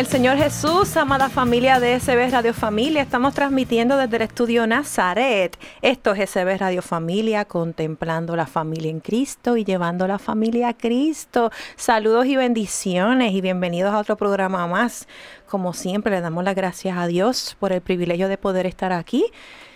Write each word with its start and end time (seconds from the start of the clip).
el 0.00 0.06
Señor 0.06 0.38
Jesús, 0.38 0.96
amada 0.96 1.28
familia 1.28 1.78
de 1.78 2.00
SB 2.00 2.30
Radio 2.30 2.54
Familia. 2.54 3.02
Estamos 3.02 3.34
transmitiendo 3.34 3.98
desde 3.98 4.16
el 4.16 4.22
estudio 4.22 4.66
Nazaret. 4.66 5.58
Esto 5.82 6.14
es 6.14 6.30
SB 6.30 6.56
Radio 6.56 6.80
Familia, 6.80 7.44
contemplando 7.44 8.34
la 8.34 8.46
familia 8.46 8.90
en 8.90 9.00
Cristo 9.00 9.58
y 9.58 9.64
llevando 9.64 10.06
la 10.06 10.18
familia 10.18 10.68
a 10.68 10.72
Cristo. 10.72 11.50
Saludos 11.76 12.24
y 12.24 12.36
bendiciones 12.36 13.34
y 13.34 13.42
bienvenidos 13.42 13.92
a 13.92 13.98
otro 13.98 14.16
programa 14.16 14.66
más. 14.66 15.06
Como 15.46 15.74
siempre, 15.74 16.12
le 16.12 16.22
damos 16.22 16.44
las 16.44 16.54
gracias 16.54 16.96
a 16.96 17.06
Dios 17.06 17.58
por 17.60 17.70
el 17.70 17.82
privilegio 17.82 18.28
de 18.28 18.38
poder 18.38 18.64
estar 18.64 18.94
aquí 18.94 19.26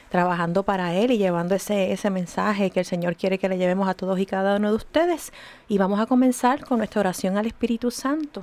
trabajando 0.09 0.63
para 0.63 0.95
Él 0.95 1.11
y 1.11 1.19
llevando 1.19 1.55
ese, 1.55 1.93
ese 1.93 2.09
mensaje 2.09 2.71
que 2.71 2.81
el 2.81 2.87
Señor 2.87 3.17
quiere 3.17 3.39
que 3.39 3.51
le 3.51 3.59
llevemos 3.59 3.91
a 3.91 3.95
todos 3.95 4.19
y 4.19 4.25
cada 4.25 4.57
uno 4.57 4.71
de 4.71 4.77
ustedes. 4.77 5.35
Y 5.69 5.77
vamos 5.77 6.01
a 6.01 6.07
comenzar 6.07 6.65
con 6.65 6.79
nuestra 6.79 7.01
oración 7.01 7.37
al 7.37 7.45
Espíritu 7.45 7.91
Santo. 7.91 8.43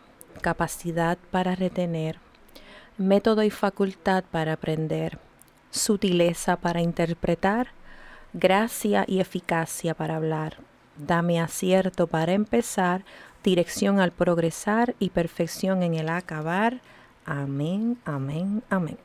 capacidad 0.41 1.17
para 1.31 1.55
retener, 1.55 2.19
método 2.97 3.43
y 3.43 3.49
facultad 3.49 4.23
para 4.29 4.53
aprender, 4.53 5.17
sutileza 5.71 6.57
para 6.57 6.81
interpretar, 6.81 7.67
gracia 8.33 9.05
y 9.07 9.19
eficacia 9.19 9.93
para 9.93 10.15
hablar. 10.15 10.57
Dame 10.97 11.39
acierto 11.39 12.07
para 12.07 12.33
empezar, 12.33 13.03
dirección 13.43 13.99
al 13.99 14.11
progresar 14.11 14.95
y 14.99 15.09
perfección 15.09 15.83
en 15.83 15.95
el 15.95 16.09
acabar. 16.09 16.81
Amén, 17.25 17.97
amén, 18.05 18.63
amén. 18.69 18.97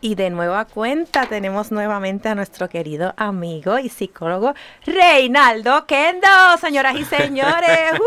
Y 0.00 0.14
de 0.14 0.30
nueva 0.30 0.64
cuenta 0.64 1.26
tenemos 1.26 1.72
nuevamente 1.72 2.28
a 2.28 2.34
nuestro 2.34 2.68
querido 2.68 3.14
amigo 3.16 3.78
y 3.78 3.88
psicólogo 3.88 4.54
Reinaldo 4.84 5.86
Kendo, 5.86 6.28
señoras 6.60 6.96
y 6.96 7.04
señores. 7.04 7.92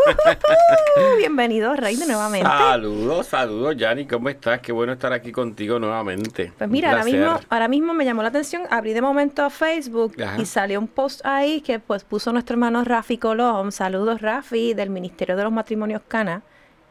Uh, 0.97 1.17
Bienvenido, 1.17 1.75
Rey, 1.75 1.95
de 1.95 2.07
nuevamente. 2.07 2.47
Saludos, 2.47 3.27
saludos, 3.27 3.77
Yanni, 3.77 4.07
¿cómo 4.07 4.29
estás? 4.29 4.59
Qué 4.61 4.71
bueno 4.71 4.93
estar 4.93 5.13
aquí 5.13 5.31
contigo 5.31 5.77
nuevamente. 5.77 6.51
Pues 6.57 6.69
mira, 6.69 6.91
ahora 6.91 7.03
mismo, 7.03 7.39
ahora 7.49 7.67
mismo 7.67 7.93
me 7.93 8.03
llamó 8.03 8.23
la 8.23 8.29
atención, 8.29 8.63
abrí 8.69 8.93
de 8.93 9.01
momento 9.01 9.43
a 9.43 9.49
Facebook 9.49 10.15
y 10.39 10.45
salió 10.45 10.79
un 10.79 10.87
post 10.87 11.23
ahí 11.23 11.61
que 11.61 11.79
pues 11.79 12.03
puso 12.03 12.33
nuestro 12.33 12.55
hermano 12.55 12.83
Rafi 12.83 13.17
Colón. 13.17 13.71
Saludos, 13.71 14.21
Rafi, 14.21 14.73
del 14.73 14.89
Ministerio 14.89 15.35
de 15.35 15.43
los 15.43 15.51
Matrimonios 15.51 16.01
Cana 16.07 16.41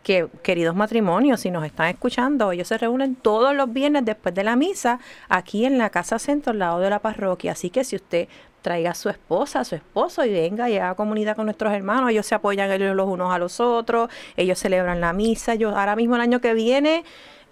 que, 0.07 0.29
queridos 0.45 0.77
matrimonios, 0.77 1.41
si 1.41 1.51
nos 1.51 1.65
están 1.65 1.89
escuchando, 1.89 2.53
ellos 2.53 2.69
se 2.69 2.79
reúnen 2.79 3.17
todos 3.17 3.57
los 3.57 3.73
viernes 3.73 4.05
después 4.05 4.33
de 4.37 4.45
la 4.45 4.55
misa 4.55 5.01
aquí 5.29 5.65
en 5.65 5.79
la 5.79 5.91
Casa 5.91 6.21
Centro, 6.21 6.53
al 6.53 6.61
lado 6.61 6.79
de 6.79 6.89
la 6.89 7.01
parroquia. 7.01 7.51
Así 7.51 7.71
que 7.71 7.83
si 7.83 7.97
usted 7.97 8.29
traiga 8.63 8.93
a 8.93 8.95
su 8.95 9.09
esposa, 9.09 9.59
a 9.59 9.65
su 9.65 9.75
esposo 9.75 10.25
y 10.25 10.31
venga 10.31 10.71
y 10.71 10.77
haga 10.77 10.95
comunidad 10.95 11.35
con 11.35 11.47
nuestros 11.47 11.73
hermanos, 11.73 12.11
ellos 12.11 12.25
se 12.25 12.37
apoyan 12.37 12.71
los 12.97 13.09
unos 13.09 13.35
a 13.35 13.39
los 13.41 13.59
otros, 13.59 14.09
ellos 14.37 14.61
celebran 14.61 15.01
la 15.01 15.13
misa. 15.13 15.57
Yo 15.57 15.77
ahora 15.77 15.97
mismo 15.97 16.15
el 16.15 16.21
año 16.21 16.41
que 16.41 16.55
viene 16.55 17.03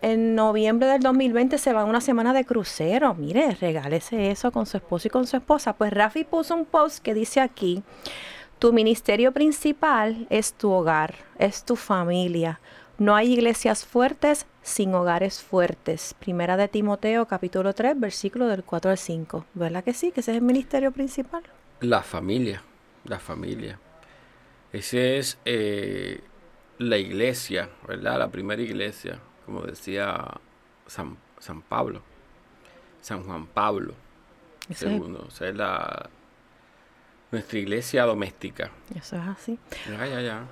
en 0.01 0.37
noviembre 0.37 0.87
del 0.87 1.01
2020 1.01 1.59
se 1.59 1.73
va 1.73 1.81
a 1.81 1.85
una 1.87 2.01
semana 2.01 2.33
de 2.33 2.45
crucero. 2.45 3.17
Mire, 3.17 3.57
regálese 3.61 4.31
eso 4.31 4.53
con 4.53 4.67
su 4.67 4.77
esposo 4.77 5.09
y 5.09 5.11
con 5.11 5.27
su 5.27 5.37
esposa. 5.37 5.73
Pues 5.73 5.93
Rafi 5.93 6.23
puso 6.23 6.55
un 6.55 6.67
post 6.67 7.03
que 7.03 7.15
dice 7.15 7.41
aquí, 7.41 7.83
tu 8.65 8.73
ministerio 8.73 9.31
principal 9.33 10.27
es 10.31 10.55
tu 10.55 10.73
hogar, 10.73 11.17
es 11.39 11.67
tu 11.67 11.77
familia. 11.77 12.61
No 12.97 13.15
hay 13.15 13.35
iglesias 13.35 13.85
fuertes 13.85 14.47
sin 14.63 14.95
hogares 14.95 15.43
fuertes. 15.43 16.15
Primera 16.19 16.57
de 16.57 16.67
Timoteo 16.69 17.27
capítulo 17.27 17.75
3, 17.75 18.01
versículo 18.01 18.47
del 18.47 18.65
4 18.65 18.93
al 18.93 18.97
5. 18.97 19.45
¿Verdad 19.53 19.85
que 19.85 19.93
sí? 19.93 20.13
Que 20.13 20.21
ese 20.21 20.31
es 20.31 20.39
el 20.39 20.43
ministerio 20.43 20.93
principal. 20.93 21.43
La 21.81 22.03
familia, 22.03 22.63
la 23.05 23.19
familia. 23.19 23.79
Ese 24.73 25.19
es 25.19 25.39
eh, 25.45 26.23
la 26.79 26.97
iglesia, 26.97 27.69
¿verdad? 27.87 28.19
La 28.19 28.31
primera 28.31 28.63
iglesia, 28.63 29.19
como 29.45 29.61
decía 29.61 30.41
San, 30.87 31.19
San 31.39 31.61
Pablo, 31.61 32.01
San 33.03 33.25
Juan 33.25 33.47
Pablo. 33.47 33.93
Segundo, 34.73 35.27
o 35.29 35.31
sea, 35.31 35.51
es 35.51 35.55
la, 35.55 36.09
nuestra 37.34 37.59
iglesia 37.59 38.05
doméstica. 38.05 38.71
Eso 38.97 39.17
es 39.17 39.22
así. 39.28 39.59
Ya, 39.91 40.06
ya, 40.06 40.21
ya. 40.21 40.43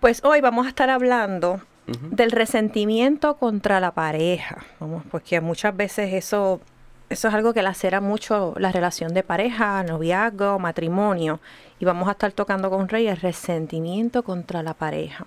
Pues 0.00 0.22
hoy 0.24 0.40
vamos 0.40 0.66
a 0.66 0.68
estar 0.68 0.90
hablando 0.90 1.60
del 1.86 2.30
resentimiento 2.30 3.36
contra 3.36 3.80
la 3.80 3.92
pareja. 3.92 4.64
Vamos, 4.80 5.02
porque 5.10 5.40
muchas 5.40 5.76
veces 5.76 6.12
eso, 6.12 6.60
eso 7.08 7.28
es 7.28 7.34
algo 7.34 7.52
que 7.52 7.62
lacera 7.62 8.00
mucho 8.00 8.54
la 8.58 8.72
relación 8.72 9.14
de 9.14 9.22
pareja, 9.22 9.82
noviazgo, 9.82 10.58
matrimonio. 10.58 11.40
Y 11.78 11.84
vamos 11.84 12.08
a 12.08 12.12
estar 12.12 12.32
tocando 12.32 12.70
con 12.70 12.88
Rey 12.88 13.08
el 13.08 13.16
resentimiento 13.16 14.22
contra 14.22 14.62
la 14.62 14.74
pareja. 14.74 15.26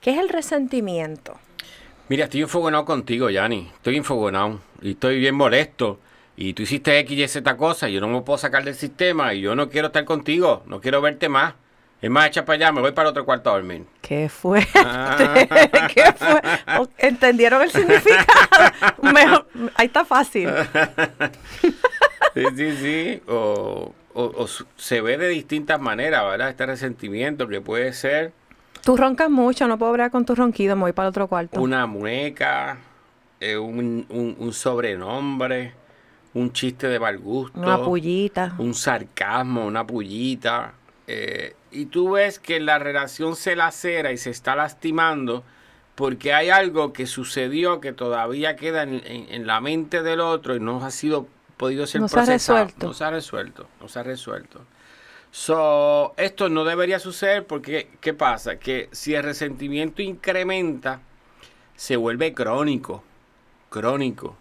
¿Qué 0.00 0.12
es 0.12 0.18
el 0.18 0.28
resentimiento? 0.28 1.36
Mira, 2.08 2.24
estoy 2.24 2.42
enfogonado 2.42 2.84
contigo, 2.84 3.28
Yanni. 3.28 3.70
Estoy 3.74 3.96
enfogonado 3.96 4.60
y 4.80 4.92
estoy 4.92 5.18
bien 5.18 5.34
molesto 5.34 5.98
y 6.40 6.52
tú 6.52 6.62
hiciste 6.62 6.96
X 7.00 7.18
y 7.18 7.26
Z 7.26 7.56
cosa 7.56 7.88
yo 7.88 8.00
no 8.00 8.06
me 8.06 8.20
puedo 8.20 8.38
sacar 8.38 8.62
del 8.62 8.76
sistema 8.76 9.34
y 9.34 9.40
yo 9.40 9.56
no 9.56 9.68
quiero 9.68 9.88
estar 9.88 10.04
contigo, 10.04 10.62
no 10.66 10.80
quiero 10.80 11.00
verte 11.00 11.28
más. 11.28 11.54
Es 12.00 12.08
más, 12.10 12.28
echa 12.28 12.44
para 12.44 12.54
allá, 12.54 12.70
me 12.70 12.80
voy 12.80 12.92
para 12.92 13.08
otro 13.08 13.24
cuarto 13.24 13.50
a 13.50 13.54
dormir. 13.54 13.84
¿Qué 14.00 14.28
fue? 14.28 14.64
Ah. 14.76 15.16
¿Qué 15.92 16.04
fue? 16.12 16.40
¿Entendieron 16.98 17.60
el 17.60 17.72
significado? 17.72 19.46
ahí 19.74 19.86
está 19.86 20.04
fácil. 20.04 20.48
sí, 22.34 22.44
sí, 22.54 22.76
sí. 22.76 23.22
O, 23.26 23.92
o, 24.14 24.46
se 24.76 25.00
ve 25.00 25.18
de 25.18 25.26
distintas 25.26 25.80
maneras, 25.80 26.22
¿verdad? 26.22 26.50
Este 26.50 26.66
resentimiento 26.66 27.48
que 27.48 27.60
puede 27.60 27.92
ser... 27.92 28.30
Tú 28.84 28.96
roncas 28.96 29.28
mucho, 29.28 29.66
no 29.66 29.76
puedo 29.76 29.90
hablar 29.90 30.12
con 30.12 30.24
tu 30.24 30.36
ronquido, 30.36 30.76
me 30.76 30.82
voy 30.82 30.92
para 30.92 31.08
otro 31.08 31.26
cuarto. 31.26 31.60
Una 31.60 31.86
mueca, 31.86 32.78
eh, 33.40 33.58
un, 33.58 34.06
un, 34.08 34.36
un 34.38 34.52
sobrenombre 34.52 35.77
un 36.38 36.52
chiste 36.52 36.88
de 36.88 36.98
mal 36.98 37.18
gusto. 37.18 37.58
Una 37.58 37.82
pullita. 37.82 38.54
Un 38.58 38.74
sarcasmo, 38.74 39.66
una 39.66 39.86
pullita. 39.86 40.74
Eh, 41.06 41.54
y 41.70 41.86
tú 41.86 42.12
ves 42.12 42.38
que 42.38 42.60
la 42.60 42.78
relación 42.78 43.36
se 43.36 43.56
lacera 43.56 44.12
y 44.12 44.18
se 44.18 44.30
está 44.30 44.56
lastimando 44.56 45.44
porque 45.94 46.32
hay 46.32 46.48
algo 46.48 46.92
que 46.92 47.06
sucedió 47.06 47.80
que 47.80 47.92
todavía 47.92 48.54
queda 48.54 48.84
en, 48.84 49.46
la 49.46 49.60
mente 49.60 50.02
del 50.04 50.20
otro 50.20 50.54
y 50.54 50.60
no 50.60 50.84
ha 50.84 50.92
sido 50.92 51.26
podido 51.56 51.88
ser 51.88 52.00
no 52.00 52.08
Se 52.08 52.20
ha 52.20 52.24
resuelto. 52.24 52.86
No 52.86 52.94
se 52.94 53.04
ha 53.04 53.10
resuelto. 53.10 53.66
No 53.80 53.88
se 53.88 53.98
ha 53.98 54.02
resuelto. 54.04 54.60
So, 55.32 56.14
esto 56.16 56.48
no 56.48 56.64
debería 56.64 57.00
suceder 57.00 57.46
porque, 57.46 57.90
¿qué 58.00 58.14
pasa? 58.14 58.60
Que 58.60 58.88
si 58.92 59.14
el 59.14 59.24
resentimiento 59.24 60.00
incrementa, 60.00 61.00
se 61.74 61.96
vuelve 61.96 62.32
crónico. 62.32 63.02
Crónico. 63.68 64.36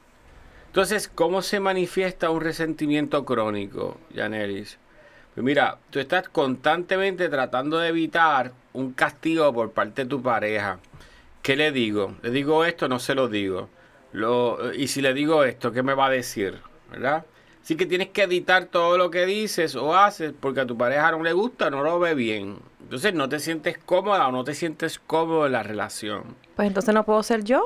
Entonces, 0.77 1.07
¿cómo 1.07 1.41
se 1.41 1.59
manifiesta 1.59 2.29
un 2.29 2.39
resentimiento 2.39 3.25
crónico, 3.25 3.97
Janelis? 4.13 4.77
Pues 5.33 5.43
mira, 5.43 5.79
tú 5.89 5.97
estás 5.97 6.29
constantemente 6.29 7.29
tratando 7.29 7.79
de 7.79 7.87
evitar 7.87 8.51
un 8.73 8.93
castigo 8.93 9.51
por 9.51 9.71
parte 9.71 10.03
de 10.03 10.09
tu 10.09 10.21
pareja. 10.21 10.77
¿Qué 11.41 11.55
le 11.55 11.71
digo? 11.71 12.13
¿Le 12.21 12.29
digo 12.29 12.63
esto? 12.63 12.87
No 12.87 12.99
se 12.99 13.15
lo 13.15 13.27
digo. 13.27 13.69
Lo, 14.11 14.71
y 14.71 14.87
si 14.87 15.01
le 15.01 15.15
digo 15.15 15.43
esto, 15.43 15.71
¿qué 15.71 15.81
me 15.81 15.95
va 15.95 16.05
a 16.05 16.09
decir? 16.11 16.59
¿Verdad? 16.91 17.25
Así 17.63 17.75
que 17.75 17.87
tienes 17.87 18.09
que 18.09 18.21
editar 18.21 18.65
todo 18.65 18.99
lo 18.99 19.09
que 19.09 19.25
dices 19.25 19.75
o 19.75 19.97
haces 19.97 20.31
porque 20.39 20.59
a 20.59 20.67
tu 20.67 20.77
pareja 20.77 21.09
no 21.09 21.23
le 21.23 21.33
gusta, 21.33 21.71
no 21.71 21.81
lo 21.81 21.97
ve 21.97 22.13
bien. 22.13 22.59
Entonces 22.83 23.15
no 23.15 23.27
te 23.27 23.39
sientes 23.39 23.79
cómoda 23.79 24.27
o 24.27 24.31
no 24.31 24.43
te 24.43 24.53
sientes 24.53 24.99
cómodo 24.99 25.47
en 25.47 25.53
la 25.53 25.63
relación. 25.63 26.35
Pues 26.55 26.67
entonces 26.67 26.93
no 26.93 27.03
puedo 27.03 27.23
ser 27.23 27.43
yo. 27.43 27.65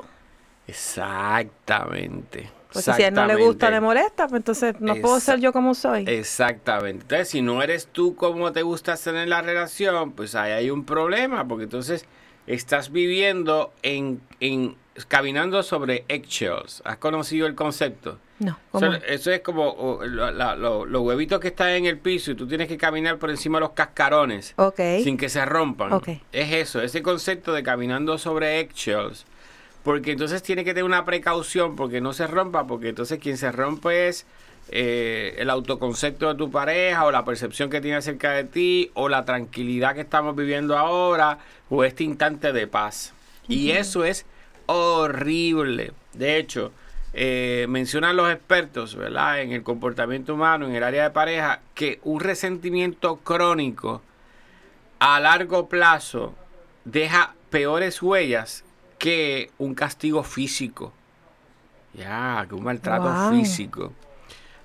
Exactamente. 0.65 2.60
Porque 2.71 2.93
si 2.93 3.03
a 3.03 3.07
él 3.07 3.13
no 3.13 3.25
le 3.25 3.35
gusta, 3.35 3.69
le 3.69 3.81
molesta, 3.81 4.27
pues 4.27 4.39
entonces 4.39 4.75
no 4.79 4.95
puedo 4.95 5.19
ser 5.19 5.39
yo 5.39 5.51
como 5.51 5.75
soy. 5.75 6.05
Exactamente. 6.07 7.03
Entonces, 7.03 7.29
si 7.29 7.41
no 7.41 7.61
eres 7.61 7.87
tú 7.87 8.15
como 8.15 8.51
te 8.51 8.61
gusta 8.61 8.93
hacer 8.93 9.15
en 9.15 9.29
la 9.29 9.41
relación, 9.41 10.13
pues 10.13 10.35
ahí 10.35 10.51
hay 10.51 10.69
un 10.69 10.85
problema, 10.85 11.47
porque 11.47 11.65
entonces 11.65 12.05
estás 12.47 12.91
viviendo 12.91 13.73
en, 13.83 14.21
en 14.39 14.75
caminando 15.07 15.63
sobre 15.63 16.05
eggshells. 16.07 16.81
¿Has 16.85 16.97
conocido 16.97 17.47
el 17.47 17.55
concepto? 17.55 18.17
No. 18.39 18.57
eso 19.07 19.31
es 19.31 19.41
como 19.41 19.99
los 20.01 21.01
huevitos 21.01 21.39
que 21.39 21.49
están 21.49 21.69
en 21.69 21.85
el 21.85 21.99
piso 21.99 22.31
y 22.31 22.35
tú 22.35 22.47
tienes 22.47 22.67
que 22.67 22.77
caminar 22.77 23.19
por 23.19 23.29
encima 23.29 23.59
de 23.59 23.61
los 23.61 23.71
cascarones 23.71 24.55
sin 25.03 25.17
que 25.17 25.29
se 25.29 25.45
rompan. 25.45 26.01
Es 26.31 26.51
eso, 26.51 26.81
ese 26.81 27.03
concepto 27.03 27.53
de 27.53 27.61
caminando 27.61 28.17
sobre 28.17 28.59
eggshells 28.59 29.25
porque 29.83 30.11
entonces 30.11 30.43
tiene 30.43 30.63
que 30.63 30.71
tener 30.71 30.83
una 30.83 31.05
precaución 31.05 31.75
porque 31.75 32.01
no 32.01 32.13
se 32.13 32.27
rompa, 32.27 32.67
porque 32.67 32.89
entonces 32.89 33.19
quien 33.19 33.37
se 33.37 33.51
rompe 33.51 34.07
es 34.07 34.25
eh, 34.69 35.35
el 35.37 35.49
autoconcepto 35.49 36.27
de 36.27 36.35
tu 36.35 36.51
pareja 36.51 37.05
o 37.05 37.11
la 37.11 37.25
percepción 37.25 37.69
que 37.69 37.81
tiene 37.81 37.97
acerca 37.97 38.31
de 38.31 38.43
ti 38.43 38.91
o 38.93 39.09
la 39.09 39.25
tranquilidad 39.25 39.95
que 39.95 40.01
estamos 40.01 40.35
viviendo 40.35 40.77
ahora 40.77 41.39
o 41.69 41.83
este 41.83 42.03
instante 42.03 42.53
de 42.53 42.67
paz. 42.67 43.13
Y 43.47 43.71
eso 43.71 44.05
es 44.05 44.25
horrible. 44.67 45.91
De 46.13 46.37
hecho, 46.37 46.71
eh, 47.13 47.65
mencionan 47.67 48.15
los 48.15 48.31
expertos, 48.31 48.95
¿verdad? 48.95 49.41
En 49.41 49.51
el 49.51 49.63
comportamiento 49.63 50.35
humano, 50.35 50.67
en 50.67 50.75
el 50.75 50.83
área 50.83 51.03
de 51.03 51.09
pareja, 51.09 51.61
que 51.73 51.99
un 52.03 52.19
resentimiento 52.19 53.17
crónico 53.17 54.01
a 54.99 55.19
largo 55.19 55.67
plazo 55.67 56.35
deja 56.85 57.33
peores 57.49 58.01
huellas 58.01 58.63
que 59.01 59.49
un 59.57 59.73
castigo 59.73 60.23
físico. 60.23 60.93
Ya, 61.95 62.45
que 62.47 62.53
un 62.53 62.63
maltrato 62.63 63.31
físico. 63.31 63.93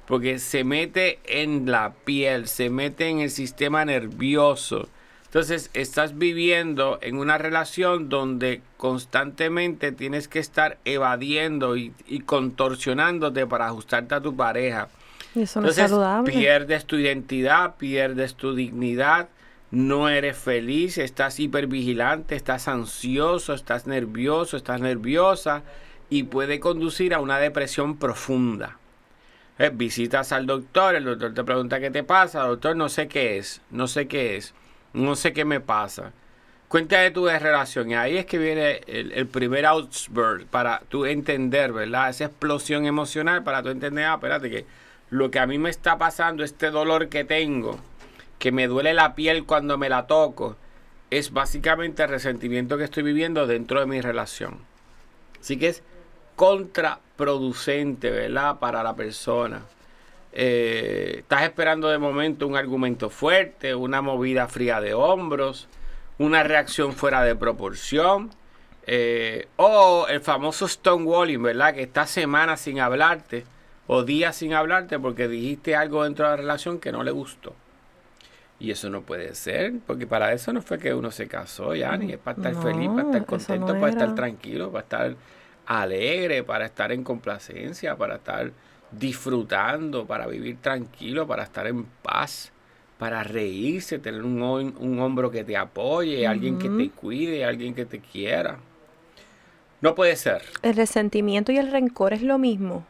Porque 0.06 0.38
se 0.38 0.62
mete 0.62 1.18
en 1.24 1.70
la 1.70 1.94
piel, 2.04 2.46
se 2.46 2.68
mete 2.68 3.08
en 3.08 3.20
el 3.20 3.30
sistema 3.30 3.86
nervioso. 3.86 4.90
Entonces 5.24 5.70
estás 5.72 6.18
viviendo 6.18 6.98
en 7.00 7.16
una 7.16 7.38
relación 7.38 8.10
donde 8.10 8.60
constantemente 8.76 9.90
tienes 9.90 10.28
que 10.28 10.38
estar 10.38 10.76
evadiendo 10.84 11.78
y, 11.78 11.92
contorsionándote 12.26 13.46
para 13.46 13.66
ajustarte 13.68 14.16
a 14.16 14.20
tu 14.20 14.36
pareja. 14.36 14.88
Y 15.34 15.42
eso 15.42 15.62
no 15.62 15.68
es 15.68 15.76
saludable. 15.76 16.30
Pierdes 16.30 16.84
tu 16.84 16.96
identidad, 16.96 17.76
pierdes 17.76 18.34
tu 18.34 18.54
dignidad, 18.54 19.30
no 19.70 20.08
eres 20.08 20.36
feliz, 20.36 20.98
estás 20.98 21.40
hipervigilante, 21.40 22.36
estás 22.36 22.68
ansioso, 22.68 23.52
estás 23.52 23.86
nervioso, 23.86 24.56
estás 24.56 24.80
nerviosa 24.80 25.62
y 26.08 26.24
puede 26.24 26.60
conducir 26.60 27.14
a 27.14 27.20
una 27.20 27.38
depresión 27.38 27.98
profunda. 27.98 28.78
Eh, 29.58 29.70
visitas 29.72 30.32
al 30.32 30.46
doctor, 30.46 30.94
el 30.94 31.04
doctor 31.04 31.34
te 31.34 31.42
pregunta 31.42 31.80
qué 31.80 31.90
te 31.90 32.04
pasa, 32.04 32.42
doctor, 32.42 32.76
no 32.76 32.88
sé 32.88 33.08
qué 33.08 33.38
es, 33.38 33.62
no 33.70 33.88
sé 33.88 34.06
qué 34.06 34.36
es, 34.36 34.54
no 34.92 35.16
sé 35.16 35.32
qué 35.32 35.44
me 35.44 35.60
pasa. 35.60 36.12
Cuéntame 36.68 37.10
tu 37.12 37.26
relación 37.26 37.90
y 37.90 37.94
ahí 37.94 38.18
es 38.18 38.26
que 38.26 38.38
viene 38.38 38.80
el, 38.86 39.26
primer 39.28 39.66
outburst 39.66 40.46
para 40.50 40.82
tú 40.88 41.06
entender, 41.06 41.72
¿verdad? 41.72 42.10
Esa 42.10 42.24
explosión 42.24 42.86
emocional 42.86 43.44
para 43.44 43.62
tú 43.62 43.70
entender, 43.70 44.04
ah, 44.04 44.14
espérate 44.14 44.50
que 44.50 44.66
lo 45.10 45.30
que 45.30 45.38
a 45.38 45.46
mí 45.46 45.58
me 45.58 45.70
está 45.70 45.96
pasando, 45.96 46.42
este 46.42 46.70
dolor 46.70 47.08
que 47.08 47.24
tengo, 47.24 47.80
que 48.38 48.52
me 48.52 48.66
duele 48.66 48.94
la 48.94 49.14
piel 49.14 49.44
cuando 49.44 49.78
me 49.78 49.88
la 49.88 50.06
toco, 50.06 50.56
es 51.10 51.32
básicamente 51.32 52.02
el 52.02 52.08
resentimiento 52.08 52.76
que 52.76 52.84
estoy 52.84 53.02
viviendo 53.02 53.46
dentro 53.46 53.80
de 53.80 53.86
mi 53.86 54.00
relación. 54.00 54.58
Así 55.40 55.56
que 55.58 55.68
es 55.68 55.82
contraproducente, 56.34 58.10
¿verdad? 58.10 58.58
Para 58.58 58.82
la 58.82 58.94
persona. 58.94 59.62
Eh, 60.32 61.16
estás 61.20 61.42
esperando 61.44 61.88
de 61.88 61.98
momento 61.98 62.46
un 62.46 62.56
argumento 62.56 63.08
fuerte, 63.08 63.74
una 63.74 64.02
movida 64.02 64.48
fría 64.48 64.80
de 64.80 64.92
hombros, 64.92 65.68
una 66.18 66.42
reacción 66.42 66.92
fuera 66.92 67.22
de 67.22 67.36
proporción. 67.36 68.30
Eh, 68.88 69.48
o 69.56 70.06
el 70.08 70.20
famoso 70.20 70.68
stonewalling, 70.68 71.42
¿verdad? 71.42 71.74
Que 71.74 71.82
estás 71.82 72.10
semanas 72.10 72.60
sin 72.60 72.78
hablarte 72.80 73.44
o 73.86 74.04
días 74.04 74.36
sin 74.36 74.54
hablarte 74.54 74.98
porque 74.98 75.26
dijiste 75.26 75.74
algo 75.74 76.04
dentro 76.04 76.26
de 76.26 76.30
la 76.32 76.36
relación 76.36 76.78
que 76.78 76.92
no 76.92 77.02
le 77.02 77.10
gustó. 77.10 77.54
Y 78.58 78.70
eso 78.70 78.88
no 78.88 79.02
puede 79.02 79.34
ser, 79.34 79.74
porque 79.86 80.06
para 80.06 80.32
eso 80.32 80.52
no 80.52 80.62
fue 80.62 80.78
que 80.78 80.94
uno 80.94 81.10
se 81.10 81.28
casó, 81.28 81.74
ya, 81.74 81.96
ni 81.96 82.12
es 82.12 82.18
para 82.18 82.38
estar 82.38 82.62
feliz, 82.62 82.88
para 82.88 83.02
estar 83.02 83.26
contento, 83.26 83.66
para 83.74 83.88
estar 83.90 84.14
tranquilo, 84.14 84.70
para 84.70 84.82
estar 84.82 85.16
alegre, 85.66 86.42
para 86.42 86.64
estar 86.64 86.90
en 86.90 87.04
complacencia, 87.04 87.96
para 87.96 88.16
estar 88.16 88.50
disfrutando, 88.90 90.06
para 90.06 90.26
vivir 90.26 90.56
tranquilo, 90.62 91.26
para 91.26 91.42
estar 91.42 91.66
en 91.66 91.84
paz, 91.84 92.50
para 92.98 93.22
reírse, 93.22 93.98
tener 93.98 94.22
un, 94.22 94.40
un 94.42 95.00
hombro 95.00 95.30
que 95.30 95.44
te 95.44 95.56
apoye, 95.56 96.26
alguien 96.26 96.58
que 96.58 96.70
te 96.70 96.88
cuide, 96.90 97.44
alguien 97.44 97.74
que 97.74 97.84
te 97.84 98.00
quiera. 98.00 98.56
No 99.82 99.94
puede 99.94 100.16
ser. 100.16 100.42
El 100.62 100.74
resentimiento 100.74 101.52
y 101.52 101.58
el 101.58 101.70
rencor 101.70 102.14
es 102.14 102.22
lo 102.22 102.38
mismo. 102.38 102.86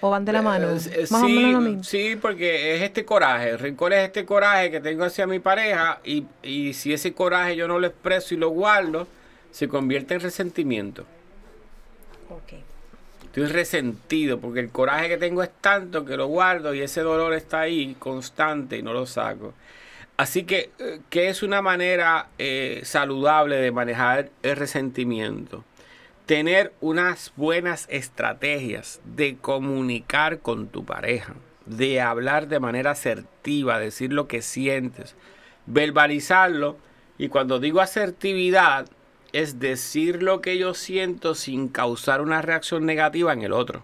¿O 0.00 0.10
van 0.10 0.24
de 0.24 0.32
la 0.32 0.42
mano? 0.42 0.70
Eh, 0.70 0.78
eh, 0.92 1.06
sí, 1.06 1.78
sí, 1.82 2.16
porque 2.20 2.76
es 2.76 2.82
este 2.82 3.04
coraje. 3.04 3.50
El 3.50 3.58
rencor 3.58 3.92
es 3.94 4.04
este 4.06 4.24
coraje 4.24 4.70
que 4.70 4.80
tengo 4.80 5.04
hacia 5.04 5.26
mi 5.26 5.38
pareja 5.38 6.00
y, 6.04 6.24
y 6.42 6.74
si 6.74 6.92
ese 6.92 7.14
coraje 7.14 7.56
yo 7.56 7.66
no 7.66 7.78
lo 7.78 7.86
expreso 7.86 8.34
y 8.34 8.36
lo 8.36 8.50
guardo, 8.50 9.06
se 9.50 9.68
convierte 9.68 10.14
en 10.14 10.20
resentimiento. 10.20 11.04
Ok. 12.28 12.60
Estoy 13.24 13.46
resentido 13.46 14.38
porque 14.38 14.60
el 14.60 14.70
coraje 14.70 15.08
que 15.08 15.16
tengo 15.16 15.42
es 15.42 15.50
tanto 15.60 16.04
que 16.04 16.16
lo 16.16 16.26
guardo 16.26 16.74
y 16.74 16.80
ese 16.80 17.00
dolor 17.00 17.32
está 17.32 17.60
ahí 17.60 17.96
constante 17.98 18.76
y 18.76 18.82
no 18.82 18.92
lo 18.92 19.06
saco. 19.06 19.54
Así 20.18 20.44
que, 20.44 20.70
eh, 20.78 21.00
¿qué 21.10 21.28
es 21.28 21.42
una 21.42 21.62
manera 21.62 22.28
saludable 22.82 23.56
de 23.56 23.72
manejar 23.72 24.30
el 24.42 24.56
resentimiento? 24.56 25.64
Tener 26.26 26.72
unas 26.80 27.32
buenas 27.36 27.86
estrategias 27.88 29.00
de 29.04 29.36
comunicar 29.36 30.40
con 30.40 30.66
tu 30.66 30.84
pareja, 30.84 31.34
de 31.64 32.00
hablar 32.00 32.48
de 32.48 32.60
manera 32.60 32.90
asertiva, 32.90 33.78
decir 33.78 34.12
lo 34.12 34.26
que 34.26 34.42
sientes, 34.42 35.14
verbalizarlo. 35.66 36.76
Y 37.16 37.28
cuando 37.28 37.60
digo 37.60 37.80
asertividad, 37.80 38.88
es 39.32 39.60
decir 39.60 40.22
lo 40.22 40.40
que 40.40 40.58
yo 40.58 40.74
siento 40.74 41.34
sin 41.34 41.68
causar 41.68 42.20
una 42.20 42.42
reacción 42.42 42.84
negativa 42.84 43.32
en 43.32 43.42
el 43.42 43.52
otro. 43.52 43.82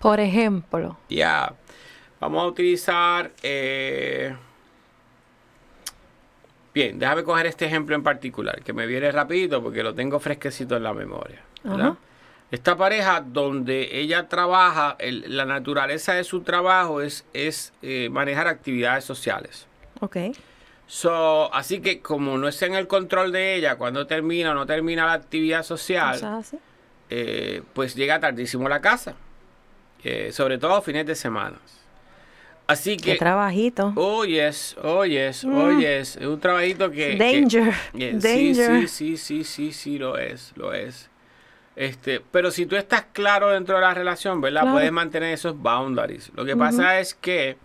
Por 0.00 0.20
ejemplo. 0.20 0.96
Ya. 1.08 1.54
Vamos 2.20 2.42
a 2.42 2.46
utilizar... 2.46 3.32
Eh, 3.42 4.34
Bien, 6.74 6.98
déjame 6.98 7.22
coger 7.22 7.46
este 7.46 7.66
ejemplo 7.66 7.94
en 7.94 8.02
particular, 8.02 8.62
que 8.62 8.72
me 8.72 8.86
viene 8.86 9.12
rapidito 9.12 9.62
porque 9.62 9.82
lo 9.82 9.94
tengo 9.94 10.18
fresquecito 10.20 10.76
en 10.76 10.82
la 10.82 10.94
memoria. 10.94 11.42
Esta 12.50 12.76
pareja 12.76 13.22
donde 13.26 13.98
ella 13.98 14.28
trabaja, 14.28 14.96
la 15.00 15.46
naturaleza 15.46 16.14
de 16.14 16.24
su 16.24 16.42
trabajo 16.42 17.00
es, 17.00 17.24
es 17.32 17.72
eh, 17.82 18.08
manejar 18.10 18.46
actividades 18.46 19.04
sociales. 19.04 19.66
Ok. 20.00 20.16
So, 20.86 21.52
así 21.54 21.80
que 21.80 22.00
como 22.00 22.36
no 22.36 22.48
está 22.48 22.66
en 22.66 22.74
el 22.74 22.86
control 22.86 23.32
de 23.32 23.54
ella 23.54 23.76
cuando 23.76 24.06
termina 24.06 24.50
o 24.50 24.54
no 24.54 24.66
termina 24.66 25.06
la 25.06 25.14
actividad 25.14 25.62
social, 25.62 26.44
eh, 27.08 27.62
pues 27.72 27.94
llega 27.94 28.20
tardísimo 28.20 28.66
a 28.66 28.70
la 28.70 28.82
casa, 28.82 29.14
eh, 30.04 30.30
sobre 30.32 30.58
todo 30.58 30.82
fines 30.82 31.06
de 31.06 31.14
semana. 31.14 31.58
Así 32.66 32.96
que. 32.96 33.12
Qué 33.12 33.18
trabajito. 33.18 33.92
Oh, 33.96 34.24
yes, 34.24 34.76
oh, 34.82 35.04
yes, 35.04 35.44
oh, 35.44 35.48
mm. 35.48 35.80
yes. 35.80 36.16
Es 36.16 36.26
un 36.26 36.40
trabajito 36.40 36.90
que. 36.90 37.16
Danger. 37.16 37.74
Danger. 37.92 38.88
Sí, 38.88 39.16
sí, 39.16 39.16
sí, 39.16 39.44
sí, 39.44 39.72
sí, 39.72 39.98
lo 39.98 40.18
es, 40.18 40.52
lo 40.56 40.72
es. 40.72 41.10
Este, 41.74 42.20
pero 42.20 42.50
si 42.50 42.66
tú 42.66 42.76
estás 42.76 43.06
claro 43.12 43.48
dentro 43.48 43.76
de 43.76 43.80
la 43.80 43.94
relación, 43.94 44.40
¿verdad? 44.40 44.70
Puedes 44.70 44.92
mantener 44.92 45.32
esos 45.32 45.58
boundaries. 45.58 46.30
Lo 46.34 46.44
que 46.44 46.56
pasa 46.56 47.00
es 47.00 47.14
que, 47.14 47.56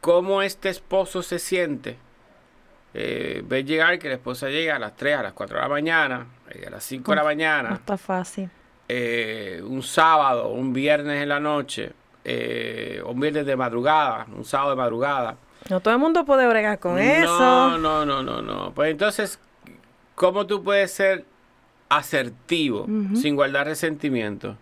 como 0.00 0.42
este 0.42 0.68
esposo 0.68 1.22
se 1.22 1.38
siente, 1.38 1.96
eh, 2.92 3.42
ves 3.44 3.64
llegar 3.64 3.98
que 4.00 4.08
la 4.08 4.14
esposa 4.14 4.48
llega 4.48 4.76
a 4.76 4.78
las 4.80 4.96
3, 4.96 5.18
a 5.18 5.22
las 5.22 5.32
4 5.32 5.56
de 5.56 5.62
la 5.62 5.68
mañana, 5.68 6.26
a 6.66 6.70
las 6.70 6.82
5 6.84 7.12
de 7.12 7.16
la 7.16 7.24
mañana. 7.24 7.68
No 7.70 7.74
está 7.76 7.96
fácil. 7.96 8.50
Eh, 8.88 9.62
un 9.64 9.84
sábado, 9.84 10.48
un 10.48 10.72
viernes 10.72 11.22
en 11.22 11.28
la 11.28 11.38
noche, 11.38 11.92
eh, 12.24 13.02
un 13.04 13.18
viernes 13.18 13.46
de 13.46 13.56
madrugada, 13.56 14.26
un 14.36 14.44
sábado 14.44 14.70
de 14.70 14.76
madrugada. 14.76 15.36
No 15.68 15.80
todo 15.80 15.94
el 15.94 16.00
mundo 16.00 16.24
puede 16.24 16.48
bregar 16.48 16.78
con 16.78 16.98
eso. 16.98 17.38
No, 17.38 17.78
no, 17.78 18.04
no, 18.06 18.22
no, 18.22 18.42
no. 18.42 18.72
Pues 18.72 18.90
entonces, 18.90 19.38
¿cómo 20.14 20.46
tú 20.46 20.62
puedes 20.62 20.90
ser 20.90 21.24
asertivo 21.88 22.86
sin 23.14 23.36
guardar 23.36 23.66
resentimiento? 23.66 24.56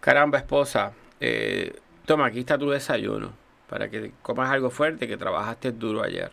Caramba, 0.00 0.38
esposa, 0.38 0.92
eh, 1.20 1.78
toma, 2.06 2.26
aquí 2.26 2.40
está 2.40 2.58
tu 2.58 2.70
desayuno 2.70 3.32
para 3.68 3.88
que 3.88 4.12
comas 4.22 4.50
algo 4.50 4.70
fuerte 4.70 5.06
que 5.06 5.16
trabajaste 5.16 5.70
duro 5.70 6.02
ayer. 6.02 6.32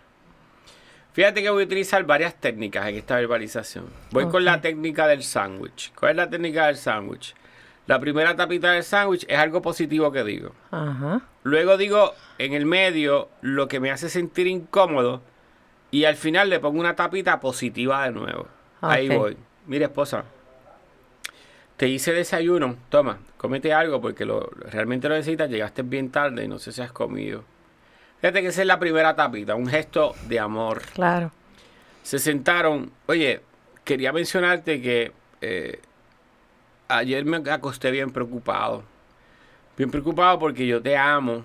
Fíjate 1.13 1.41
que 1.41 1.49
voy 1.49 1.63
a 1.63 1.65
utilizar 1.65 2.03
varias 2.03 2.35
técnicas 2.35 2.87
en 2.87 2.95
esta 2.95 3.15
verbalización. 3.15 3.85
Voy 4.11 4.27
con 4.27 4.45
la 4.45 4.61
técnica 4.61 5.07
del 5.07 5.23
sándwich. 5.23 5.91
¿Cuál 5.95 6.11
es 6.11 6.17
la 6.17 6.29
técnica 6.29 6.67
del 6.67 6.77
sándwich? 6.77 7.35
La 7.87 7.99
primera 7.99 8.35
tapita 8.35 8.73
del 8.73 8.83
sándwich 8.83 9.25
es 9.27 9.37
algo 9.39 9.61
positivo 9.61 10.11
que 10.11 10.23
digo. 10.23 10.51
Luego 11.43 11.77
digo 11.77 12.13
en 12.37 12.53
el 12.53 12.65
medio 12.65 13.29
lo 13.41 13.67
que 13.67 13.79
me 13.79 13.91
hace 13.91 14.09
sentir 14.09 14.45
incómodo 14.47 15.21
y 15.89 16.03
al 16.03 16.17
final 16.17 16.49
le 16.49 16.59
pongo 16.59 16.79
una 16.79 16.95
tapita 16.95 17.39
positiva 17.39 18.03
de 18.03 18.11
nuevo. 18.11 18.47
Ahí 18.81 19.07
voy. 19.07 19.37
Mire, 19.65 19.85
esposa, 19.85 20.25
te 21.77 21.87
hice 21.87 22.11
desayuno. 22.11 22.75
Toma, 22.89 23.19
cómete 23.37 23.73
algo 23.73 24.01
porque 24.01 24.25
lo, 24.25 24.49
realmente 24.49 25.07
lo 25.07 25.15
necesitas. 25.15 25.49
Llegaste 25.49 25.81
bien 25.83 26.11
tarde 26.11 26.43
y 26.43 26.47
no 26.47 26.59
sé 26.59 26.73
si 26.73 26.81
has 26.81 26.91
comido. 26.91 27.45
Fíjate 28.19 28.41
que 28.41 28.47
esa 28.47 28.61
es 28.61 28.67
la 28.67 28.79
primera 28.79 29.15
tapita, 29.15 29.55
un 29.55 29.67
gesto 29.67 30.13
de 30.27 30.39
amor. 30.39 30.81
Claro. 30.93 31.31
Se 32.03 32.19
sentaron. 32.19 32.91
Oye, 33.05 33.41
quería 33.83 34.11
mencionarte 34.11 34.81
que 34.81 35.13
eh, 35.39 35.79
ayer 36.87 37.25
me 37.25 37.37
acosté 37.51 37.91
bien 37.91 38.11
preocupado. 38.11 38.83
Bien 39.77 39.91
preocupado 39.91 40.39
porque 40.39 40.65
yo 40.67 40.81
te 40.81 40.95
amo. 40.97 41.43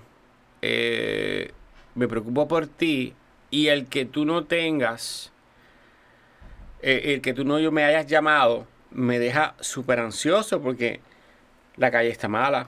eh, 0.61 1.51
me 1.95 2.07
preocupo 2.07 2.47
por 2.47 2.65
ti. 2.67 3.13
Y 3.51 3.67
el 3.67 3.85
que 3.87 4.05
tú 4.05 4.25
no 4.25 4.45
tengas, 4.45 5.31
eh, 6.81 7.13
el 7.13 7.21
que 7.21 7.33
tú 7.33 7.43
no 7.45 7.59
yo 7.59 7.71
me 7.71 7.83
hayas 7.83 8.07
llamado, 8.07 8.65
me 8.91 9.19
deja 9.19 9.53
súper 9.59 9.99
ansioso 9.99 10.61
porque 10.61 11.01
la 11.77 11.91
calle 11.91 12.09
está 12.09 12.27
mala. 12.27 12.67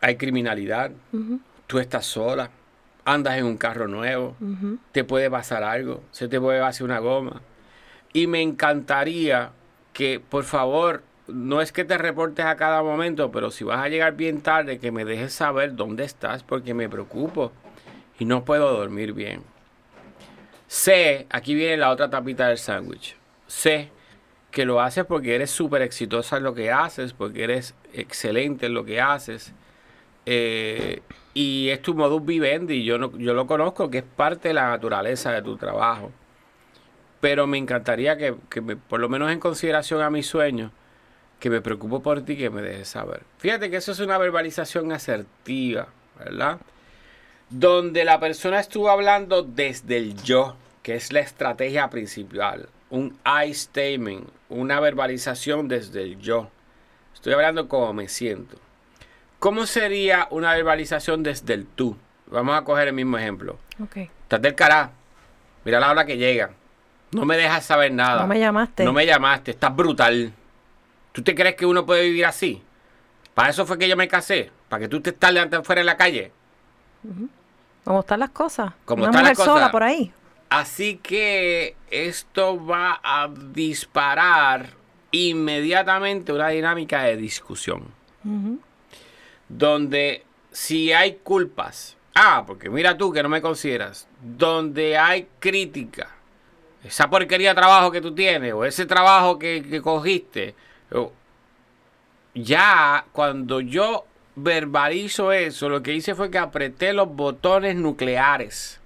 Hay 0.00 0.16
criminalidad. 0.16 0.90
Tú 1.66 1.78
estás 1.78 2.06
sola. 2.06 2.50
Andas 3.04 3.36
en 3.38 3.44
un 3.44 3.56
carro 3.56 3.86
nuevo. 3.88 4.36
te 4.92 5.04
puede 5.04 5.30
pasar 5.30 5.62
algo, 5.62 6.02
se 6.12 6.28
te 6.28 6.40
puede 6.40 6.60
hacer 6.60 6.84
una 6.84 6.98
goma. 6.98 7.42
Y 8.12 8.26
me 8.26 8.40
encantaría 8.40 9.50
que, 9.92 10.18
por 10.20 10.44
favor, 10.44 11.02
no 11.28 11.60
es 11.60 11.72
que 11.72 11.84
te 11.84 11.98
reportes 11.98 12.44
a 12.44 12.56
cada 12.56 12.82
momento, 12.82 13.30
pero 13.32 13.50
si 13.50 13.64
vas 13.64 13.80
a 13.80 13.88
llegar 13.88 14.14
bien 14.16 14.40
tarde, 14.40 14.78
que 14.78 14.92
me 14.92 15.04
dejes 15.04 15.32
saber 15.32 15.74
dónde 15.74 16.04
estás, 16.04 16.42
porque 16.42 16.74
me 16.74 16.88
preocupo 16.88 17.52
y 18.18 18.24
no 18.24 18.44
puedo 18.44 18.72
dormir 18.76 19.12
bien. 19.12 19.42
Sé, 20.68 21.26
aquí 21.30 21.54
viene 21.54 21.76
la 21.76 21.90
otra 21.90 22.10
tapita 22.10 22.48
del 22.48 22.58
sándwich, 22.58 23.16
sé 23.46 23.90
que 24.50 24.64
lo 24.64 24.80
haces 24.80 25.04
porque 25.04 25.34
eres 25.34 25.50
súper 25.50 25.82
exitosa 25.82 26.38
en 26.38 26.42
lo 26.44 26.54
que 26.54 26.72
haces, 26.72 27.12
porque 27.12 27.44
eres 27.44 27.74
excelente 27.92 28.66
en 28.66 28.74
lo 28.74 28.84
que 28.84 29.00
haces. 29.00 29.52
Eh, 30.24 31.02
y 31.34 31.68
es 31.68 31.82
tu 31.82 31.94
modus 31.94 32.24
vivendi, 32.24 32.82
yo, 32.82 32.98
no, 32.98 33.16
yo 33.18 33.34
lo 33.34 33.46
conozco, 33.46 33.90
que 33.90 33.98
es 33.98 34.04
parte 34.04 34.48
de 34.48 34.54
la 34.54 34.68
naturaleza 34.70 35.30
de 35.32 35.42
tu 35.42 35.56
trabajo. 35.56 36.10
Pero 37.20 37.46
me 37.46 37.58
encantaría 37.58 38.16
que, 38.16 38.34
que 38.50 38.60
me- 38.60 38.76
por 38.76 39.00
lo 39.00 39.08
menos 39.08 39.30
en 39.30 39.40
consideración 39.40 40.02
a 40.02 40.10
mis 40.10 40.26
sueños, 40.26 40.70
que 41.38 41.50
me 41.50 41.60
preocupo 41.60 42.02
por 42.02 42.22
ti, 42.22 42.36
que 42.36 42.50
me 42.50 42.62
dejes 42.62 42.88
saber. 42.88 43.22
Fíjate 43.38 43.70
que 43.70 43.76
eso 43.76 43.92
es 43.92 44.00
una 44.00 44.18
verbalización 44.18 44.92
asertiva, 44.92 45.88
¿verdad? 46.18 46.58
Donde 47.50 48.04
la 48.04 48.18
persona 48.18 48.58
estuvo 48.60 48.90
hablando 48.90 49.42
desde 49.42 49.98
el 49.98 50.20
yo, 50.22 50.56
que 50.82 50.94
es 50.94 51.12
la 51.12 51.20
estrategia 51.20 51.90
principal. 51.90 52.68
Un 52.90 53.18
I 53.24 53.52
statement, 53.52 54.28
una 54.48 54.80
verbalización 54.80 55.68
desde 55.68 56.02
el 56.02 56.18
yo. 56.18 56.48
Estoy 57.14 57.34
hablando 57.34 57.68
como 57.68 57.92
me 57.92 58.08
siento. 58.08 58.56
¿Cómo 59.38 59.66
sería 59.66 60.28
una 60.30 60.54
verbalización 60.54 61.22
desde 61.22 61.54
el 61.54 61.66
tú? 61.66 61.96
Vamos 62.26 62.56
a 62.56 62.64
coger 62.64 62.88
el 62.88 62.94
mismo 62.94 63.18
ejemplo. 63.18 63.58
Ok. 63.82 63.96
Estás 63.96 64.40
del 64.42 64.54
cara. 64.54 64.90
Mira 65.64 65.78
la 65.78 65.90
hora 65.90 66.06
que 66.06 66.16
llega. 66.16 66.50
No 67.12 67.24
me 67.24 67.36
dejas 67.36 67.64
saber 67.64 67.92
nada. 67.92 68.22
No 68.22 68.26
me 68.26 68.38
llamaste. 68.38 68.84
No 68.84 68.92
me 68.92 69.06
llamaste. 69.06 69.52
Estás 69.52 69.74
brutal. 69.74 70.32
¿Tú 71.16 71.22
te 71.22 71.34
crees 71.34 71.54
que 71.54 71.64
uno 71.64 71.86
puede 71.86 72.02
vivir 72.02 72.26
así? 72.26 72.62
Para 73.32 73.48
eso 73.48 73.64
fue 73.64 73.78
que 73.78 73.88
yo 73.88 73.96
me 73.96 74.06
casé. 74.06 74.50
Para 74.68 74.80
que 74.80 74.88
tú 74.88 75.00
te 75.00 75.08
estés 75.08 75.32
levantando 75.32 75.64
fuera 75.64 75.80
en 75.80 75.86
la 75.86 75.96
calle. 75.96 76.30
¿Cómo 77.84 78.00
están 78.00 78.20
las 78.20 78.28
cosas? 78.32 78.74
¿Cómo 78.84 79.04
Una 79.04 79.12
están 79.12 79.24
las 79.24 79.38
cosas? 79.38 79.54
sola 79.54 79.70
por 79.70 79.82
ahí. 79.82 80.12
Así 80.50 81.00
que 81.02 81.74
esto 81.90 82.62
va 82.62 83.00
a 83.02 83.30
disparar 83.34 84.74
inmediatamente 85.10 86.34
una 86.34 86.48
dinámica 86.48 87.04
de 87.04 87.16
discusión. 87.16 87.84
Donde 89.48 90.22
si 90.52 90.92
hay 90.92 91.14
culpas, 91.22 91.96
ah, 92.14 92.44
porque 92.46 92.68
mira 92.68 92.98
tú 92.98 93.10
que 93.10 93.22
no 93.22 93.30
me 93.30 93.40
consideras, 93.40 94.06
donde 94.20 94.98
hay 94.98 95.28
crítica, 95.38 96.10
esa 96.84 97.08
porquería 97.08 97.48
de 97.48 97.54
trabajo 97.54 97.90
que 97.90 98.02
tú 98.02 98.14
tienes, 98.14 98.52
o 98.52 98.66
ese 98.66 98.84
trabajo 98.84 99.38
que, 99.38 99.62
que 99.66 99.80
cogiste, 99.80 100.54
ya 102.34 103.04
cuando 103.12 103.60
yo 103.60 104.04
verbalizo 104.34 105.32
eso, 105.32 105.68
lo 105.68 105.82
que 105.82 105.94
hice 105.94 106.14
fue 106.14 106.30
que 106.30 106.38
apreté 106.38 106.92
los 106.92 107.08
botones 107.08 107.76
nucleares. 107.76 108.80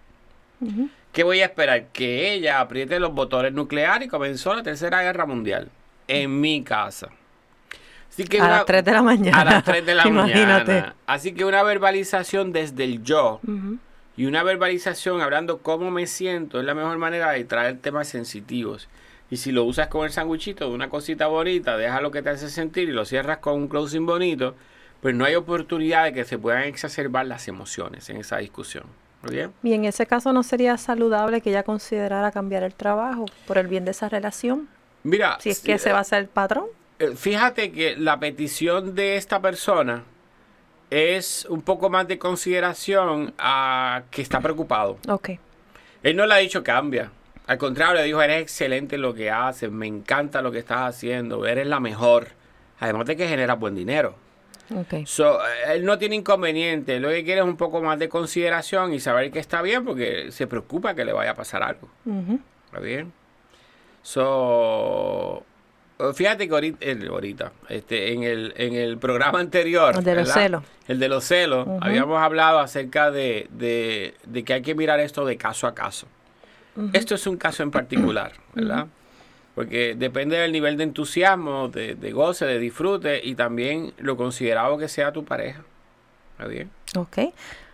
¿Qué 1.13 1.25
voy 1.25 1.41
a 1.41 1.47
esperar? 1.47 1.87
Que 1.87 2.33
ella 2.35 2.61
apriete 2.61 3.01
los 3.01 3.13
botones 3.13 3.53
nucleares 3.53 4.07
y 4.07 4.09
comenzó 4.11 4.55
la 4.55 4.63
Tercera 4.63 5.03
Guerra 5.03 5.27
Mundial 5.27 5.69
en 6.07 6.41
mi 6.41 6.63
casa. 6.63 7.09
Así 8.09 8.25
que 8.25 8.39
A 8.41 8.45
una- 8.45 8.57
las 8.59 8.65
3 8.67 8.85
de 8.85 8.93
la 8.93 9.03
mañana. 9.03 9.41
a 9.41 9.45
las 9.45 9.65
3 9.65 9.85
de 9.87 9.95
la 9.95 10.03
Imagínate. 10.07 10.73
mañana. 10.73 10.95
Así 11.07 11.33
que 11.33 11.45
una 11.45 11.63
verbalización 11.63 12.53
desde 12.53 12.85
el 12.85 13.03
yo 13.03 13.41
y 14.17 14.27
una 14.27 14.43
verbalización 14.43 15.21
hablando 15.23 15.59
cómo 15.59 15.91
me 15.91 16.07
siento 16.07 16.61
es 16.61 16.67
la 16.67 16.75
mejor 16.75 16.99
manera 16.99 17.31
de 17.33 17.45
traer 17.45 17.79
temas 17.79 18.07
sensitivos. 18.09 18.89
Y 19.31 19.37
si 19.37 19.53
lo 19.53 19.65
usas 19.65 19.89
con 19.89 20.05
el 20.05 20.11
sanguichito 20.11 20.69
de 20.69 20.75
una 20.75 20.89
cosita 20.89 21.29
bonita, 21.29 21.77
deja 21.77 22.01
lo 22.01 22.11
que 22.11 22.21
te 22.23 22.31
hace 22.31 22.51
sentir 22.51 22.89
y 22.89 22.93
lo 22.93 23.05
cierras 23.05 23.39
con 23.39 23.55
un 23.55 23.69
closing 23.69 24.05
bonito, 24.05 24.57
pues 25.01 25.15
no 25.15 25.25
hay 25.25 25.37
oportunidad 25.37 26.05
de 26.05 26.13
que 26.13 26.25
se 26.25 26.39
puedan 26.39 26.65
exacerbar 26.65 27.27
las 27.27 27.47
emociones 27.49 28.11
en 28.11 28.17
esa 28.17 28.39
discusión. 28.39 28.85
¿Muy 29.23 29.35
bien? 29.35 29.53
Y 29.63 29.75
en 29.75 29.85
ese 29.85 30.07
caso 30.07 30.33
no 30.33 30.43
sería 30.43 30.77
saludable 30.79 31.41
que 31.43 31.51
ella 31.51 31.63
considerara 31.63 32.33
cambiar 32.33 32.63
el 32.63 32.75
trabajo 32.75 33.27
por 33.47 33.59
el 33.59 33.69
bien 33.69 33.85
de 33.85 33.91
esa 33.91 34.09
relación, 34.09 34.69
Mira, 35.03 35.39
si 35.41 35.51
es 35.51 35.61
que 35.61 35.79
se 35.79 35.93
va 35.93 35.99
a 35.99 36.01
hacer 36.03 36.21
el 36.21 36.29
patrón. 36.29 36.67
Eh, 36.99 37.13
Fíjate 37.17 37.71
que 37.73 37.97
la 37.97 38.19
petición 38.19 38.95
de 38.95 39.17
esta 39.17 39.41
persona 39.41 40.05
es 40.91 41.47
un 41.49 41.63
poco 41.63 41.89
más 41.89 42.09
de 42.09 42.19
consideración 42.19 43.33
a 43.39 44.03
que 44.11 44.23
está 44.23 44.41
preocupado. 44.41 44.99
Ok. 45.09 45.31
Él 46.03 46.17
no 46.17 46.27
le 46.27 46.35
ha 46.35 46.39
dicho 46.39 46.63
cambia. 46.63 47.11
Al 47.51 47.59
contrario, 47.59 47.97
le 47.97 48.05
dijo, 48.05 48.23
eres 48.23 48.43
excelente 48.43 48.95
en 48.95 49.03
lo 49.03 49.13
que 49.13 49.29
haces, 49.31 49.71
me 49.73 49.87
encanta 49.89 50.41
lo 50.41 50.53
que 50.53 50.59
estás 50.61 50.83
haciendo, 50.95 51.47
eres 51.47 51.67
la 51.67 51.81
mejor. 51.81 52.29
Además 52.79 53.07
de 53.07 53.17
que 53.17 53.27
generas 53.27 53.59
buen 53.59 53.75
dinero. 53.75 54.15
Ok. 54.73 55.05
So, 55.05 55.41
eh, 55.45 55.75
él 55.75 55.85
no 55.85 55.99
tiene 55.99 56.15
inconveniente, 56.15 57.01
lo 57.01 57.09
que 57.09 57.25
quiere 57.25 57.41
es 57.41 57.47
un 57.47 57.57
poco 57.57 57.83
más 57.83 57.99
de 57.99 58.09
consideración 58.09 58.95
y 58.95 59.01
saber 59.01 59.33
que 59.33 59.41
está 59.41 59.63
bien 59.63 59.85
porque 59.85 60.31
se 60.31 60.47
preocupa 60.47 60.95
que 60.95 61.05
le 61.05 61.13
vaya 61.13 61.33
a 61.33 61.35
pasar 61.35 61.65
algo. 61.65 61.89
Ujú. 62.07 62.39
¿Está 62.67 62.79
bien? 62.79 63.13
So, 64.03 65.43
eh, 65.99 66.13
fíjate 66.15 66.49
que 66.49 66.55
ahorita, 66.55 67.53
este, 67.69 68.13
en, 68.13 68.23
el, 68.23 68.55
en 68.57 68.75
el 68.75 68.97
programa 68.99 69.41
anterior, 69.41 69.97
El 69.99 70.05
de 70.05 70.15
los 70.15 70.29
¿verdad? 70.29 70.43
celos. 70.43 70.63
el 70.89 70.99
de 71.01 71.09
los 71.09 71.25
celos, 71.25 71.67
habíamos 71.81 72.21
hablado 72.23 72.61
acerca 72.61 73.11
de, 73.11 73.49
de- 73.51 74.15
de 74.25 74.45
que 74.45 74.53
hay 74.55 74.63
que 74.63 74.75
mirar 74.75 75.01
esto 75.01 75.25
de 75.25 75.37
caso 75.37 75.67
a 75.67 75.75
caso. 75.75 76.07
Esto 76.93 77.15
es 77.15 77.27
un 77.27 77.37
caso 77.37 77.63
en 77.63 77.71
particular, 77.71 78.33
¿verdad? 78.55 78.87
Porque 79.55 79.95
depende 79.97 80.37
del 80.37 80.53
nivel 80.53 80.77
de 80.77 80.85
entusiasmo, 80.85 81.69
de, 81.69 81.95
de 81.95 82.13
goce, 82.13 82.47
de 82.47 82.59
disfrute 82.59 83.21
y 83.23 83.35
también 83.35 83.93
lo 83.99 84.17
considerado 84.17 84.79
que 84.79 84.89
sea 84.89 85.13
tu 85.13 85.25
pareja. 85.25 85.63
¿Está 86.33 86.47
bien? 86.47 86.71
Ok. 86.97 87.19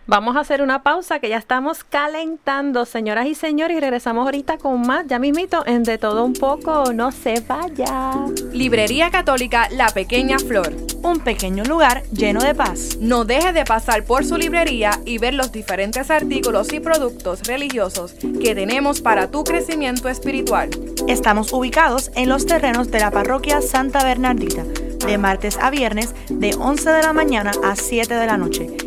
Vamos 0.09 0.37
a 0.37 0.39
hacer 0.39 0.61
una 0.61 0.83
pausa 0.83 1.19
que 1.19 1.27
ya 1.27 1.35
estamos 1.35 1.83
calentando, 1.83 2.85
señoras 2.85 3.27
y 3.27 3.35
señores, 3.35 3.75
y 3.75 3.81
regresamos 3.81 4.23
ahorita 4.23 4.57
con 4.57 4.79
más, 4.87 5.05
ya 5.05 5.19
mismito, 5.19 5.65
en 5.67 5.83
De 5.83 5.97
Todo 5.97 6.23
Un 6.23 6.31
Poco, 6.31 6.93
no 6.93 7.11
se 7.11 7.41
vaya. 7.41 8.13
Librería 8.53 9.11
Católica 9.11 9.67
La 9.69 9.89
Pequeña 9.89 10.39
Flor. 10.39 10.73
Un 11.03 11.19
pequeño 11.19 11.65
lugar 11.65 12.03
lleno 12.13 12.39
de 12.39 12.55
paz. 12.55 12.97
No 13.01 13.25
deje 13.25 13.51
de 13.51 13.65
pasar 13.65 14.05
por 14.05 14.23
su 14.23 14.37
librería 14.37 14.91
y 15.03 15.17
ver 15.17 15.33
los 15.33 15.51
diferentes 15.51 16.09
artículos 16.09 16.71
y 16.71 16.79
productos 16.79 17.45
religiosos 17.45 18.13
que 18.13 18.55
tenemos 18.55 19.01
para 19.01 19.29
tu 19.29 19.43
crecimiento 19.43 20.07
espiritual. 20.07 20.69
Estamos 21.09 21.51
ubicados 21.51 22.11
en 22.15 22.29
los 22.29 22.45
terrenos 22.45 22.89
de 22.91 22.99
la 23.01 23.11
parroquia 23.11 23.61
Santa 23.61 24.05
Bernardita, 24.05 24.63
de 24.63 25.17
martes 25.17 25.57
a 25.57 25.69
viernes 25.69 26.15
de 26.29 26.55
11 26.55 26.91
de 26.91 27.01
la 27.01 27.11
mañana 27.11 27.51
a 27.61 27.75
7 27.75 28.13
de 28.13 28.25
la 28.25 28.37
noche 28.37 28.86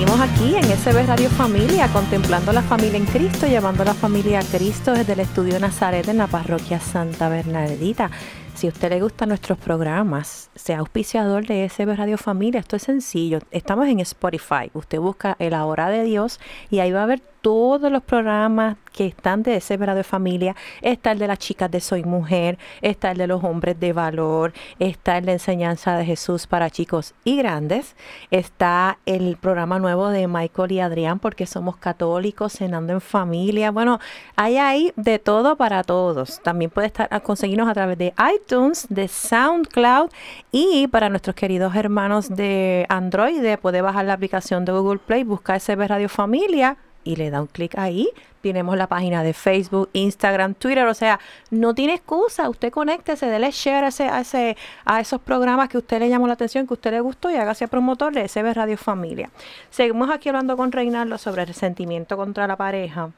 Seguimos 0.00 0.20
aquí 0.22 0.56
en 0.56 0.64
SB 0.64 1.06
Radio 1.06 1.28
Familia, 1.28 1.86
contemplando 1.92 2.54
la 2.54 2.62
familia 2.62 2.96
en 2.96 3.04
Cristo, 3.04 3.46
llevando 3.46 3.82
a 3.82 3.84
la 3.84 3.92
familia 3.92 4.38
a 4.38 4.42
Cristo 4.42 4.94
desde 4.94 5.12
el 5.12 5.20
estudio 5.20 5.60
Nazaret 5.60 6.08
en 6.08 6.16
la 6.16 6.26
parroquia 6.26 6.80
Santa 6.80 7.28
Bernardita. 7.28 8.10
Si 8.54 8.66
a 8.66 8.70
usted 8.70 8.88
le 8.88 9.02
gustan 9.02 9.28
nuestros 9.28 9.58
programas, 9.58 10.48
sea 10.54 10.78
auspiciador 10.78 11.46
de 11.46 11.68
SB 11.68 11.96
Radio 11.96 12.16
Familia, 12.16 12.60
esto 12.60 12.76
es 12.76 12.82
sencillo. 12.84 13.40
Estamos 13.50 13.88
en 13.88 14.00
Spotify. 14.00 14.70
Usted 14.72 14.98
busca 14.98 15.36
el 15.38 15.52
Ahora 15.52 15.90
de 15.90 16.02
Dios 16.04 16.40
y 16.70 16.78
ahí 16.78 16.92
va 16.92 17.02
a 17.02 17.06
ver 17.06 17.20
todos 17.40 17.90
los 17.90 18.02
programas 18.02 18.76
que 18.92 19.06
están 19.06 19.42
de 19.42 19.56
ese 19.56 19.78
de 19.78 20.04
familia. 20.04 20.56
Está 20.82 21.12
el 21.12 21.18
de 21.18 21.26
las 21.26 21.38
chicas 21.38 21.70
de 21.70 21.80
Soy 21.80 22.04
Mujer, 22.04 22.58
está 22.82 23.12
el 23.12 23.18
de 23.18 23.26
los 23.26 23.42
hombres 23.44 23.78
de 23.80 23.92
valor, 23.92 24.52
está 24.78 25.18
el 25.18 25.26
de 25.26 25.32
enseñanza 25.32 25.96
de 25.96 26.04
Jesús 26.04 26.46
para 26.46 26.70
chicos 26.70 27.14
y 27.24 27.36
grandes, 27.36 27.96
está 28.30 28.98
el 29.06 29.36
programa 29.36 29.78
nuevo 29.78 30.08
de 30.08 30.28
Michael 30.28 30.72
y 30.72 30.80
Adrián 30.80 31.18
porque 31.18 31.46
somos 31.46 31.76
católicos, 31.76 32.52
cenando 32.52 32.92
en 32.92 33.00
familia. 33.00 33.70
Bueno, 33.70 34.00
hay 34.36 34.58
ahí 34.58 34.92
de 34.96 35.18
todo 35.18 35.56
para 35.56 35.82
todos. 35.82 36.40
También 36.42 36.70
puede 36.70 36.88
estar 36.88 37.08
a 37.10 37.20
conseguirnos 37.20 37.68
a 37.68 37.74
través 37.74 37.98
de 37.98 38.12
iTunes, 38.34 38.86
de 38.90 39.08
SoundCloud 39.08 40.10
y 40.52 40.88
para 40.88 41.08
nuestros 41.08 41.36
queridos 41.36 41.74
hermanos 41.74 42.28
de 42.28 42.86
Android 42.88 43.40
puede 43.60 43.80
bajar 43.82 44.04
la 44.04 44.14
aplicación 44.14 44.64
de 44.64 44.72
Google 44.72 44.98
Play, 44.98 45.24
buscar 45.24 45.60
SB 45.60 45.86
Radio 45.86 46.08
Familia 46.08 46.76
y 47.10 47.16
le 47.16 47.30
da 47.30 47.40
un 47.40 47.46
clic 47.46 47.76
ahí. 47.76 48.08
Tenemos 48.40 48.76
la 48.76 48.86
página 48.86 49.22
de 49.22 49.34
Facebook, 49.34 49.90
Instagram, 49.92 50.54
Twitter. 50.54 50.86
O 50.86 50.94
sea, 50.94 51.20
no 51.50 51.74
tiene 51.74 51.94
excusa. 51.94 52.48
Usted 52.48 52.70
conéctese, 52.70 53.26
déle 53.26 53.50
share 53.50 53.84
a, 53.84 53.88
ese, 53.88 54.04
a, 54.04 54.20
ese, 54.20 54.56
a 54.84 55.00
esos 55.00 55.20
programas 55.20 55.68
que 55.68 55.78
usted 55.78 55.98
le 55.98 56.08
llamó 56.08 56.26
la 56.26 56.34
atención, 56.34 56.66
que 56.66 56.74
usted 56.74 56.92
le 56.92 57.00
gustó 57.00 57.30
y 57.30 57.34
hágase 57.34 57.68
promotor 57.68 58.12
de 58.14 58.26
SB 58.28 58.54
Radio 58.54 58.78
Familia. 58.78 59.30
Seguimos 59.70 60.08
aquí 60.10 60.28
hablando 60.28 60.56
con 60.56 60.72
Reinaldo 60.72 61.18
sobre 61.18 61.42
el 61.42 61.48
resentimiento 61.48 62.16
contra 62.16 62.46
la 62.46 62.56
pareja. 62.56 63.10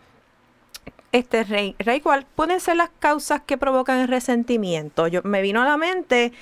Este 1.13 1.45
Rey, 1.45 1.77
Rey, 1.79 2.01
¿cuáles 2.01 2.25
pueden 2.35 2.59
ser 2.59 2.77
las 2.77 2.89
causas 2.99 3.43
que 3.43 3.59
provocan 3.59 3.99
el 3.99 4.09
resentimiento? 4.09 5.07
Yo, 5.09 5.21
me 5.25 5.43
vino 5.43 5.61
a 5.61 5.67
la 5.67 5.77
mente 5.77 6.33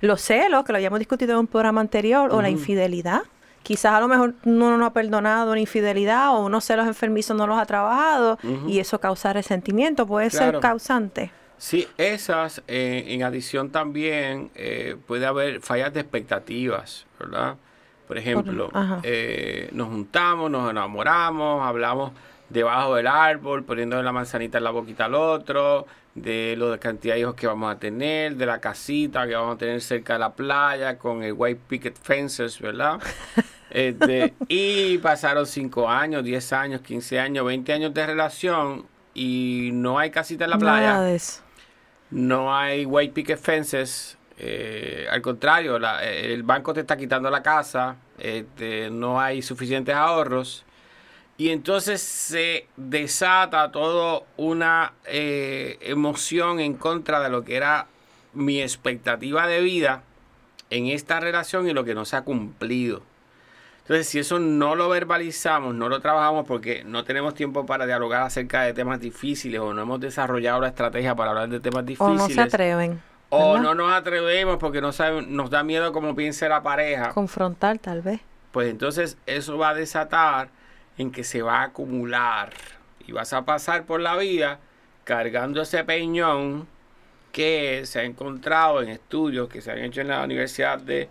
los 0.00 0.22
celos, 0.22 0.64
que 0.64 0.72
lo 0.72 0.76
habíamos 0.76 1.00
discutido 1.00 1.32
en 1.32 1.40
un 1.40 1.46
programa 1.48 1.80
anterior, 1.80 2.32
o 2.32 2.40
la 2.40 2.48
infidelidad 2.48 3.22
quizás 3.62 3.92
a 3.92 4.00
lo 4.00 4.08
mejor 4.08 4.34
uno 4.44 4.76
no 4.76 4.86
ha 4.86 4.92
perdonado 4.92 5.52
una 5.52 5.60
infidelidad 5.60 6.30
o 6.30 6.44
unos 6.44 6.64
celos 6.64 6.86
enfermizos 6.86 7.36
no 7.36 7.46
los 7.46 7.58
ha 7.58 7.66
trabajado 7.66 8.38
y 8.66 8.78
eso 8.78 9.00
causa 9.00 9.32
resentimiento, 9.32 10.06
puede 10.06 10.30
ser 10.30 10.60
causante. 10.60 11.32
Sí, 11.60 11.86
esas, 11.98 12.62
eh, 12.68 13.04
en 13.08 13.22
adición 13.22 13.68
también 13.68 14.50
eh, 14.54 14.96
puede 15.06 15.26
haber 15.26 15.60
fallas 15.60 15.92
de 15.92 16.00
expectativas, 16.00 17.04
¿verdad? 17.18 17.56
Por 18.08 18.16
ejemplo, 18.16 18.70
eh, 19.02 19.68
nos 19.72 19.88
juntamos, 19.88 20.50
nos 20.50 20.70
enamoramos, 20.70 21.62
hablamos 21.62 22.12
debajo 22.48 22.94
del 22.94 23.06
árbol, 23.06 23.62
poniendo 23.62 24.02
la 24.02 24.10
manzanita 24.10 24.56
en 24.56 24.64
la 24.64 24.70
boquita 24.70 25.04
al 25.04 25.14
otro, 25.14 25.86
de 26.14 26.54
lo 26.56 26.70
de 26.72 26.78
cantidad 26.78 27.14
de 27.14 27.20
hijos 27.20 27.34
que 27.34 27.46
vamos 27.46 27.70
a 27.70 27.78
tener, 27.78 28.36
de 28.36 28.46
la 28.46 28.58
casita 28.58 29.26
que 29.26 29.34
vamos 29.34 29.56
a 29.56 29.58
tener 29.58 29.80
cerca 29.80 30.14
de 30.14 30.18
la 30.18 30.32
playa, 30.32 30.98
con 30.98 31.22
el 31.22 31.34
white 31.34 31.60
picket 31.68 31.96
fences, 31.96 32.58
¿verdad? 32.58 33.00
Este, 33.70 34.34
y 34.48 34.98
pasaron 34.98 35.46
5 35.46 35.88
años, 35.88 36.24
10 36.24 36.52
años, 36.52 36.80
15 36.80 37.20
años, 37.20 37.44
20 37.46 37.72
años 37.72 37.94
de 37.94 38.06
relación 38.06 38.86
y 39.14 39.70
no 39.72 39.98
hay 39.98 40.10
casita 40.10 40.44
en 40.44 40.50
la 40.50 40.58
playa. 40.58 41.18
No 42.10 42.54
hay 42.54 42.84
white 42.84 43.12
picket 43.12 43.38
fences. 43.38 44.18
Eh, 44.38 45.06
al 45.10 45.20
contrario, 45.22 45.78
el 46.02 46.42
banco 46.42 46.72
te 46.72 46.80
está 46.80 46.96
quitando 46.96 47.30
la 47.30 47.42
casa, 47.42 47.96
este, 48.18 48.90
no 48.90 49.20
hay 49.20 49.42
suficientes 49.42 49.94
ahorros 49.94 50.64
y 51.40 51.48
entonces 51.48 52.02
se 52.02 52.66
desata 52.76 53.72
toda 53.72 54.24
una 54.36 54.92
eh, 55.06 55.78
emoción 55.80 56.60
en 56.60 56.74
contra 56.74 57.18
de 57.20 57.30
lo 57.30 57.44
que 57.44 57.56
era 57.56 57.86
mi 58.34 58.60
expectativa 58.60 59.46
de 59.46 59.62
vida 59.62 60.02
en 60.68 60.88
esta 60.88 61.18
relación 61.18 61.66
y 61.66 61.72
lo 61.72 61.82
que 61.82 61.94
no 61.94 62.04
se 62.04 62.16
ha 62.16 62.24
cumplido. 62.24 63.00
Entonces, 63.90 64.06
si 64.06 64.20
eso 64.20 64.38
no 64.38 64.76
lo 64.76 64.88
verbalizamos, 64.88 65.74
no 65.74 65.88
lo 65.88 65.98
trabajamos 65.98 66.46
porque 66.46 66.84
no 66.84 67.02
tenemos 67.02 67.34
tiempo 67.34 67.66
para 67.66 67.86
dialogar 67.86 68.22
acerca 68.22 68.62
de 68.62 68.72
temas 68.72 69.00
difíciles 69.00 69.60
o 69.60 69.74
no 69.74 69.82
hemos 69.82 69.98
desarrollado 69.98 70.60
la 70.60 70.68
estrategia 70.68 71.16
para 71.16 71.30
hablar 71.30 71.48
de 71.48 71.58
temas 71.58 71.84
difíciles. 71.84 72.22
O 72.22 72.28
no 72.28 72.32
se 72.32 72.40
atreven. 72.40 73.02
O 73.30 73.58
no 73.58 73.74
nos 73.74 73.92
atrevemos 73.92 74.58
porque 74.58 74.80
no 74.80 74.92
saben, 74.92 75.34
nos 75.34 75.50
da 75.50 75.64
miedo 75.64 75.92
cómo 75.92 76.14
piense 76.14 76.48
la 76.48 76.62
pareja. 76.62 77.08
Confrontar, 77.08 77.78
tal 77.78 78.00
vez. 78.00 78.20
Pues 78.52 78.70
entonces 78.70 79.18
eso 79.26 79.58
va 79.58 79.70
a 79.70 79.74
desatar 79.74 80.50
en 80.96 81.10
que 81.10 81.24
se 81.24 81.42
va 81.42 81.62
a 81.62 81.64
acumular 81.64 82.52
y 83.04 83.10
vas 83.10 83.32
a 83.32 83.44
pasar 83.44 83.86
por 83.86 84.00
la 84.00 84.16
vida 84.16 84.60
cargando 85.02 85.62
ese 85.62 85.82
peñón 85.82 86.68
que 87.32 87.84
se 87.86 87.98
ha 87.98 88.04
encontrado 88.04 88.82
en 88.82 88.90
estudios 88.90 89.48
que 89.48 89.60
se 89.60 89.72
han 89.72 89.78
hecho 89.78 90.00
en 90.00 90.06
la 90.06 90.22
Universidad 90.22 90.78
de 90.78 91.08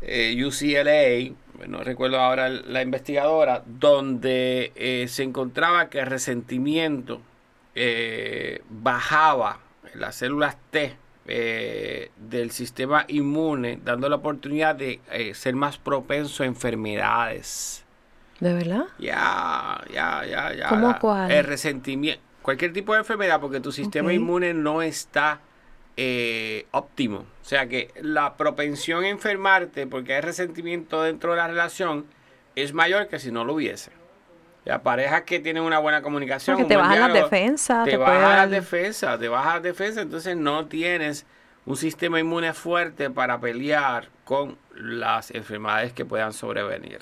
eh, 0.00 0.44
UCLA, 0.44 1.66
no 1.66 1.82
recuerdo 1.82 2.20
ahora 2.20 2.48
la 2.48 2.82
investigadora, 2.82 3.62
donde 3.66 4.72
eh, 4.76 5.06
se 5.08 5.24
encontraba 5.24 5.88
que 5.88 6.00
el 6.00 6.06
resentimiento 6.06 7.20
eh, 7.74 8.62
bajaba 8.68 9.60
en 9.92 10.00
las 10.00 10.16
células 10.16 10.56
T 10.70 10.96
del 11.28 12.50
sistema 12.52 13.04
inmune, 13.08 13.78
dando 13.84 14.08
la 14.08 14.16
oportunidad 14.16 14.74
de 14.74 15.00
ser 15.34 15.54
más 15.54 15.76
propenso 15.76 16.42
a 16.42 16.46
enfermedades. 16.46 17.84
¿De 18.40 18.54
verdad? 18.54 18.84
Ya, 18.98 19.84
ya, 19.92 20.24
ya, 20.24 20.54
ya. 20.54 20.68
¿Cómo 20.70 20.98
cuál? 20.98 21.30
El 21.30 21.44
resentimiento. 21.44 22.22
Cualquier 22.40 22.72
tipo 22.72 22.94
de 22.94 23.00
enfermedad, 23.00 23.42
porque 23.42 23.60
tu 23.60 23.72
sistema 23.72 24.10
inmune 24.14 24.54
no 24.54 24.80
está 24.80 25.42
eh, 26.00 26.66
óptimo. 26.70 27.18
O 27.42 27.44
sea 27.44 27.66
que 27.66 27.90
la 28.00 28.36
propensión 28.36 29.02
a 29.02 29.08
enfermarte, 29.08 29.88
porque 29.88 30.14
hay 30.14 30.20
resentimiento 30.20 31.02
dentro 31.02 31.32
de 31.32 31.38
la 31.38 31.48
relación, 31.48 32.06
es 32.54 32.72
mayor 32.72 33.08
que 33.08 33.18
si 33.18 33.32
no 33.32 33.44
lo 33.44 33.54
hubiese. 33.54 33.90
La 34.64 34.80
parejas 34.80 35.22
que 35.22 35.40
tienen 35.40 35.64
una 35.64 35.80
buena 35.80 36.00
comunicación. 36.00 36.56
Porque 36.56 36.68
te 36.68 36.76
bajan 36.76 37.00
las 37.00 37.12
defensas. 37.14 37.84
Te, 37.84 37.96
bajan 37.96 38.36
las 38.36 38.50
defensas, 38.50 39.18
te 39.18 39.26
bajan 39.26 39.54
las 39.54 39.62
defensas, 39.64 40.04
entonces 40.04 40.36
no 40.36 40.66
tienes 40.66 41.26
un 41.66 41.76
sistema 41.76 42.20
inmune 42.20 42.52
fuerte 42.52 43.10
para 43.10 43.40
pelear 43.40 44.08
con 44.24 44.56
las 44.76 45.32
enfermedades 45.32 45.92
que 45.92 46.04
puedan 46.04 46.32
sobrevenir. 46.32 47.00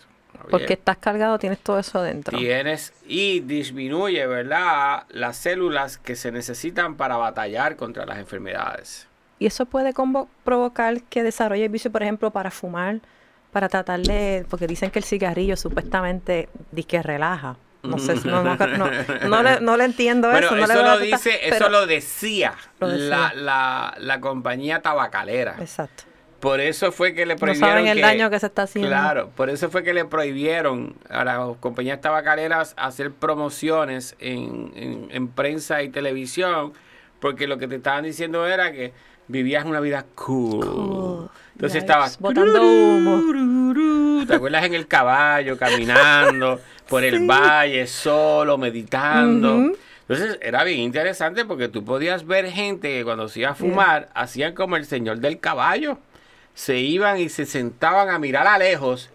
Porque 0.51 0.75
estás 0.75 0.97
cargado, 0.99 1.39
tienes 1.39 1.59
todo 1.59 1.79
eso 1.79 1.99
adentro. 1.99 2.37
Tienes 2.39 2.93
y 3.07 3.41
disminuye, 3.41 4.27
¿verdad? 4.27 5.05
Las 5.11 5.37
células 5.37 5.99
que 5.99 6.17
se 6.17 6.33
necesitan 6.33 6.97
para 6.97 7.17
batallar 7.17 7.77
contra 7.77 8.07
las 8.07 8.19
enfermedades. 8.19 9.09
Y 9.39 9.47
eso 9.47 9.67
puede 9.67 9.93
provocar 10.45 11.03
que 11.03 11.23
desarrolle 11.23 11.65
el 11.65 11.71
vicio, 11.71 11.93
por 11.93 12.03
ejemplo, 12.03 12.31
para 12.31 12.51
fumar, 12.51 13.01
para 13.53 13.69
tratar 13.69 14.01
de, 14.01 14.47
porque 14.49 14.67
dicen 14.67 14.91
que 14.91 14.99
el 14.99 15.05
cigarrillo 15.05 15.57
supuestamente 15.57 16.49
dice 16.73 16.89
que 16.89 17.03
relaja. 17.03 17.57
No 17.83 17.99
sé, 17.99 18.17
no, 18.25 18.43
no, 18.43 18.57
no, 18.57 19.43
le, 19.43 19.61
no 19.61 19.77
le, 19.77 19.85
entiendo 19.85 20.33
eso. 20.33 20.57
eso, 20.57 20.83
lo, 20.83 20.99
dice, 20.99 21.49
eso 21.49 21.69
lo 21.69 21.87
decía, 21.87 22.55
La, 22.81 23.33
la, 23.35 23.95
la 23.99 24.21
compañía 24.21 24.83
tabacalera. 24.83 25.55
Exacto. 25.61 26.05
Por 26.41 26.61
eso 26.61 26.93
fue 26.93 27.15
que 27.15 27.25
le 27.25 27.37
prohibieron. 27.37 27.69
No 27.69 27.77
saben 27.77 27.87
el 27.87 28.01
daño 28.01 28.31
que 28.31 28.39
se 28.39 28.47
está 28.47 28.63
haciendo. 28.63 28.91
Claro, 28.91 29.31
por 29.35 29.49
eso 29.49 29.71
fue 29.71 29.83
que 29.83 29.95
le 29.95 30.05
prohibieron 30.05 30.95
a 31.09 31.25
las 31.25 31.57
compañías 31.59 32.01
tabacaleras 32.01 32.75
hacer 32.77 33.11
promociones 33.11 34.17
en, 34.19 35.09
en, 35.11 35.29
prensa 35.29 35.83
y 35.83 35.89
televisión, 35.89 36.75
porque 37.21 37.47
lo 37.47 37.59
que 37.59 37.69
te 37.69 37.77
estaban 37.77 38.05
diciendo 38.05 38.47
era 38.47 38.71
que 38.71 38.93
vivías 39.29 39.65
una 39.65 39.81
vida 39.81 40.05
cool. 40.15 41.31
Entonces 41.55 41.83
estabas 41.83 42.19
botando 42.19 42.63
humo. 42.63 44.27
¿Te 44.27 44.35
acuerdas 44.35 44.65
en 44.65 44.75
el 44.75 44.87
caballo, 44.87 45.57
caminando 45.57 46.61
por 46.89 47.03
el 47.03 47.27
valle, 47.27 47.87
solo, 47.87 48.59
meditando? 48.59 49.73
Entonces 50.09 50.39
era 50.43 50.65
bien 50.65 50.81
interesante 50.81 51.47
porque 51.47 51.69
tú 51.69 51.83
podías 51.83 52.27
ver 52.27 52.51
gente 52.51 52.89
que 52.89 53.05
cuando 53.05 53.29
se 53.29 53.41
iba 53.41 53.51
a 53.51 53.55
fumar 53.55 54.11
hacían 54.15 54.55
como 54.55 54.77
el 54.77 54.85
señor 54.85 55.19
del 55.19 55.41
caballo 55.41 55.99
se 56.57 56.79
iban 56.79 57.21
y 57.21 57.29
se 57.29 57.45
sentaban 57.45 58.09
a 58.09 58.19
mirar 58.19 58.47
a 58.47 58.57
lejos 58.57 59.11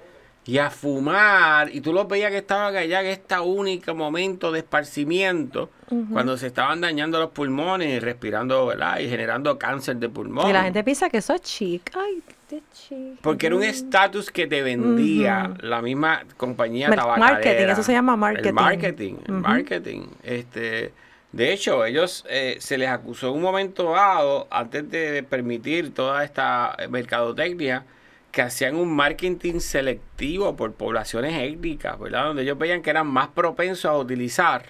y 0.46 0.60
a 0.60 0.70
fumar. 0.70 1.74
Y 1.74 1.82
tú 1.82 1.92
los 1.92 2.08
veías 2.08 2.30
que 2.30 2.38
estaban 2.38 2.76
allá 2.76 3.02
en 3.02 3.08
este 3.08 3.40
único 3.40 3.96
momento 3.96 4.52
de 4.52 4.60
esparcimiento, 4.60 5.72
cuando 6.14 6.38
se 6.38 6.48
estaban 6.48 6.82
dañando 6.82 7.20
los 7.20 7.32
pulmones 7.32 7.90
y 7.90 8.00
respirando, 8.00 8.68
¿verdad? 8.68 9.00
Y 9.00 9.10
generando 9.10 9.58
cáncer 9.58 9.98
de 9.98 10.08
pulmón. 10.08 10.50
Y 10.50 10.54
la 10.54 10.64
gente 10.64 10.84
piensa 10.84 11.10
que 11.10 11.18
eso 11.18 11.34
es 11.34 11.42
chic. 11.42 11.92
Ay, 11.96 12.22
qué 12.48 12.62
chic. 12.72 13.20
Porque 13.22 13.48
era 13.48 13.56
un 13.56 13.64
estatus 13.64 14.30
que 14.30 14.46
te 14.46 14.62
vendía 14.62 15.52
la 15.62 15.82
misma 15.82 16.22
compañía 16.38 16.92
tabacalera. 16.92 17.34
Marketing, 17.34 17.68
eso 17.70 17.84
se 17.84 17.92
llama 17.92 18.16
marketing. 18.16 18.50
El 18.50 18.54
marketing, 18.54 19.14
el 19.26 19.34
marketing. 19.34 20.02
Este 20.22 20.94
de 21.32 21.54
hecho, 21.54 21.86
ellos 21.86 22.26
eh, 22.30 22.58
se 22.60 22.78
les 22.78 22.90
acusó 22.90 23.30
en 23.30 23.36
un 23.36 23.42
momento 23.42 23.92
dado, 23.92 24.48
antes 24.52 24.90
de 24.90 25.24
permitir 25.24 25.94
toda 25.94 26.24
esta 26.24 26.76
mercadotecnia, 26.90 27.86
que 28.32 28.42
hacían 28.42 28.76
un 28.76 28.94
marketing 28.96 29.60
selectivo 29.60 30.56
por 30.56 30.74
poblaciones 30.74 31.34
étnicas, 31.42 32.00
¿verdad? 32.00 32.26
Donde 32.26 32.44
ellos 32.44 32.58
veían 32.58 32.82
que 32.82 32.90
eran 32.90 33.08
más 33.08 33.28
propensos 33.30 33.86
a 33.86 33.98
utilizar 33.98 34.66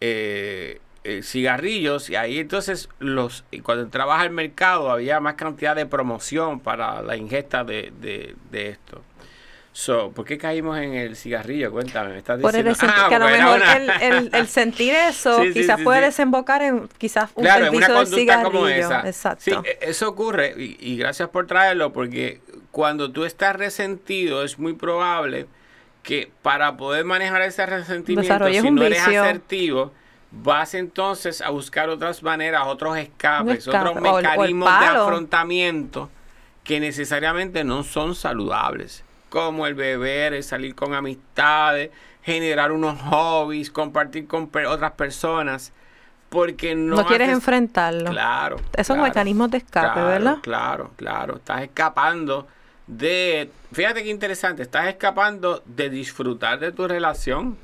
eh, 0.00 0.80
eh, 1.04 1.22
cigarrillos 1.22 2.10
y 2.10 2.16
ahí 2.16 2.38
entonces 2.38 2.88
los 2.98 3.44
cuando 3.62 3.84
entrabas 3.84 4.20
al 4.20 4.30
mercado 4.30 4.90
había 4.90 5.20
más 5.20 5.34
cantidad 5.34 5.74
de 5.74 5.86
promoción 5.86 6.60
para 6.60 7.02
la 7.02 7.16
ingesta 7.16 7.64
de, 7.64 7.92
de, 8.50 8.68
esto. 8.68 9.02
So, 9.72 10.10
¿Por 10.10 10.24
qué 10.24 10.38
caímos 10.38 10.76
en 10.78 10.94
el 10.94 11.14
cigarrillo? 11.14 11.70
Cuéntame, 11.70 12.10
me 12.10 12.18
estás 12.18 12.38
diciendo. 12.38 12.74
Por 12.74 12.84
el 12.84 12.90
ah, 12.90 13.06
que 13.08 13.14
a 13.14 13.18
lo 13.18 13.26
mejor 13.26 13.62
el, 14.00 14.30
el, 14.34 14.46
sentir 14.48 14.94
eso 14.94 15.42
quizás 15.52 15.80
puede 15.82 16.00
desembocar 16.00 16.62
en 16.62 16.88
quizás 16.98 17.30
un 17.34 17.44
claro, 17.44 17.70
una 17.70 17.86
conducta 17.86 18.42
como 18.42 18.66
esa. 18.66 19.06
Exacto. 19.06 19.44
Sí, 19.44 19.52
e, 19.52 19.78
eso 19.82 20.08
ocurre 20.08 20.54
y, 20.56 20.76
y, 20.80 20.96
gracias 20.96 21.28
por 21.28 21.46
traerlo 21.46 21.92
porque 21.92 22.40
cuando 22.72 23.12
tú 23.12 23.24
estás 23.24 23.54
resentido 23.54 24.42
es 24.42 24.58
muy 24.58 24.72
probable 24.72 25.46
que 26.02 26.30
para 26.42 26.76
poder 26.76 27.04
manejar 27.04 27.42
ese 27.42 27.66
resentimiento, 27.66 28.48
si 28.48 28.70
no 28.70 28.82
eres 28.82 29.06
asertivo, 29.06 29.92
vas 30.30 30.74
entonces 30.74 31.40
a 31.40 31.50
buscar 31.50 31.88
otras 31.88 32.22
maneras, 32.22 32.62
otros 32.66 32.96
escapes, 32.96 33.68
otros 33.68 34.00
mecanismos 34.00 34.80
de 34.80 34.86
afrontamiento 34.86 36.10
que 36.64 36.80
necesariamente 36.80 37.64
no 37.64 37.82
son 37.82 38.14
saludables, 38.14 39.04
como 39.28 39.66
el 39.66 39.74
beber, 39.74 40.34
el 40.34 40.42
salir 40.42 40.74
con 40.74 40.94
amistades, 40.94 41.90
generar 42.22 42.72
unos 42.72 43.00
hobbies, 43.02 43.70
compartir 43.70 44.26
con 44.26 44.50
otras 44.66 44.92
personas, 44.92 45.72
porque 46.28 46.74
no... 46.74 46.96
No 46.96 47.06
quieres 47.06 47.30
enfrentarlo. 47.30 48.10
Claro. 48.10 48.56
Esos 48.76 48.98
mecanismos 48.98 49.50
de 49.50 49.58
escape, 49.58 50.00
¿verdad? 50.00 50.38
Claro, 50.42 50.90
claro. 50.96 51.36
Estás 51.36 51.62
escapando 51.62 52.46
de... 52.86 53.50
Fíjate 53.72 54.02
qué 54.02 54.10
interesante, 54.10 54.62
estás 54.62 54.88
escapando 54.88 55.62
de 55.66 55.90
disfrutar 55.90 56.58
de 56.58 56.72
tu 56.72 56.88
relación 56.88 57.56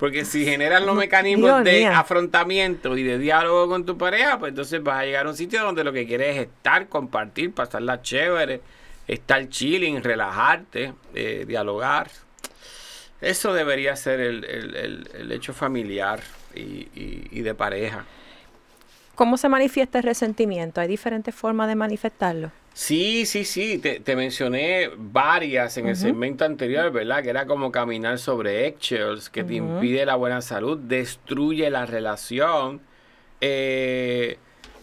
porque 0.00 0.24
si 0.24 0.46
generas 0.46 0.82
los 0.82 0.96
mecanismos 0.96 1.62
de 1.62 1.86
afrontamiento 1.86 2.96
y 2.96 3.02
de 3.02 3.18
diálogo 3.18 3.68
con 3.68 3.84
tu 3.84 3.98
pareja, 3.98 4.38
pues 4.38 4.48
entonces 4.48 4.82
vas 4.82 5.00
a 5.00 5.04
llegar 5.04 5.26
a 5.26 5.28
un 5.28 5.36
sitio 5.36 5.62
donde 5.62 5.84
lo 5.84 5.92
que 5.92 6.06
quieres 6.06 6.36
es 6.38 6.42
estar, 6.44 6.88
compartir, 6.88 7.52
pasarla 7.52 8.00
chévere, 8.00 8.62
estar 9.14 9.48
chilling, 9.48 10.02
relajarte, 10.02 10.94
eh, 11.14 11.44
dialogar. 11.46 12.10
Eso 13.20 13.52
debería 13.52 13.96
ser 13.96 14.20
el, 14.20 15.32
hecho 15.32 15.52
familiar 15.52 16.20
y, 16.54 16.88
y 16.94 17.40
de 17.42 17.54
pareja. 17.54 18.04
¿Cómo 19.14 19.36
se 19.36 19.48
manifiesta 19.50 19.98
el 19.98 20.04
resentimiento? 20.04 20.80
¿Hay 20.80 20.88
diferentes 20.88 21.34
formas 21.34 21.68
de 21.68 21.74
manifestarlo? 21.74 22.50
Sí, 22.72 23.26
sí, 23.26 23.44
sí, 23.44 23.78
te, 23.78 24.16
mencioné 24.16 24.90
varias 24.96 25.76
en 25.76 25.88
el 25.88 25.96
segmento 25.96 26.44
anterior, 26.44 26.90
¿verdad? 26.92 27.22
Que 27.22 27.30
era 27.30 27.44
como 27.44 27.72
caminar 27.72 28.18
sobre 28.18 28.68
eggshells, 28.68 29.28
que 29.28 29.42
te 29.42 29.54
impide 29.54 30.06
la 30.06 30.14
buena 30.14 30.40
salud, 30.40 30.78
destruye 30.78 31.68
la 31.68 31.84
relación, 31.84 32.80
eh, 33.40 34.38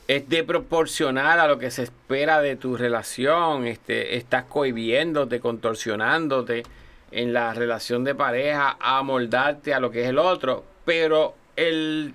es 0.08 0.30
desproporcional 0.30 1.40
a 1.40 1.48
lo 1.48 1.58
que 1.58 1.70
se 1.70 1.84
espera 1.84 2.42
de 2.42 2.56
tu 2.56 2.78
relación, 2.78 3.68
este, 3.68 4.16
estás 4.16 4.46
cohibiéndote, 4.46 5.40
contorsionándote 5.40 6.64
en 7.12 7.34
la 7.34 7.54
relación 7.54 8.04
de 8.04 8.16
pareja, 8.16 8.78
a 8.80 9.04
moldarte 9.04 9.74
a 9.74 9.80
lo 9.80 9.92
que 9.92 10.04
es 10.04 10.10
el 10.10 10.18
otro, 10.18 10.64
pero 10.86 11.36
el, 11.56 12.14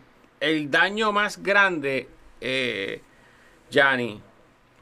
daño 0.70 1.12
más 1.12 1.42
grande, 1.42 2.08
eh, 2.40 3.02
Gianni, 3.70 4.20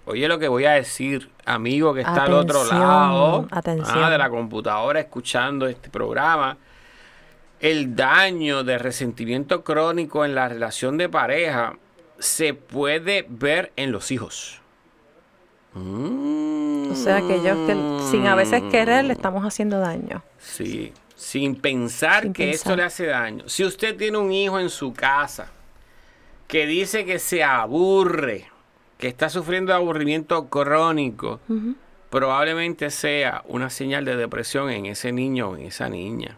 Oye 0.06 0.26
lo 0.26 0.40
que 0.40 0.48
voy 0.48 0.64
a 0.64 0.72
decir, 0.72 1.30
amigo 1.44 1.94
que 1.94 2.00
está 2.00 2.24
al 2.24 2.32
otro 2.32 2.64
lado 2.64 3.46
ah, 3.52 4.10
de 4.10 4.18
la 4.18 4.28
computadora 4.28 4.98
escuchando 4.98 5.68
este 5.68 5.88
programa. 5.88 6.56
El 7.60 7.94
daño 7.94 8.64
de 8.64 8.78
resentimiento 8.78 9.62
crónico 9.62 10.24
en 10.24 10.34
la 10.34 10.48
relación 10.48 10.98
de 10.98 11.08
pareja 11.08 11.76
se 12.20 12.54
puede 12.54 13.26
ver 13.28 13.72
en 13.76 13.90
los 13.90 14.10
hijos. 14.12 14.60
O 15.74 16.94
sea 16.94 17.20
que 17.20 17.36
ellos 17.36 17.56
que 17.66 18.10
sin 18.10 18.26
a 18.26 18.34
veces 18.34 18.62
querer 18.70 19.04
le 19.04 19.12
estamos 19.12 19.44
haciendo 19.44 19.78
daño. 19.78 20.22
Sí, 20.38 20.92
sin 21.14 21.56
pensar 21.56 22.32
que 22.32 22.50
eso 22.50 22.76
le 22.76 22.82
hace 22.82 23.06
daño. 23.06 23.48
Si 23.48 23.64
usted 23.64 23.96
tiene 23.96 24.18
un 24.18 24.32
hijo 24.32 24.58
en 24.58 24.68
su 24.68 24.92
casa 24.92 25.50
que 26.46 26.66
dice 26.66 27.04
que 27.04 27.18
se 27.18 27.42
aburre, 27.42 28.48
que 28.98 29.08
está 29.08 29.30
sufriendo 29.30 29.72
aburrimiento 29.72 30.48
crónico, 30.48 31.40
probablemente 32.10 32.90
sea 32.90 33.42
una 33.46 33.70
señal 33.70 34.04
de 34.04 34.16
depresión 34.16 34.70
en 34.70 34.86
ese 34.86 35.12
niño 35.12 35.50
o 35.50 35.56
en 35.56 35.66
esa 35.66 35.88
niña. 35.88 36.36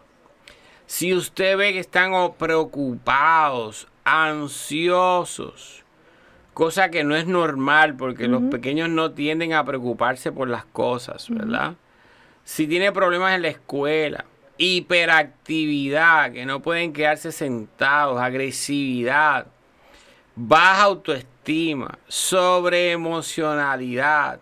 Si 0.85 1.13
usted 1.13 1.57
ve 1.57 1.73
que 1.73 1.79
están 1.79 2.11
preocupados, 2.37 3.87
ansiosos, 4.03 5.83
cosa 6.53 6.89
que 6.89 7.03
no 7.03 7.15
es 7.15 7.27
normal 7.27 7.95
porque 7.95 8.27
los 8.27 8.43
pequeños 8.43 8.89
no 8.89 9.11
tienden 9.11 9.53
a 9.53 9.63
preocuparse 9.63 10.31
por 10.31 10.49
las 10.49 10.65
cosas, 10.65 11.29
¿verdad? 11.29 11.75
Si 12.43 12.67
tiene 12.67 12.91
problemas 12.91 13.33
en 13.35 13.41
la 13.41 13.47
escuela, 13.47 14.25
hiperactividad, 14.57 16.31
que 16.31 16.45
no 16.45 16.61
pueden 16.61 16.93
quedarse 16.93 17.31
sentados, 17.31 18.19
agresividad, 18.19 19.47
baja 20.35 20.83
autoestima, 20.83 21.97
sobre 22.07 22.91
emocionalidad. 22.91 24.39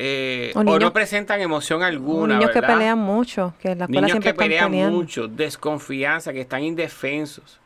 Eh, 0.00 0.52
o, 0.54 0.62
no 0.62 0.92
presentan 0.92 1.40
emoción 1.40 1.82
alguna. 1.82 2.38
niños 2.38 2.52
que 2.52 2.62
pelean 2.62 2.98
mucho, 2.98 3.54
que 3.60 3.74
la 3.74 3.88
niños 3.88 4.20
que 4.20 4.32
pelean 4.32 4.70
mucho, 4.70 5.26
desconfianza, 5.26 6.32
que 6.32 6.42
están 6.42 6.62
indefensos, 6.62 7.58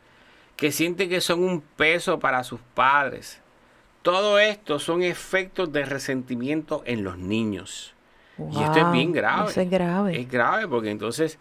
que 0.63 0.71
sienten 0.71 1.09
que 1.09 1.19
son 1.19 1.43
un 1.43 1.59
peso 1.59 2.19
para 2.19 2.41
sus 2.45 2.61
padres. 2.73 3.41
Todo 4.01 4.39
esto 4.39 4.79
son 4.79 5.03
efectos 5.03 5.73
de 5.73 5.83
resentimiento 5.83 6.83
en 6.85 7.03
los 7.03 7.17
niños. 7.17 7.93
y 8.37 8.63
esto 8.63 8.79
es 8.79 8.91
bien 8.93 9.11
grave. 9.11 9.51
es 9.53 9.69
grave. 9.69 10.21
Es 10.21 10.31
grave 10.31 10.65
porque 10.69 10.89
entonces 10.89 11.37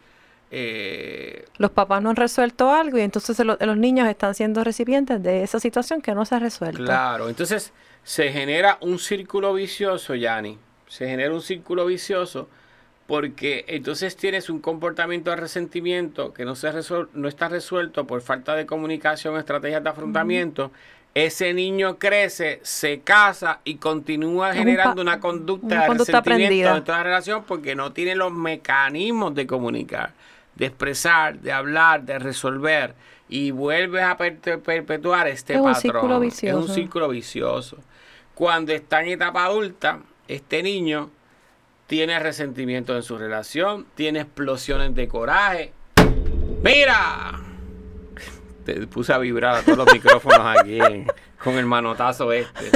eh, 0.50 1.44
los 1.56 1.70
papás 1.70 2.02
no 2.02 2.11
han 2.11 2.16
resuelto 2.16 2.72
algo 2.72 2.98
y 2.98 3.02
entonces 3.02 3.38
los 3.38 3.76
niños 3.76 4.08
están 4.08 4.35
siendo 4.35 4.64
recipientes 4.64 5.22
de 5.22 5.44
esa 5.44 5.61
situación 5.61 6.02
que 6.02 6.16
no 6.16 6.24
se 6.24 6.35
ha 6.35 6.40
resuelto. 6.40 6.82
Claro, 6.82 7.28
entonces 7.28 7.72
se 8.02 8.32
genera 8.32 8.78
un 8.80 8.98
círculo 8.98 9.54
vicioso, 9.54 10.16
Yanni. 10.16 10.58
Se 10.88 11.06
genera 11.06 11.32
un 11.32 11.42
círculo 11.42 11.87
vicioso 11.87 12.48
porque 13.12 13.66
entonces 13.68 14.16
tienes 14.16 14.48
un 14.48 14.61
comportamiento 14.61 15.29
de 15.29 15.37
resentimiento 15.37 16.33
que 16.33 16.46
no, 16.46 16.55
se 16.55 16.70
no 17.12 17.29
está 17.29 17.51
resuelto 17.51 18.07
por 18.07 18.22
falta 18.22 18.55
de 18.55 18.64
comunicación, 18.64 19.37
estrategias 19.37 19.85
de 19.85 19.90
afrontamiento. 19.90 20.72
Ese 21.12 21.53
niño 21.53 21.98
crece, 21.98 22.61
se 22.62 23.01
casa 23.01 23.61
y 23.64 23.75
continúa 23.75 24.55
generando 24.55 25.03
una 25.03 25.20
conducta, 25.20 25.83
de 25.83 25.88
resentimiento 25.88 26.75
en 26.75 26.85
toda 26.85 26.96
la 26.96 27.05
relación 27.05 27.44
porque 27.44 27.75
no 27.75 27.92
tiene 27.92 28.14
los 28.14 28.33
mecanismos 28.33 29.35
de 29.35 29.46
comunicar 29.46 30.14
de 30.55 30.64
expresar, 30.64 31.38
de 31.38 31.53
hablar, 31.53 32.05
de 32.05 32.18
resolver 32.18 32.94
y 33.29 33.51
vuelves 33.51 34.05
a 34.05 34.16
perpetuar 34.16 35.29
este 35.29 35.59
patrón. 35.59 36.25
Es 36.25 36.42
un 36.44 36.66
círculo 36.66 37.11
vicioso. 37.11 37.77
Cuando 38.35 38.72
está 38.72 39.03
en 39.03 39.09
etapa 39.09 39.44
adulta, 39.44 39.98
este 40.29 40.62
niño 40.62 41.11
tiene 41.92 42.18
resentimiento 42.18 42.96
en 42.96 43.02
su 43.02 43.18
relación, 43.18 43.85
tiene 43.94 44.20
explosiones 44.20 44.94
de 44.94 45.09
coraje. 45.09 45.74
¡Mira! 46.64 47.38
Te 48.64 48.87
puse 48.87 49.12
a 49.12 49.18
vibrar 49.18 49.57
a 49.57 49.62
todos 49.62 49.76
los 49.76 49.92
micrófonos 49.92 50.57
aquí 50.59 50.78
con 51.44 51.59
el 51.59 51.66
manotazo 51.66 52.33
este. 52.33 52.70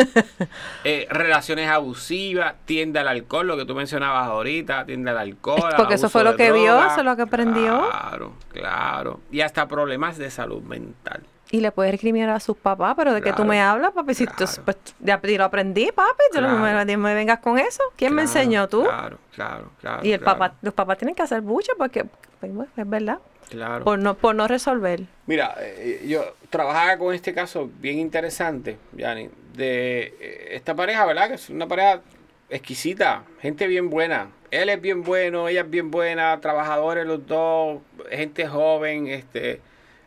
Eh, 0.85 1.09
relaciones 1.11 1.71
abusivas, 1.71 2.57
tiende 2.67 2.99
al 2.99 3.09
alcohol, 3.09 3.47
lo 3.47 3.57
que 3.57 3.65
tú 3.65 3.75
mencionabas 3.75 4.29
ahorita, 4.29 4.85
tiende 4.85 5.11
al 5.13 5.19
alcohol. 5.19 5.73
Porque 5.79 5.95
eso 5.95 6.11
fue 6.11 6.23
lo 6.23 6.37
que 6.37 6.53
vio, 6.53 6.79
eso 6.85 6.99
es 6.99 7.05
lo 7.05 7.17
que 7.17 7.23
aprendió. 7.23 7.89
Claro, 7.89 8.35
claro. 8.53 9.21
Y 9.33 9.41
hasta 9.41 9.67
problemas 9.67 10.19
de 10.19 10.31
salud 10.31 10.61
mental. 10.61 11.23
Y 11.51 11.61
le 11.61 11.71
puedes 11.71 11.93
recriminar 11.93 12.31
a 12.31 12.41
sus 12.41 12.57
papás, 12.57 12.95
pero 12.97 13.15
de 13.15 13.23
que 13.23 13.33
tú 13.33 13.45
me 13.45 13.61
hablas, 13.61 13.93
papi, 13.93 14.15
si 14.15 14.27
tú, 14.27 14.45
pues, 14.65 14.77
ya 14.99 15.21
lo 15.23 15.45
aprendí, 15.45 15.91
papi, 15.95 16.23
yo 16.35 16.41
no 16.41 16.59
me, 16.59 17.15
vengas 17.15 17.39
con 17.39 17.59
eso. 17.59 17.83
¿Quién 17.97 18.15
me 18.15 18.23
enseñó 18.23 18.69
tú? 18.69 18.83
Claro, 18.83 19.19
claro, 19.33 19.71
claro. 19.81 20.05
Y 20.05 20.13
el 20.13 20.21
papá, 20.21 20.55
los 20.63 20.75
papás 20.75 20.99
tienen 20.99 21.15
que 21.15 21.23
hacer 21.23 21.43
mucho 21.43 21.73
porque, 21.79 22.05
pues, 22.41 22.53
es 22.77 22.89
verdad. 22.89 23.19
Claro. 23.49 23.85
Por 23.85 23.99
no, 24.01 24.15
por 24.15 24.35
no 24.35 24.49
resolver. 24.49 25.03
Mira, 25.27 25.55
eh, 25.61 26.05
yo 26.07 26.35
trabajaba 26.51 26.99
con 26.99 27.15
este 27.15 27.33
caso 27.33 27.71
bien 27.79 27.99
interesante, 27.99 28.77
Yani, 28.93 29.31
de 29.55 30.15
eh, 30.21 30.49
esta 30.53 30.75
pareja, 30.75 31.07
¿verdad? 31.07 31.29
Que 31.29 31.35
es 31.35 31.49
una 31.49 31.69
pareja 31.69 32.01
exquisita, 32.49 33.23
gente 33.41 33.67
bien 33.67 33.91
buena. 33.91 34.31
Él 34.51 34.69
es 34.69 34.81
bien 34.81 35.03
bueno, 35.03 35.49
ella 35.49 35.63
es 35.63 35.71
bien 35.71 35.91
buena, 35.91 36.41
trabajadores 36.41 37.07
los 37.07 37.27
dos, 37.27 37.81
gente 38.11 38.47
joven, 38.47 39.09
este, 39.09 39.61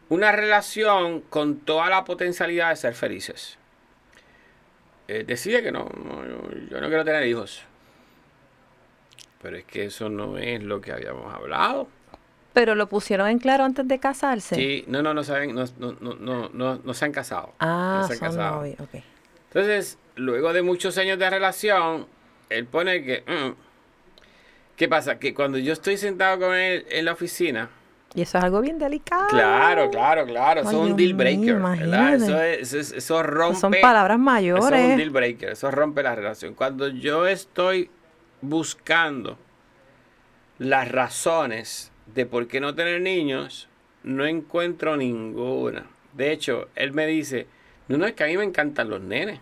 una 0.09 0.31
relación 0.31 1.21
con 1.21 1.57
toda 1.59 1.89
la 1.89 2.03
potencialidad 2.03 2.69
de 2.69 2.75
ser 2.75 2.95
felices. 2.95 3.57
Eh, 5.07 5.23
decide 5.25 5.63
que 5.63 5.71
no, 5.71 5.87
yo 6.69 6.81
no 6.81 6.87
quiero 6.87 7.03
tener 7.05 7.25
hijos. 7.27 7.63
pero 9.41 9.57
es 9.57 9.65
que 9.65 9.85
eso 9.85 10.09
no 10.09 10.37
es 10.37 10.61
lo 10.61 10.81
que 10.81 10.91
habíamos 10.91 11.33
hablado. 11.33 11.87
Pero 12.53 12.75
lo 12.75 12.87
pusieron 12.89 13.29
en 13.29 13.39
claro 13.39 13.63
antes 13.63 13.87
de 13.87 13.99
casarse. 13.99 14.55
Sí, 14.55 14.83
no, 14.87 15.01
no, 15.01 15.13
no 15.13 15.23
saben, 15.23 15.55
no, 15.55 15.63
no, 15.77 15.95
no, 15.99 16.15
no, 16.15 16.49
no, 16.51 16.81
no 16.83 16.93
se 16.93 17.05
han 17.05 17.11
casado. 17.11 17.53
Ah, 17.59 17.99
no 18.01 18.07
se 18.07 18.13
han 18.13 18.19
casado. 18.19 18.55
novios. 18.57 18.77
Entonces, 19.47 19.97
luego 20.15 20.51
de 20.53 20.61
muchos 20.61 20.97
años 20.97 21.17
de 21.19 21.29
relación, 21.29 22.07
él 22.49 22.65
pone 22.65 23.03
que... 23.03 23.23
mm, 23.25 23.53
¿Qué 24.75 24.87
pasa? 24.87 25.19
Que 25.19 25.33
cuando 25.33 25.57
yo 25.57 25.73
estoy 25.73 25.97
sentado 25.97 26.39
con 26.39 26.55
él 26.55 26.85
en 26.89 27.05
la 27.05 27.13
oficina, 27.13 27.69
Y 28.15 28.21
eso 28.21 28.37
es 28.39 28.43
algo 28.43 28.59
bien 28.61 28.79
delicado. 28.79 29.27
claro, 29.29 29.89
claro, 29.91 30.25
claro, 30.25 30.61
eso 30.61 30.69
Ay, 30.69 30.75
es 30.75 30.81
un 30.81 30.95
deal 30.97 31.13
breaker. 31.13 31.61
Eso, 32.15 32.41
es- 32.41 32.59
eso, 32.73 32.77
es- 32.79 32.91
eso 32.93 33.21
rompe... 33.23 33.59
Son 33.59 33.73
palabras 33.81 34.15
Eso 34.15 34.15
es 34.15 34.19
un 34.19 34.23
mayores. 34.25 34.97
deal 34.97 35.09
breaker, 35.11 35.49
eso 35.49 35.69
rompe 35.71 36.01
la 36.01 36.15
relación. 36.15 36.55
Cuando 36.55 36.87
yo 36.87 37.27
estoy 37.27 37.91
buscando 38.41 39.37
las 40.57 40.91
razones 40.91 41.91
de 42.07 42.25
por 42.25 42.47
qué 42.47 42.59
no 42.59 42.73
tener 42.75 43.01
niños, 43.01 43.69
no 44.03 44.25
encuentro 44.25 44.97
ninguna. 44.97 45.85
De 46.13 46.31
hecho, 46.31 46.67
él 46.75 46.91
me 46.91 47.05
dice, 47.05 47.47
no, 47.87 47.97
no, 47.97 48.05
es 48.07 48.13
que 48.13 48.23
a 48.23 48.27
mí 48.27 48.35
me 48.37 48.43
encantan 48.43 48.89
los 48.89 49.01
nenes. 49.01 49.39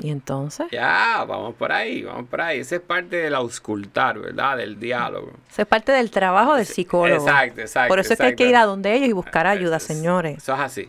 Y 0.00 0.10
entonces, 0.10 0.68
Ya, 0.72 1.24
vamos 1.28 1.54
por 1.54 1.70
ahí, 1.70 2.02
vamos 2.02 2.26
por 2.28 2.40
ahí. 2.40 2.60
Esa 2.60 2.76
es 2.76 2.80
parte 2.80 3.16
del 3.16 3.34
auscultar, 3.34 4.18
¿verdad? 4.18 4.56
Del 4.56 4.80
diálogo. 4.80 5.32
eso 5.50 5.62
es 5.62 5.68
parte 5.68 5.92
del 5.92 6.10
trabajo 6.10 6.54
del 6.54 6.66
psicólogo. 6.66 7.26
Exacto, 7.28 7.60
exacto. 7.60 7.88
Por 7.88 7.98
eso 7.98 8.14
es 8.14 8.18
que 8.18 8.26
hay 8.26 8.34
que 8.34 8.48
ir 8.48 8.56
a 8.56 8.64
donde 8.64 8.94
ellos 8.94 9.08
y 9.08 9.12
buscar 9.12 9.46
ayuda, 9.46 9.76
Es- 9.76 9.82
señores. 9.84 10.38
Eso 10.38 10.54
es 10.54 10.60
así. 10.60 10.88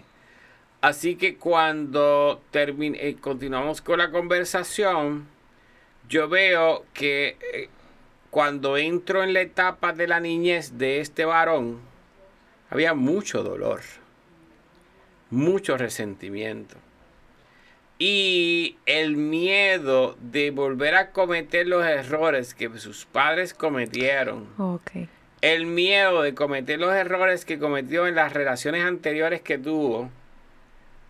Así 0.82 1.16
que 1.16 1.38
cuando 1.38 2.42
termin- 2.52 2.98
eh, 3.00 3.16
continuamos 3.20 3.82
con 3.82 4.00
la 4.00 4.10
conversación, 4.10 5.28
yo 6.10 6.28
veo 6.30 6.86
que 6.94 7.38
eh, 7.54 7.70
cuando 8.30 8.78
entro 8.78 9.24
en 9.24 9.34
la 9.34 9.42
etapa 9.42 9.94
de 9.94 10.08
la 10.08 10.20
niñez 10.20 10.78
de 10.78 11.00
este 11.02 11.24
varón, 11.26 11.80
había 12.70 12.94
mucho 12.94 13.44
dolor, 13.44 13.82
mucho 15.30 15.78
resentimiento. 15.78 16.76
Y 18.06 18.76
el 18.86 19.16
miedo 19.16 20.18
de 20.20 20.52
volver 20.52 20.94
a 20.96 21.12
cometer 21.12 21.66
los 21.68 21.86
errores 21.86 22.54
que 22.54 22.70
sus 22.78 23.06
padres 23.06 23.54
cometieron 23.54 24.46
Ok. 24.58 25.08
el 25.40 25.66
miedo 25.68 26.22
de 26.22 26.34
cometer 26.34 26.82
los 26.82 26.94
errores 26.94 27.46
que 27.46 27.58
cometió 27.60 28.06
en 28.06 28.16
las 28.16 28.34
relaciones 28.34 28.84
anteriores 28.84 29.40
que 29.42 29.58
tuvo, 29.58 30.10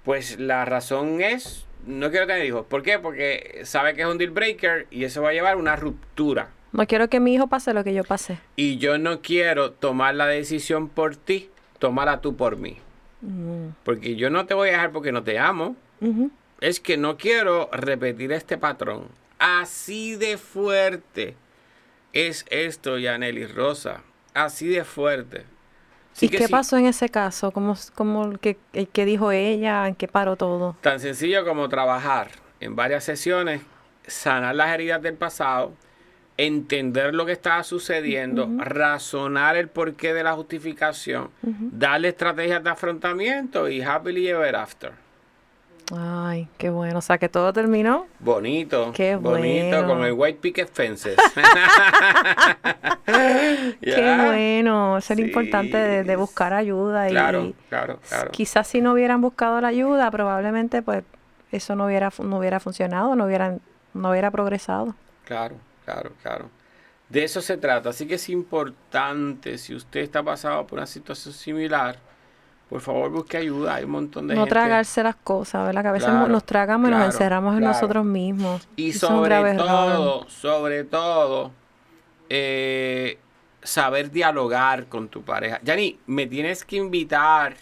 pues 0.06 0.39
la 0.39 0.65
razón 0.65 1.19
es, 1.21 1.65
no 1.88 2.12
quiero 2.12 2.27
tener 2.27 2.45
hijos. 2.45 2.63
¿Por 2.67 2.84
qué? 2.84 2.99
Porque 2.99 3.62
sabe 3.63 3.95
que 3.95 4.01
es 4.03 4.08
un 4.08 4.19
deal 4.19 4.29
breaker 4.29 4.86
y 4.91 5.06
eso 5.06 5.23
va 5.23 5.29
a 5.29 5.34
llevar 5.34 5.53
a 5.53 5.58
una 5.58 5.75
ruptura. 5.75 6.49
No 6.73 6.86
quiero 6.86 7.10
que 7.10 7.19
mi 7.19 7.34
hijo 7.34 7.47
pase 7.47 7.73
lo 7.73 7.84
que 7.84 7.95
yo 7.95 8.03
pasé. 8.03 8.38
Y 8.56 8.77
yo 8.77 8.99
no 8.99 9.23
quiero 9.23 9.71
tomar 9.71 10.13
la 10.13 10.27
decisión 10.27 10.89
por 10.89 11.15
ti, 11.15 11.49
tómala 11.79 12.21
tú 12.21 12.36
por 12.36 12.58
mí. 12.58 12.77
Mm, 13.21 13.69
Porque 13.84 14.15
yo 14.15 14.29
no 14.29 14.45
te 14.45 14.53
voy 14.53 14.69
a 14.69 14.73
dejar 14.73 14.91
porque 14.91 15.12
no 15.12 15.23
te 15.23 15.39
amo. 15.39 15.75
ujú. 15.99 16.29
Es 16.63 16.80
que 16.80 16.95
no 16.95 17.17
quiero 17.17 17.69
repetir 17.73 18.32
este 18.32 18.58
patrón. 18.58 19.10
Así 19.38 20.15
de 20.15 20.38
fuerte 20.38 21.36
es 22.13 22.45
esto, 22.49 22.97
Yaneli 22.97 23.45
Rosa. 23.47 24.02
Así 24.34 24.69
de 24.69 24.86
fuerte. 24.86 25.43
Así 26.13 26.28
¿Y 26.28 26.30
que 26.30 26.38
qué 26.38 26.45
sí, 26.47 26.52
pasó 26.54 26.78
en 26.78 26.86
ese 26.86 27.10
caso? 27.10 27.52
¿Cómo, 27.52 27.76
cómo, 27.95 28.38
qué, 28.39 28.58
qué- 28.71 28.86
qué 28.86 29.04
dijo 29.04 29.34
ella? 29.34 29.89
¿En 29.89 29.95
qué 29.95 30.08
paró 30.08 30.38
todo? 30.38 30.78
Tan 30.80 31.02
sencillo 31.02 31.43
como 31.43 31.67
trabajar 31.67 32.30
en 32.62 32.78
varias 32.78 33.04
sesiones, 33.04 33.62
sanar 34.08 34.56
las 34.56 34.73
heridas 34.73 35.02
del 35.02 35.15
pasado, 35.15 35.73
entender 36.38 37.13
lo 37.13 37.26
que 37.26 37.34
estaba 37.34 37.62
sucediendo, 37.63 38.47
razonar 38.58 39.58
el 39.58 39.67
porqué 39.67 40.13
de 40.13 40.23
la 40.23 40.32
justificación, 40.32 41.30
darle 41.41 42.08
estrategias 42.08 42.63
de 42.63 42.69
afrontamiento 42.69 43.67
y 43.67 43.82
happily 43.82 44.30
ever 44.30 44.56
after. 44.56 45.03
Ay, 45.96 46.48
qué 46.58 46.69
bueno. 46.69 47.00
O 47.00 47.02
sea, 47.02 47.17
que 47.17 47.28
todo 47.30 47.52
terminó. 47.54 48.08
Bonito. 48.19 48.91
Qué 48.93 49.15
bonito, 49.15 49.67
bueno. 49.78 49.88
como 49.88 50.06
el 50.06 50.13
White 50.13 50.39
Picket 50.41 50.72
Fences. 50.72 51.17
Qué 53.06 53.78
Ya. 53.82 54.24
bueno. 54.26 54.98
Eso 54.98 55.13
Sí. 55.15 55.22
importante 55.22 55.78
de, 55.78 56.04
de 56.04 56.15
buscar 56.15 56.54
ayuda. 56.54 57.08
Claro, 57.08 57.43
y 57.46 57.56
claro, 57.69 58.00
claro. 58.08 58.32
quizás 58.32 58.67
si 58.67 58.82
no 58.82 58.93
hubieran 58.93 59.22
buscado 59.22 59.60
la 59.62 59.67
ayuda, 59.69 60.10
probablemente 60.12 60.82
pues 60.82 61.04
eso 61.52 61.76
no 61.76 61.86
hubiera, 61.86 62.12
no 62.24 62.38
hubiera 62.39 62.60
funcionado, 62.60 63.15
no 63.15 63.26
hubieran, 63.26 63.62
no 63.93 64.10
hubiera 64.12 64.32
progresado. 64.32 64.96
Claro, 65.26 65.56
claro, 65.86 66.12
claro. 66.22 66.50
De 67.10 67.24
eso 67.24 67.41
se 67.41 67.58
trata. 67.58 67.89
Así 67.89 68.08
que 68.08 68.15
es 68.15 68.30
importante, 68.30 69.58
si 69.58 69.76
usted 69.76 70.00
está 70.02 70.24
pasado 70.24 70.65
por 70.65 70.80
una 70.80 70.88
situación 70.88 71.34
similar, 71.34 71.98
por 72.69 72.82
favor 72.82 73.10
busque 73.12 73.38
ayuda. 73.38 73.76
Hay 73.76 73.84
un 73.84 73.91
montón 73.91 74.28
de 74.28 74.34
no 74.36 74.41
gente. 74.41 74.49
tragarse 74.56 75.04
las 75.04 75.15
cosas, 75.15 75.65
¿verdad? 75.65 75.82
Que 75.84 75.88
a 75.89 75.91
veces 75.91 76.10
Claro, 76.10 76.28
nos 76.28 76.43
tragamos 76.43 76.89
y 76.89 76.91
nos 76.91 77.06
encerramos 77.06 77.56
en 77.58 77.63
nosotros 77.63 78.04
mismos. 78.06 78.67
Y 78.76 78.88
un 78.88 78.93
sobre 78.93 79.36
error. 79.36 79.58
todo, 79.58 80.30
sobre 80.30 80.84
todo, 80.84 81.52
eh, 82.30 83.17
saber 83.62 84.12
dialogar 84.12 84.88
con 84.88 85.08
tu 85.08 85.21
pareja. 85.23 85.60
Yani, 85.63 85.99
me 86.08 86.26
tienes 86.28 86.65
que 86.65 86.78
invitar 86.78 87.56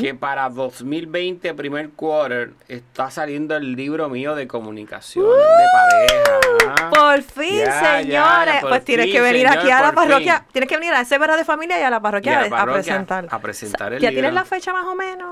que 0.00 0.14
para 0.14 0.48
2020, 0.48 1.54
primer 1.54 1.90
quarter, 1.90 2.50
está 2.66 3.10
saliendo 3.10 3.54
el 3.56 3.74
libro 3.76 4.08
mío 4.08 4.34
de 4.34 4.48
comunicaciones 4.48 5.30
de 5.36 5.64
pareja. 5.72 6.90
Por 6.90 7.22
fin, 7.22 7.58
Ya, 7.58 8.00
ya, 8.00 8.00
señores. 8.00 8.60
por 8.62 8.70
pues 8.70 8.84
tienes 8.84 9.06
fin, 9.06 9.14
que 9.14 9.20
venir 9.20 9.46
señor, 9.48 9.58
aquí 9.62 9.70
a 9.70 9.80
la 9.82 9.92
parroquia. 9.92 10.38
fin. 10.38 10.46
Tienes 10.52 10.68
que 10.68 10.76
venir 10.78 10.92
a 10.94 11.00
ese 11.02 11.18
verano 11.18 11.38
de 11.38 11.44
familia 11.44 11.78
y 11.78 11.82
a 11.82 11.90
la 11.90 12.00
parroquia, 12.00 12.40
a 12.40 12.48
la 12.48 12.64
presentar. 12.72 13.26
a 13.30 13.38
presentar 13.38 13.92
el 13.92 14.00
¿Ya 14.00 14.10
libro. 14.10 14.22
tienes 14.22 14.34
la 14.34 14.44
fecha 14.44 14.72
más 14.72 14.86
o 14.86 14.94
menos? 14.94 15.28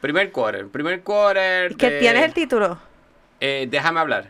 Primer 0.00 0.30
quarter, 0.32 0.68
primer 0.68 1.02
quarter. 1.02 1.72
¿Y 1.72 1.74
que 1.74 1.90
de- 1.90 1.98
tienes 1.98 2.22
el 2.24 2.32
título? 2.32 2.78
eh, 3.40 3.66
déjame 3.68 4.00
hablar. 4.00 4.26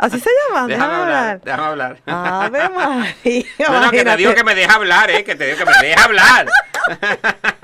Así 0.00 0.18
se 0.20 0.30
llama. 0.50 0.66
Déjame, 0.66 0.68
Déjame 0.68 0.94
hablar. 1.02 1.40
Déjame 1.42 1.64
hablar. 1.64 1.98
Ave 2.06 2.68
María. 2.74 3.44
No, 3.68 3.80
no, 3.80 3.90
que 3.90 4.04
te 4.04 4.16
digo 4.16 4.34
que 4.34 4.44
me 4.44 4.54
deja 4.54 4.74
hablar, 4.74 5.10
eh, 5.10 5.24
que 5.24 5.34
te 5.34 5.46
digo 5.46 5.58
que 5.58 5.64
me 5.64 5.86
deja 5.88 6.04
hablar. 6.04 6.46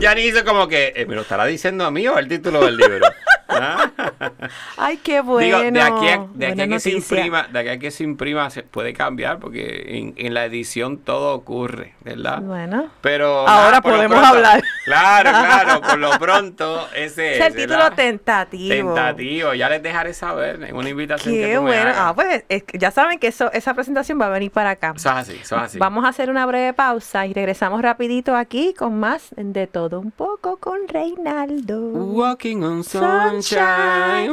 ya 0.00 0.14
ni 0.14 0.22
hizo 0.22 0.44
como 0.44 0.68
que, 0.68 0.92
eh, 0.94 1.06
¿me 1.06 1.14
lo 1.14 1.22
estará 1.22 1.46
diciendo 1.46 1.84
a 1.84 1.90
mí 1.90 2.06
o 2.08 2.18
el 2.18 2.28
título 2.28 2.64
del 2.64 2.76
libro? 2.76 3.06
Ay, 4.76 4.98
qué 4.98 5.20
bueno. 5.20 5.58
Digo, 5.62 5.70
de 5.72 5.80
aquí 5.80 6.08
a, 6.08 6.26
de 6.34 6.46
aquí 6.46 6.54
Buena 6.56 6.62
a 6.64 6.68
que 6.68 6.80
se 6.80 6.90
imprima, 6.90 7.42
de 7.48 7.58
aquí 7.58 7.68
a 7.68 7.78
que 7.78 7.90
se 7.90 8.04
imprima 8.04 8.50
se 8.50 8.62
puede 8.62 8.92
cambiar 8.92 9.38
porque 9.38 9.84
en, 9.98 10.14
en 10.16 10.34
la 10.34 10.44
edición 10.44 10.98
todo 10.98 11.34
ocurre, 11.34 11.94
¿verdad? 12.02 12.40
Bueno. 12.42 12.88
Pero 13.00 13.46
Ahora 13.48 13.68
nada, 13.70 13.82
podemos 13.82 14.18
pronto- 14.18 14.36
hablar. 14.36 14.62
Claro, 14.84 15.30
claro, 15.30 15.80
por 15.88 15.98
lo 15.98 16.10
pronto 16.18 16.88
ese 16.94 17.34
Es 17.38 17.40
el 17.46 17.54
título 17.54 17.78
¿verdad? 17.78 17.92
tentativo. 17.94 18.94
tentativo. 18.94 19.54
Ya 19.54 19.68
les 19.68 19.82
dejaré 19.82 20.14
saber 20.14 20.62
en 20.62 20.76
una 20.76 20.88
invitación 20.88 21.34
que 21.34 21.46
me 21.48 21.58
bueno. 21.58 21.80
hagas. 21.82 21.96
Ah, 21.98 22.12
pues 22.14 22.44
es 22.48 22.64
ya 22.74 22.90
saben 22.90 23.18
que 23.18 23.28
eso, 23.28 23.50
esa 23.52 23.74
presentación 23.74 24.20
va 24.20 24.26
a 24.26 24.30
venir 24.30 24.50
para 24.50 24.70
acá. 24.70 24.92
Eso 24.96 25.08
es 25.10 25.14
así, 25.16 25.38
eso 25.42 25.56
es 25.56 25.62
así. 25.62 25.78
Vamos 25.78 26.04
a 26.04 26.08
hacer 26.08 26.30
una 26.30 26.46
breve 26.46 26.72
pausa 26.74 27.26
y 27.26 27.32
regresamos 27.34 27.82
rapidito 27.82 28.36
aquí 28.36 28.74
con 28.76 28.98
más 29.00 29.28
de 29.36 29.66
todo 29.66 30.00
un 30.00 30.10
poco 30.10 30.56
con 30.58 30.86
Reinaldo. 30.88 31.78
Walking 31.88 32.62
on 32.62 32.84
Sunshine, 32.84 33.37
sunshine. 33.42 34.30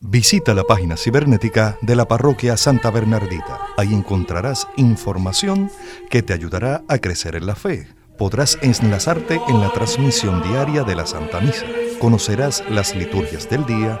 Visita 0.00 0.52
la 0.52 0.64
página 0.64 0.96
cibernética 0.96 1.78
de 1.80 1.94
la 1.94 2.06
parroquia 2.06 2.56
Santa 2.56 2.90
Bernardita. 2.90 3.60
Ahí 3.76 3.94
encontrarás 3.94 4.66
información 4.76 5.70
que 6.10 6.22
te 6.22 6.32
ayudará 6.32 6.82
a 6.88 6.98
crecer 6.98 7.36
en 7.36 7.46
la 7.46 7.54
fe. 7.54 7.86
Podrás 8.18 8.58
enlazarte 8.62 9.40
en 9.48 9.60
la 9.60 9.72
transmisión 9.72 10.42
diaria 10.42 10.82
de 10.82 10.96
la 10.96 11.06
Santa 11.06 11.40
Misa. 11.40 11.66
Conocerás 11.98 12.64
las 12.68 12.94
liturgias 12.94 13.48
del 13.48 13.64
día, 13.64 14.00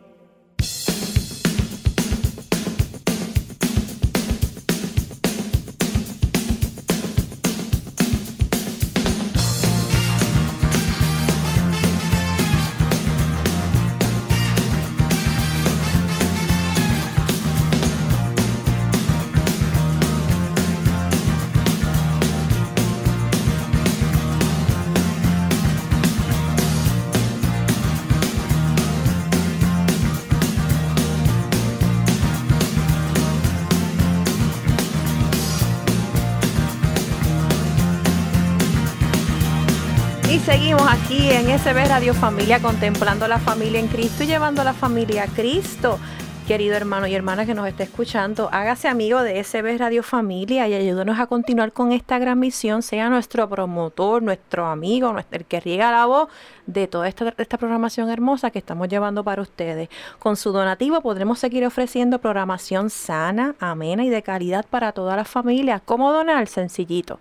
SB 41.63 41.89
Radio 41.89 42.15
Familia, 42.15 42.59
contemplando 42.59 43.27
la 43.27 43.37
familia 43.37 43.79
en 43.79 43.87
Cristo 43.87 44.23
y 44.23 44.25
llevando 44.25 44.61
a 44.61 44.63
la 44.63 44.73
familia 44.73 45.25
a 45.25 45.27
Cristo. 45.27 45.99
Querido 46.47 46.75
hermano 46.75 47.05
y 47.05 47.13
hermana 47.13 47.45
que 47.45 47.53
nos 47.53 47.67
esté 47.67 47.83
escuchando, 47.83 48.49
hágase 48.51 48.87
amigo 48.87 49.21
de 49.21 49.43
SB 49.43 49.77
Radio 49.77 50.01
Familia 50.01 50.67
y 50.67 50.73
ayúdenos 50.73 51.19
a 51.19 51.27
continuar 51.27 51.71
con 51.71 51.91
esta 51.91 52.17
gran 52.17 52.39
misión. 52.39 52.81
Sea 52.81 53.09
nuestro 53.09 53.47
promotor, 53.47 54.23
nuestro 54.23 54.65
amigo, 54.65 55.15
el 55.29 55.45
que 55.45 55.59
riega 55.59 55.91
la 55.91 56.07
voz 56.07 56.29
de 56.65 56.87
toda 56.87 57.07
esta, 57.07 57.31
esta 57.37 57.59
programación 57.59 58.09
hermosa 58.09 58.49
que 58.49 58.57
estamos 58.57 58.89
llevando 58.89 59.23
para 59.23 59.43
ustedes. 59.43 59.89
Con 60.17 60.37
su 60.37 60.51
donativo 60.51 61.01
podremos 61.01 61.37
seguir 61.37 61.63
ofreciendo 61.63 62.17
programación 62.19 62.89
sana, 62.89 63.53
amena 63.59 64.03
y 64.03 64.09
de 64.09 64.23
calidad 64.23 64.65
para 64.67 64.93
todas 64.93 65.15
las 65.15 65.27
familias. 65.27 65.83
¿Cómo 65.85 66.11
donar? 66.11 66.47
Sencillito 66.47 67.19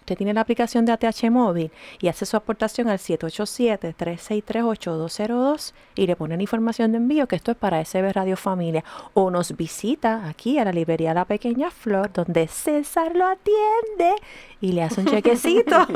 usted 0.00 0.16
tiene 0.16 0.34
la 0.34 0.42
aplicación 0.42 0.84
de 0.84 0.92
ATH 0.92 1.30
móvil 1.30 1.70
y 2.00 2.08
hace 2.08 2.26
su 2.26 2.36
aportación 2.36 2.88
al 2.88 2.98
787-363-8202 2.98 5.72
y 5.94 6.06
le 6.06 6.16
ponen 6.16 6.40
información 6.40 6.90
de 6.92 6.98
envío 6.98 7.26
que 7.26 7.36
esto 7.36 7.52
es 7.52 7.56
para 7.56 7.84
SB 7.84 8.12
Radio 8.12 8.36
Familia. 8.36 8.84
O 9.14 9.30
nos 9.30 9.56
visita 9.56 10.28
aquí 10.28 10.58
a 10.58 10.64
la 10.64 10.72
librería 10.72 11.14
La 11.14 11.24
Pequeña 11.24 11.70
Flor, 11.70 12.12
donde 12.12 12.48
César 12.48 13.16
lo 13.16 13.26
atiende 13.26 14.14
y 14.60 14.72
le 14.72 14.82
hace 14.82 15.00
un 15.00 15.06
chequecito 15.06 15.76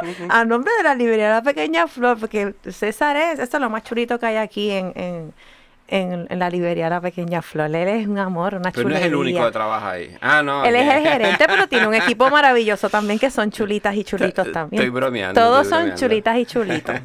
a 0.28 0.44
nombre 0.44 0.72
de 0.78 0.82
la 0.82 0.94
librería 0.94 1.30
La 1.30 1.42
Pequeña 1.42 1.86
Flor, 1.86 2.18
porque 2.18 2.54
César 2.70 3.16
es, 3.16 3.38
esto 3.38 3.58
es 3.58 3.60
lo 3.60 3.70
más 3.70 3.84
chulito 3.84 4.18
que 4.18 4.26
hay 4.26 4.36
aquí 4.36 4.70
en 4.70 4.86
en, 4.94 5.32
la 5.88 6.50
librería 6.50 6.88
La 6.88 7.00
Pequeña 7.00 7.42
Flor. 7.42 7.74
Él 7.74 7.88
es 7.88 8.08
un 8.08 8.18
amor, 8.18 8.54
una 8.54 8.72
Pero 8.72 8.88
no 8.88 8.96
es 8.96 9.02
el 9.02 9.14
único 9.14 9.44
que 9.44 9.50
trabaja 9.52 9.90
ahí. 9.90 10.16
Ah, 10.20 10.42
no. 10.42 10.64
Él 10.64 10.74
es 10.74 10.92
el 10.92 11.02
gerente, 11.02 11.44
pero 11.46 11.68
tiene 11.68 11.86
un 11.86 11.94
equipo 11.94 12.28
maravilloso 12.30 12.88
también 12.88 13.18
que 13.18 13.30
son 13.30 13.50
chulitas 13.50 13.94
y 13.94 14.04
chulitos 14.04 14.50
también. 14.52 14.82
Estoy 14.82 14.90
bromeando. 14.90 15.40
Todos 15.40 15.68
son 15.68 15.94
chulitas 15.94 16.36
y 16.38 16.46
chulitos. 16.46 16.96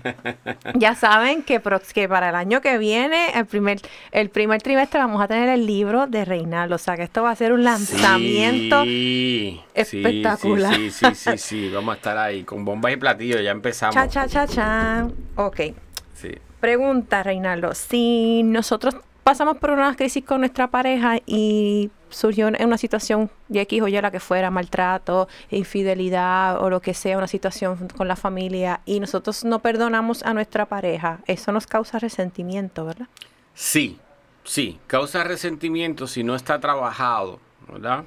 ya 0.76 0.96
saben 0.96 1.44
que, 1.44 1.62
que 1.94 2.10
para 2.10 2.30
el 2.30 2.36
año 2.36 2.62
que 2.62 2.78
viene, 2.78 3.32
el 3.36 3.46
primer, 3.46 3.80
el 4.12 4.30
primer 4.30 4.62
trimestre, 4.62 5.00
vamos 5.00 5.22
a 5.22 5.28
tener 5.28 5.50
el 5.50 5.66
libro 5.66 6.08
de 6.08 6.26
Reinaldo. 6.26 6.76
O 6.76 6.80
sea 6.80 6.96
que 6.96 7.04
esto 7.04 7.24
va 7.24 7.32
a 7.32 7.36
ser 7.36 7.54
un 7.54 7.64
lanzamiento 7.64 8.84
espectacular. 9.74 10.76
Sí, 10.76 10.92
sí, 10.92 11.06
sí, 11.14 11.38
sí, 11.38 11.72
Vamos 11.74 11.94
a 11.94 11.96
estar 11.98 12.18
ahí 12.18 12.44
con 12.44 12.66
bombas 12.66 12.94
y 12.94 12.98
platillos. 12.98 13.42
Ya 13.44 13.52
empezamos. 13.52 13.94
Cha, 13.94 14.08
cha, 14.08 14.28
cha, 14.28 14.48
cha. 14.48 15.08
Ok. 15.36 15.60
Sí. 16.16 16.32
Pregunta, 16.62 17.24
Reinaldo, 17.24 17.74
si 17.74 18.44
nosotros 18.44 18.96
pasamos 19.24 19.58
por 19.58 19.72
una 19.72 19.96
crisis 19.96 20.24
con 20.24 20.42
nuestra 20.42 20.68
pareja 20.68 21.18
y 21.26 21.90
surgió 22.10 22.48
una 22.48 22.78
situación 22.78 23.32
de 23.48 23.62
X 23.62 23.82
o 23.82 23.88
Y 23.88 24.00
la 24.00 24.12
que 24.12 24.20
fuera, 24.20 24.52
maltrato, 24.52 25.28
infidelidad 25.50 26.62
o 26.62 26.70
lo 26.70 26.80
que 26.80 26.94
sea, 26.94 27.18
una 27.18 27.28
situación 27.28 27.88
con 27.98 28.08
la 28.08 28.16
familia 28.16 28.82
y 28.86 29.00
nosotros 29.00 29.44
no 29.44 29.58
perdonamos 29.58 30.22
a 30.22 30.36
nuestra 30.36 30.68
pareja, 30.68 31.20
eso 31.26 31.52
nos 31.52 31.66
causa 31.66 31.98
resentimiento, 31.98 32.86
¿verdad? 32.86 33.08
Sí, 33.56 33.98
sí, 34.44 34.80
causa 34.86 35.24
resentimiento 35.24 36.06
si 36.06 36.24
no 36.24 36.36
está 36.36 36.60
trabajado, 36.60 37.40
¿verdad? 37.68 38.04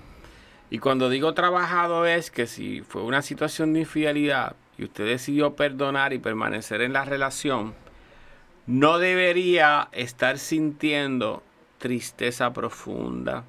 Y 0.70 0.78
cuando 0.78 1.08
digo 1.08 1.34
trabajado 1.34 2.06
es 2.06 2.30
que 2.30 2.46
si 2.46 2.82
fue 2.82 3.02
una 3.02 3.22
situación 3.22 3.72
de 3.72 3.80
infidelidad 3.80 4.54
y 4.78 4.84
usted 4.84 5.06
decidió 5.06 5.56
perdonar 5.56 6.12
y 6.12 6.18
permanecer 6.18 6.82
en 6.82 6.92
la 6.92 7.04
relación, 7.04 7.74
no 8.66 8.98
debería 8.98 9.88
estar 9.92 10.38
sintiendo 10.38 11.42
tristeza 11.78 12.52
profunda, 12.52 13.44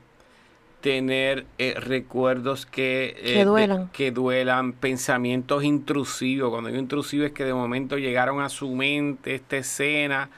tener 0.82 1.46
eh, 1.58 1.76
recuerdos 1.78 2.66
que, 2.66 3.16
eh, 3.20 3.44
duelan. 3.46 3.90
que 3.90 4.12
duelan, 4.12 4.74
pensamientos 4.74 5.64
intrusivos. 5.64 6.52
Cuando 6.52 6.70
digo 6.70 6.82
intrusivos 6.82 7.28
es 7.28 7.34
que 7.34 7.46
de 7.46 7.54
momento 7.54 7.98
llegaron 7.98 8.42
a 8.42 8.50
su 8.50 8.70
mente 8.76 9.36
esta 9.36 9.58
escena 9.58 10.30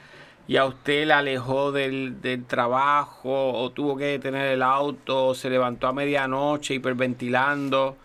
y 0.46 0.56
a 0.56 0.64
usted 0.64 1.06
la 1.06 1.18
alejó 1.18 1.72
del, 1.72 2.22
del 2.22 2.44
trabajo 2.44 3.52
o 3.52 3.70
tuvo 3.70 3.96
que 3.96 4.06
detener 4.06 4.46
el 4.46 4.62
auto 4.62 5.26
o 5.26 5.34
se 5.34 5.50
levantó 5.50 5.88
a 5.88 5.92
medianoche 5.92 6.74
hiperventilando. 6.74 7.96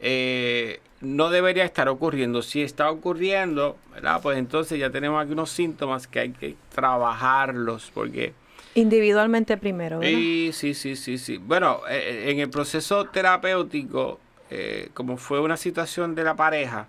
Eh, 0.00 0.80
no 1.04 1.30
debería 1.30 1.64
estar 1.64 1.88
ocurriendo. 1.88 2.42
Si 2.42 2.62
está 2.62 2.90
ocurriendo, 2.90 3.76
¿verdad? 3.92 4.20
Pues 4.22 4.38
entonces 4.38 4.78
ya 4.78 4.90
tenemos 4.90 5.22
aquí 5.22 5.32
unos 5.32 5.50
síntomas 5.50 6.06
que 6.06 6.20
hay 6.20 6.30
que 6.30 6.56
trabajarlos 6.74 7.90
porque... 7.94 8.34
Individualmente 8.74 9.56
primero, 9.56 10.00
¿verdad? 10.00 10.12
Sí, 10.12 10.50
sí, 10.52 10.74
sí, 10.74 10.96
sí, 10.96 11.18
sí. 11.18 11.36
Bueno, 11.38 11.80
eh, 11.88 12.24
eh, 12.26 12.30
en 12.32 12.40
el 12.40 12.50
proceso 12.50 13.04
terapéutico, 13.04 14.18
eh, 14.50 14.88
como 14.94 15.16
fue 15.16 15.40
una 15.40 15.56
situación 15.56 16.14
de 16.14 16.24
la 16.24 16.34
pareja, 16.34 16.88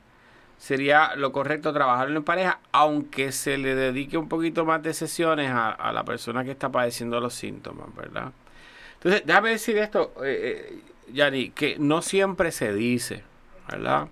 sería 0.57 1.15
lo 1.15 1.31
correcto 1.31 1.73
trabajarlo 1.73 2.17
en 2.17 2.23
pareja, 2.23 2.59
aunque 2.71 3.31
se 3.31 3.57
le 3.57 3.75
dedique 3.75 4.17
un 4.17 4.29
poquito 4.29 4.65
más 4.65 4.81
de 4.81 4.93
sesiones 4.93 5.51
a, 5.53 5.91
la 5.93 6.03
persona 6.03 6.43
que 6.43 6.51
está 6.51 6.69
padeciendo 6.71 7.19
los 7.19 7.35
síntomas, 7.35 7.93
¿verdad? 7.95 8.31
Entonces, 8.95 9.23
déjame 9.25 9.51
decir 9.51 9.77
esto, 9.77 10.13
eh, 10.23 10.79
Yani, 11.13 11.51
que 11.51 11.77
no 11.77 12.01
siempre 12.01 12.51
se 12.51 12.73
dice, 12.73 13.23
¿verdad? 13.69 14.07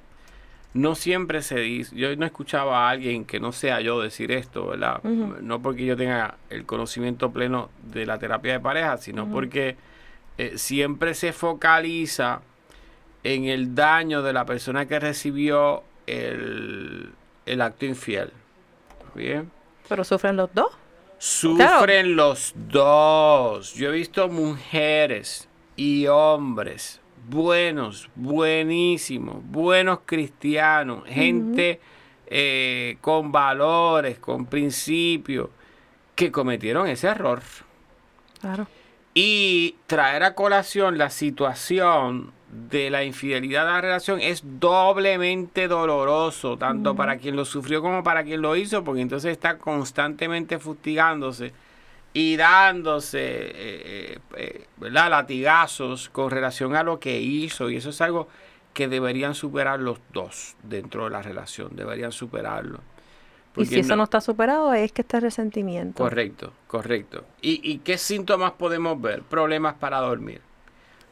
No 0.73 0.95
siempre 0.95 1.43
se 1.43 1.59
dice, 1.59 1.95
yo 1.95 2.15
no 2.15 2.25
escuchaba 2.25 2.87
a 2.87 2.89
alguien 2.89 3.25
que 3.25 3.39
no 3.39 3.51
sea 3.51 3.79
yo 3.81 4.01
decir 4.01 4.31
esto, 4.31 4.67
¿verdad? 4.67 5.03
No 5.03 5.61
porque 5.61 5.85
yo 5.85 5.95
tenga 5.95 6.37
el 6.49 6.65
conocimiento 6.65 7.31
pleno 7.31 7.69
de 7.83 8.07
la 8.07 8.17
terapia 8.17 8.53
de 8.53 8.59
pareja, 8.59 8.97
sino 8.97 9.29
porque 9.29 9.75
eh, 10.39 10.57
siempre 10.57 11.13
se 11.13 11.31
focaliza 11.31 12.41
en 13.23 13.45
el 13.45 13.75
daño 13.75 14.23
de 14.23 14.33
la 14.33 14.45
persona 14.45 14.87
que 14.87 14.99
recibió 14.99 15.83
el, 16.07 17.13
acto 17.61 17.85
infiel. 17.85 18.31
¿Bien? 19.13 19.51
Pero 19.87 20.03
sufren 20.03 20.35
los 20.35 20.51
dos. 20.55 20.71
Sufren 21.19 22.15
los 22.15 22.53
dos. 22.55 23.75
Yo 23.75 23.89
he 23.89 23.91
visto 23.91 24.27
mujeres 24.27 25.47
y 25.75 26.07
hombres 26.07 26.99
buenos, 27.29 28.09
buenísimos, 28.15 29.37
buenos 29.43 29.99
cristianos, 30.05 31.03
gente 31.07 31.79
eh, 32.27 32.97
con 33.01 33.31
valores, 33.31 34.19
con 34.19 34.45
principios, 34.45 35.49
que 36.15 36.31
cometieron 36.31 36.87
ese 36.87 37.07
error. 37.07 37.41
Claro. 38.39 38.67
Y 39.13 39.75
traer 39.87 40.23
a 40.23 40.35
colación 40.35 40.97
la 40.97 41.09
situación 41.09 42.31
de 42.69 42.89
la 42.89 43.03
infidelidad 43.03 43.65
de 43.65 43.71
la 43.71 43.81
relación 43.81 44.19
es 44.19 44.43
doblemente 44.59 45.67
doloroso, 45.67 46.57
tanto 46.57 46.95
para 46.95 47.17
quien 47.17 47.35
lo 47.35 47.45
sufrió 47.45 47.81
como 47.81 48.03
para 48.03 48.23
quien 48.23 48.41
lo 48.41 48.55
hizo, 48.55 48.83
porque 48.83 49.01
entonces 49.01 49.31
está 49.31 49.57
constantemente 49.57 50.59
fustigándose 50.59 51.53
y 52.13 52.37
dándose 52.37 53.19
eh, 53.19 54.19
eh, 54.37 54.65
eh, 54.79 54.89
latigazos 54.91 56.09
con 56.09 56.29
relación 56.29 56.75
a 56.75 56.83
lo 56.83 56.99
que 56.99 57.19
hizo. 57.19 57.69
Y 57.69 57.77
eso 57.77 57.89
es 57.89 58.01
algo 58.01 58.27
que 58.73 58.87
deberían 58.87 59.33
superar 59.33 59.79
los 59.79 59.99
dos 60.13 60.55
dentro 60.63 61.05
de 61.05 61.09
la 61.09 61.21
relación, 61.21 61.75
deberían 61.75 62.11
superarlo. 62.11 62.79
y 63.57 63.65
si 63.65 63.79
eso 63.79 63.95
no, 63.95 64.03
está 64.03 64.21
superado 64.21 64.73
es 64.73 64.91
que 64.91 65.01
está 65.01 65.19
resentimiento. 65.19 66.03
Correcto, 66.03 66.53
correcto. 66.67 67.25
¿Y, 67.41 67.79
qué 67.79 67.97
síntomas 67.97 68.51
podemos 68.51 68.99
ver? 69.01 69.23
Problemas 69.23 69.75
para 69.75 69.99
dormir. 69.99 70.41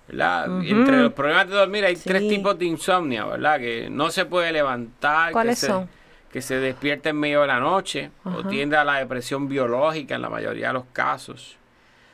Entre 0.08 0.98
los 0.98 1.14
problemas 1.14 1.48
de 1.48 1.56
dormir 1.56 1.86
hay 1.86 1.96
tres 1.96 2.28
tipos 2.28 2.58
de 2.60 2.66
insomnio, 2.66 3.30
¿verdad? 3.30 3.60
Que 3.60 3.90
no 3.90 4.12
se 4.12 4.26
puede 4.26 4.52
levantar. 4.52 5.32
¿Cuáles 5.32 5.60
son? 5.60 5.88
Que 6.32 6.42
se 6.42 6.56
despierta 6.56 7.10
en 7.10 7.18
medio 7.18 7.42
de 7.42 7.48
la 7.48 7.60
noche 7.60 8.12
o 8.24 8.44
tiende 8.44 8.78
a 8.78 8.86
la 8.86 8.96
depresión 8.96 9.50
biológica 9.50 10.16
en 10.16 10.22
la 10.22 10.30
mayoría 10.30 10.68
de 10.68 10.74
los 10.74 10.86
casos. 10.94 11.58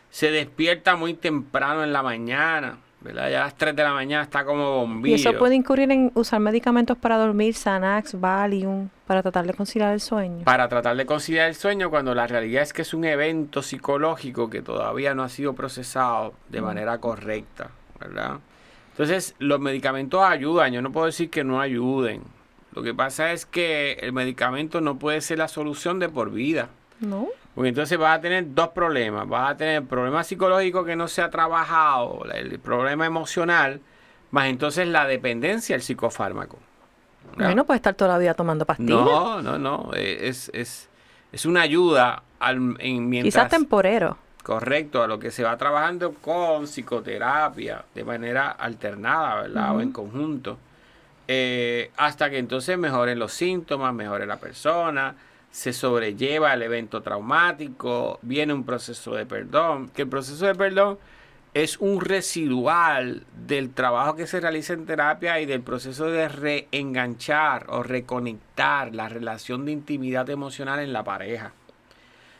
Se 0.09 0.31
despierta 0.31 0.95
muy 0.95 1.13
temprano 1.13 1.83
en 1.83 1.93
la 1.93 2.01
mañana, 2.01 2.79
¿verdad? 3.01 3.29
Ya 3.29 3.41
a 3.41 3.45
las 3.45 3.55
3 3.55 3.75
de 3.75 3.83
la 3.83 3.93
mañana 3.93 4.23
está 4.23 4.43
como 4.43 4.77
bombillo. 4.77 5.15
Y 5.15 5.19
eso 5.19 5.37
puede 5.37 5.53
incurrir 5.53 5.91
en 5.91 6.11
usar 6.15 6.39
medicamentos 6.39 6.97
para 6.97 7.17
dormir, 7.17 7.53
Xanax, 7.53 8.19
Valium, 8.19 8.89
para 9.05 9.21
tratar 9.21 9.45
de 9.45 9.53
conciliar 9.53 9.93
el 9.93 9.99
sueño. 9.99 10.45
Para 10.45 10.67
tratar 10.67 10.95
de 10.95 11.05
conciliar 11.05 11.49
el 11.49 11.55
sueño 11.55 11.91
cuando 11.91 12.15
la 12.15 12.25
realidad 12.25 12.63
es 12.63 12.73
que 12.73 12.81
es 12.81 12.95
un 12.95 13.05
evento 13.05 13.61
psicológico 13.61 14.49
que 14.49 14.63
todavía 14.63 15.13
no 15.13 15.23
ha 15.23 15.29
sido 15.29 15.53
procesado 15.53 16.33
de 16.49 16.61
manera 16.61 16.97
correcta, 16.97 17.69
¿verdad? 17.99 18.39
Entonces, 18.91 19.35
los 19.37 19.59
medicamentos 19.59 20.23
ayudan, 20.23 20.73
yo 20.73 20.81
no 20.81 20.91
puedo 20.91 21.05
decir 21.05 21.29
que 21.29 21.43
no 21.43 21.61
ayuden, 21.61 22.23
lo 22.77 22.83
que 22.83 22.93
pasa 22.93 23.31
es 23.31 23.47
que 23.47 23.93
el 23.93 24.13
medicamento 24.13 24.81
no 24.81 24.99
puede 24.99 25.21
ser 25.21 25.39
la 25.39 25.47
solución 25.47 25.97
de 25.97 26.09
por 26.09 26.29
vida. 26.29 26.69
No. 26.99 27.27
Porque 27.55 27.69
entonces 27.69 27.97
vas 27.97 28.19
a 28.19 28.21
tener 28.21 28.53
dos 28.53 28.67
problemas. 28.67 29.27
Vas 29.27 29.49
a 29.49 29.57
tener 29.57 29.81
el 29.81 29.87
problema 29.87 30.23
psicológico 30.23 30.85
que 30.85 30.95
no 30.95 31.07
se 31.07 31.23
ha 31.23 31.31
trabajado, 31.31 32.23
el 32.31 32.59
problema 32.59 33.07
emocional, 33.07 33.81
más 34.29 34.45
entonces 34.45 34.87
la 34.87 35.07
dependencia 35.07 35.75
al 35.75 35.81
psicofármaco. 35.81 36.59
No 37.35 37.65
puede 37.65 37.77
estar 37.77 37.95
toda 37.95 38.11
la 38.11 38.19
vida 38.19 38.35
tomando 38.35 38.63
pastillas. 38.63 38.91
No, 38.91 39.41
no, 39.41 39.57
no. 39.57 39.91
Es, 39.95 40.51
es, 40.53 40.87
es 41.31 41.45
una 41.47 41.61
ayuda 41.61 42.21
al, 42.39 42.75
en 42.77 43.09
mientras... 43.09 43.33
Quizás 43.33 43.49
temporero. 43.49 44.19
Correcto, 44.43 45.01
a 45.01 45.07
lo 45.07 45.17
que 45.17 45.31
se 45.31 45.41
va 45.41 45.57
trabajando 45.57 46.13
con 46.13 46.65
psicoterapia 46.65 47.85
de 47.95 48.03
manera 48.03 48.51
alternada, 48.51 49.41
¿verdad? 49.41 49.75
O 49.75 49.81
en 49.81 49.91
conjunto 49.91 50.59
eh, 51.27 51.91
hasta 51.97 52.29
que 52.29 52.37
entonces 52.37 52.77
mejoren 52.77 53.19
los 53.19 53.33
síntomas, 53.33 53.93
mejore 53.93 54.25
la 54.25 54.39
persona, 54.39 55.15
se 55.51 55.73
sobrelleva 55.73 56.53
el 56.53 56.61
evento 56.61 57.01
traumático, 57.01 58.19
viene 58.21 58.53
un 58.53 58.63
proceso 58.63 59.15
de 59.15 59.25
perdón, 59.25 59.89
que 59.89 60.03
el 60.03 60.07
proceso 60.07 60.45
de 60.45 60.55
perdón 60.55 60.99
es 61.53 61.77
un 61.79 62.01
residual 62.01 63.25
del 63.47 63.73
trabajo 63.73 64.15
que 64.15 64.27
se 64.27 64.39
realiza 64.39 64.73
en 64.73 64.85
terapia 64.85 65.39
y 65.39 65.45
del 65.45 65.61
proceso 65.61 66.05
de 66.05 66.27
reenganchar 66.27 67.65
o 67.69 67.81
reconectar 67.81 68.93
la 68.93 69.09
relación 69.09 69.65
de 69.65 69.71
intimidad 69.71 70.29
emocional 70.29 70.79
en 70.79 70.93
la 70.93 71.03
pareja. 71.03 71.53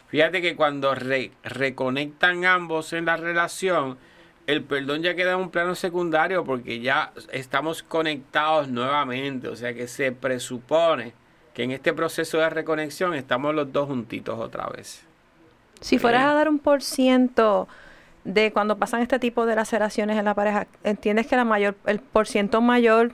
Fíjate 0.10 0.42
que 0.42 0.56
cuando 0.56 0.94
reconectan 1.44 2.46
ambos 2.46 2.94
en 2.94 3.06
la 3.06 3.18
relación, 3.18 3.98
el 4.48 4.64
perdón 4.64 5.04
ya 5.04 5.14
queda 5.14 5.34
en 5.34 5.40
un 5.40 5.52
plano 5.52 5.76
secundario 5.76 6.44
porque 6.46 6.80
ya 6.80 7.12
estamos 7.32 7.84
conectados 7.84 8.70
nuevamente. 8.70 9.50
O 9.50 9.56
sea 9.56 9.74
que 9.74 9.88
se 9.88 10.14
presupone 10.14 11.14
que 11.54 11.64
en 11.64 11.72
este 11.72 11.94
proceso 11.94 12.38
de 12.38 12.50
reconexión 12.50 13.14
estamos 13.14 13.54
los 13.54 13.72
dos 13.72 13.88
juntitos 13.88 14.40
otra 14.40 14.68
vez. 14.68 15.04
Si 15.82 16.00
fueras 16.00 16.24
a 16.24 16.34
dar 16.34 16.50
un 16.50 16.60
por 16.60 16.82
ciento 16.82 17.68
de 18.24 18.52
cuando 18.52 18.78
pasan 18.78 19.02
este 19.02 19.20
tipo 19.20 19.46
de 19.46 19.56
laceraciones 19.56 20.18
en 20.18 20.26
la 20.26 20.34
pareja, 20.34 20.66
¿entiendes 20.84 21.28
que 21.28 21.36
la 21.36 21.46
mayor, 21.46 21.76
el 21.86 22.00
por 22.00 22.26
ciento 22.26 22.62
mayor 22.62 23.12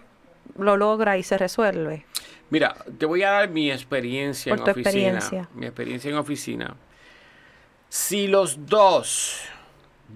lo 0.57 0.77
logra 0.77 1.17
y 1.17 1.23
se 1.23 1.37
resuelve? 1.37 2.05
Mira, 2.51 2.75
te 2.99 3.07
voy 3.07 3.23
a 3.23 3.31
dar 3.31 3.49
mi 3.49 3.71
experiencia 3.71 4.53
en 4.53 4.61
oficina. 4.61 5.49
Mi 5.55 5.65
experiencia 5.65 6.11
en 6.11 6.17
oficina. 6.17 6.75
Si 7.89 8.27
los 8.27 8.67
dos 8.67 9.49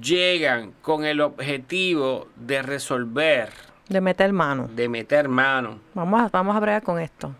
llegan 0.01 0.73
con 0.81 1.05
el 1.05 1.21
objetivo 1.21 2.27
de 2.35 2.61
resolver. 2.61 3.49
De 3.89 4.01
meter 4.01 4.33
mano. 4.33 4.69
De 4.73 4.89
meter 4.89 5.27
mano. 5.27 5.79
Vamos 5.93 6.21
a, 6.21 6.29
vamos 6.29 6.55
a 6.55 6.59
bregar 6.59 6.83
con 6.83 6.99
esto. 6.99 7.33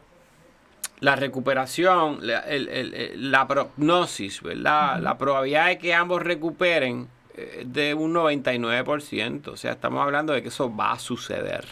La 1.00 1.16
recuperación, 1.16 2.20
la, 2.22 3.48
prognosis, 3.48 4.42
¿verdad? 4.42 5.00
La 5.00 5.18
probabilidad 5.18 5.68
de 5.68 5.78
que 5.78 5.94
ambos 5.94 6.24
recuperen 6.24 7.08
eh, 7.36 7.64
de 7.68 7.94
un 7.94 8.14
99%. 8.14 9.48
O 9.50 9.58
sea, 9.58 9.74
estamos 9.74 10.02
hablando 10.02 10.34
de 10.34 10.42
que 10.42 10.48
eso 10.48 10.76
va 10.76 10.94
a 10.94 11.00
suceder. 11.00 11.66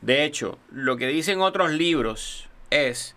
De 0.00 0.24
hecho, 0.24 0.58
lo 0.72 0.96
que 0.96 1.06
dicen 1.08 1.42
otros 1.42 1.70
libros 1.70 2.48
es 2.70 3.14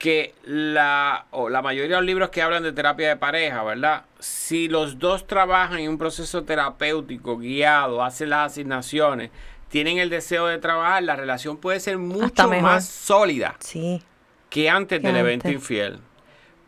que 0.00 0.34
la, 0.44 1.26
o 1.30 1.50
la 1.50 1.60
mayoría 1.60 1.96
de 1.96 1.96
los 1.96 2.06
libros 2.06 2.30
que 2.30 2.40
hablan 2.40 2.62
de 2.62 2.72
terapia 2.72 3.10
de 3.10 3.16
pareja, 3.16 3.62
¿verdad? 3.62 4.06
Si 4.18 4.66
los 4.66 4.98
dos 4.98 5.26
trabajan 5.26 5.78
en 5.80 5.90
un 5.90 5.98
proceso 5.98 6.42
terapéutico 6.42 7.36
guiado, 7.36 8.02
hacen 8.02 8.30
las 8.30 8.52
asignaciones, 8.52 9.30
tienen 9.68 9.98
el 9.98 10.08
deseo 10.08 10.46
de 10.46 10.56
trabajar, 10.56 11.02
la 11.02 11.16
relación 11.16 11.58
puede 11.58 11.80
ser 11.80 11.98
mucho 11.98 12.48
más 12.48 12.86
sólida 12.86 13.56
sí. 13.60 14.02
que 14.48 14.70
antes 14.70 15.02
del 15.02 15.16
evento 15.16 15.50
infiel. 15.50 16.00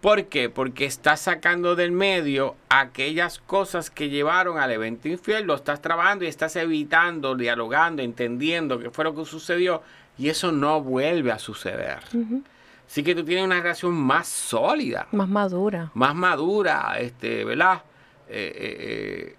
¿Por 0.03 0.27
qué? 0.27 0.51
Porque 0.51 0.85
estás 0.85 1.21
sacando 1.21 1.75
del 1.75 1.91
medio 1.91 2.55
aquellas 2.69 3.39
cosas 3.39 3.89
que 3.89 4.11
llevaron 4.11 4.59
al 4.59 4.73
evento 4.73 5.09
infiel, 5.09 5.47
lo 5.47 5.55
estás 5.55 5.81
trabajando 5.81 6.27
y 6.27 6.29
estás 6.29 6.55
evitando, 6.57 7.35
dialogando, 7.35 8.03
entendiendo 8.03 8.79
qué 8.79 8.91
fue 8.91 9.05
lo 9.05 9.15
que 9.15 9.25
sucedió 9.25 9.81
y 10.19 10.29
eso 10.29 10.53
no 10.53 10.83
vuelve 10.83 11.33
a 11.33 11.39
suceder. 11.39 12.01
Así 12.93 13.03
que 13.03 13.15
tú 13.15 13.25
tienes 13.25 13.47
una 13.47 13.59
relación 13.59 13.95
más 13.95 14.29
sólida. 14.29 15.09
Más 15.13 15.27
madura. 15.27 15.91
Más 15.95 16.15
madura, 16.15 16.97
este, 16.99 17.43
¿verdad? 17.43 17.81
Eh, 18.29 18.53
eh, 18.55 18.77
eh, 18.81 19.37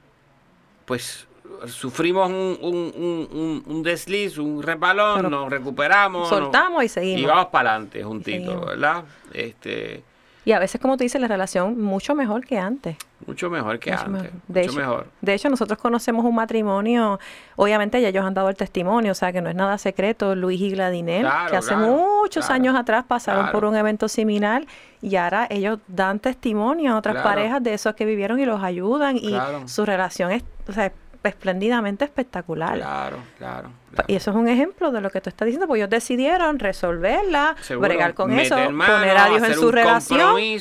pues 0.86 1.28
sufrimos 1.68 2.32
un, 2.32 2.58
un, 2.60 3.64
un, 3.64 3.84
desliz, 3.84 4.40
un 4.40 4.64
resbalón, 4.64 5.30
nos 5.30 5.52
recuperamos. 5.52 6.30
Soltamos 6.30 6.84
y 6.84 6.90
seguimos. 6.90 7.22
Y 7.22 7.26
vamos 7.28 7.46
para 7.52 7.76
adelante 7.76 8.04
juntitos, 8.04 8.66
¿verdad? 8.66 9.04
Este, 9.32 10.04
y 10.46 10.52
a 10.52 10.60
veces, 10.60 10.82
como 10.82 10.98
tú 10.98 11.04
dices, 11.04 11.22
la 11.22 11.28
relación 11.28 11.80
mucho 11.80 12.16
mejor 12.16 12.46
que 12.46 12.58
antes. 12.58 12.98
Mucho 13.26 13.50
mejor 13.50 13.80
que 13.80 13.92
antes. 13.92 14.32
De, 14.48 14.62
mucho 14.62 14.72
hecho, 14.72 14.80
mejor. 14.80 15.08
de 15.22 15.34
hecho, 15.34 15.50
nosotros 15.50 15.80
conocemos 15.80 16.26
un 16.26 16.36
matrimonio, 16.36 17.20
obviamente 17.56 18.02
ya 18.02 18.10
ellos 18.10 18.26
han 18.26 18.34
dado 18.34 18.50
el 18.50 18.56
testimonio, 18.56 19.12
o 19.12 19.16
sea 19.16 19.32
que 19.32 19.42
no 19.42 19.50
es 19.50 19.56
nada 19.56 19.78
secreto, 19.78 20.36
Luis 20.36 20.62
y 20.62 20.72
Gladinel, 20.72 21.28
que 21.50 21.58
hace 21.58 21.76
muchos 21.76 22.50
años 22.50 22.76
atrás 22.76 23.06
pasaron 23.08 23.52
por 23.52 23.66
un 23.66 23.76
evento 23.76 24.08
similar 24.08 24.66
y 25.02 25.16
ahora 25.16 25.48
ellos 25.50 25.80
dan 25.88 26.20
testimonio 26.20 26.94
a 26.94 26.98
otras 26.98 27.22
parejas 27.24 27.62
de 27.62 27.74
esos 27.74 27.96
que 27.96 28.06
vivieron 28.06 28.40
y 28.40 28.46
los 28.46 28.64
ayudan 28.64 29.18
y 29.18 29.36
su 29.66 29.86
relación 29.86 30.32
es, 30.32 30.44
o 30.68 30.72
sea, 30.72 30.92
espléndidamente 31.30 32.06
espectacular. 32.06 32.76
Claro, 32.76 33.18
claro, 33.38 33.72
Y 34.08 34.16
eso 34.16 34.32
es 34.32 34.38
un 34.38 34.48
ejemplo 34.48 34.92
de 34.92 35.02
lo 35.02 35.10
que 35.10 35.22
tú 35.22 35.30
estás 35.30 35.46
diciendo, 35.46 35.68
pues 35.68 35.80
ellos 35.80 35.90
decidieron 35.90 36.60
resolverla, 36.60 37.56
bregar 37.80 38.14
con 38.14 38.32
eso, 38.34 38.56
poner 38.56 39.18
a 39.18 39.30
Dios 39.30 39.44
en 39.44 39.54
su 39.54 39.72
relación. 39.72 40.40
Y, 40.40 40.60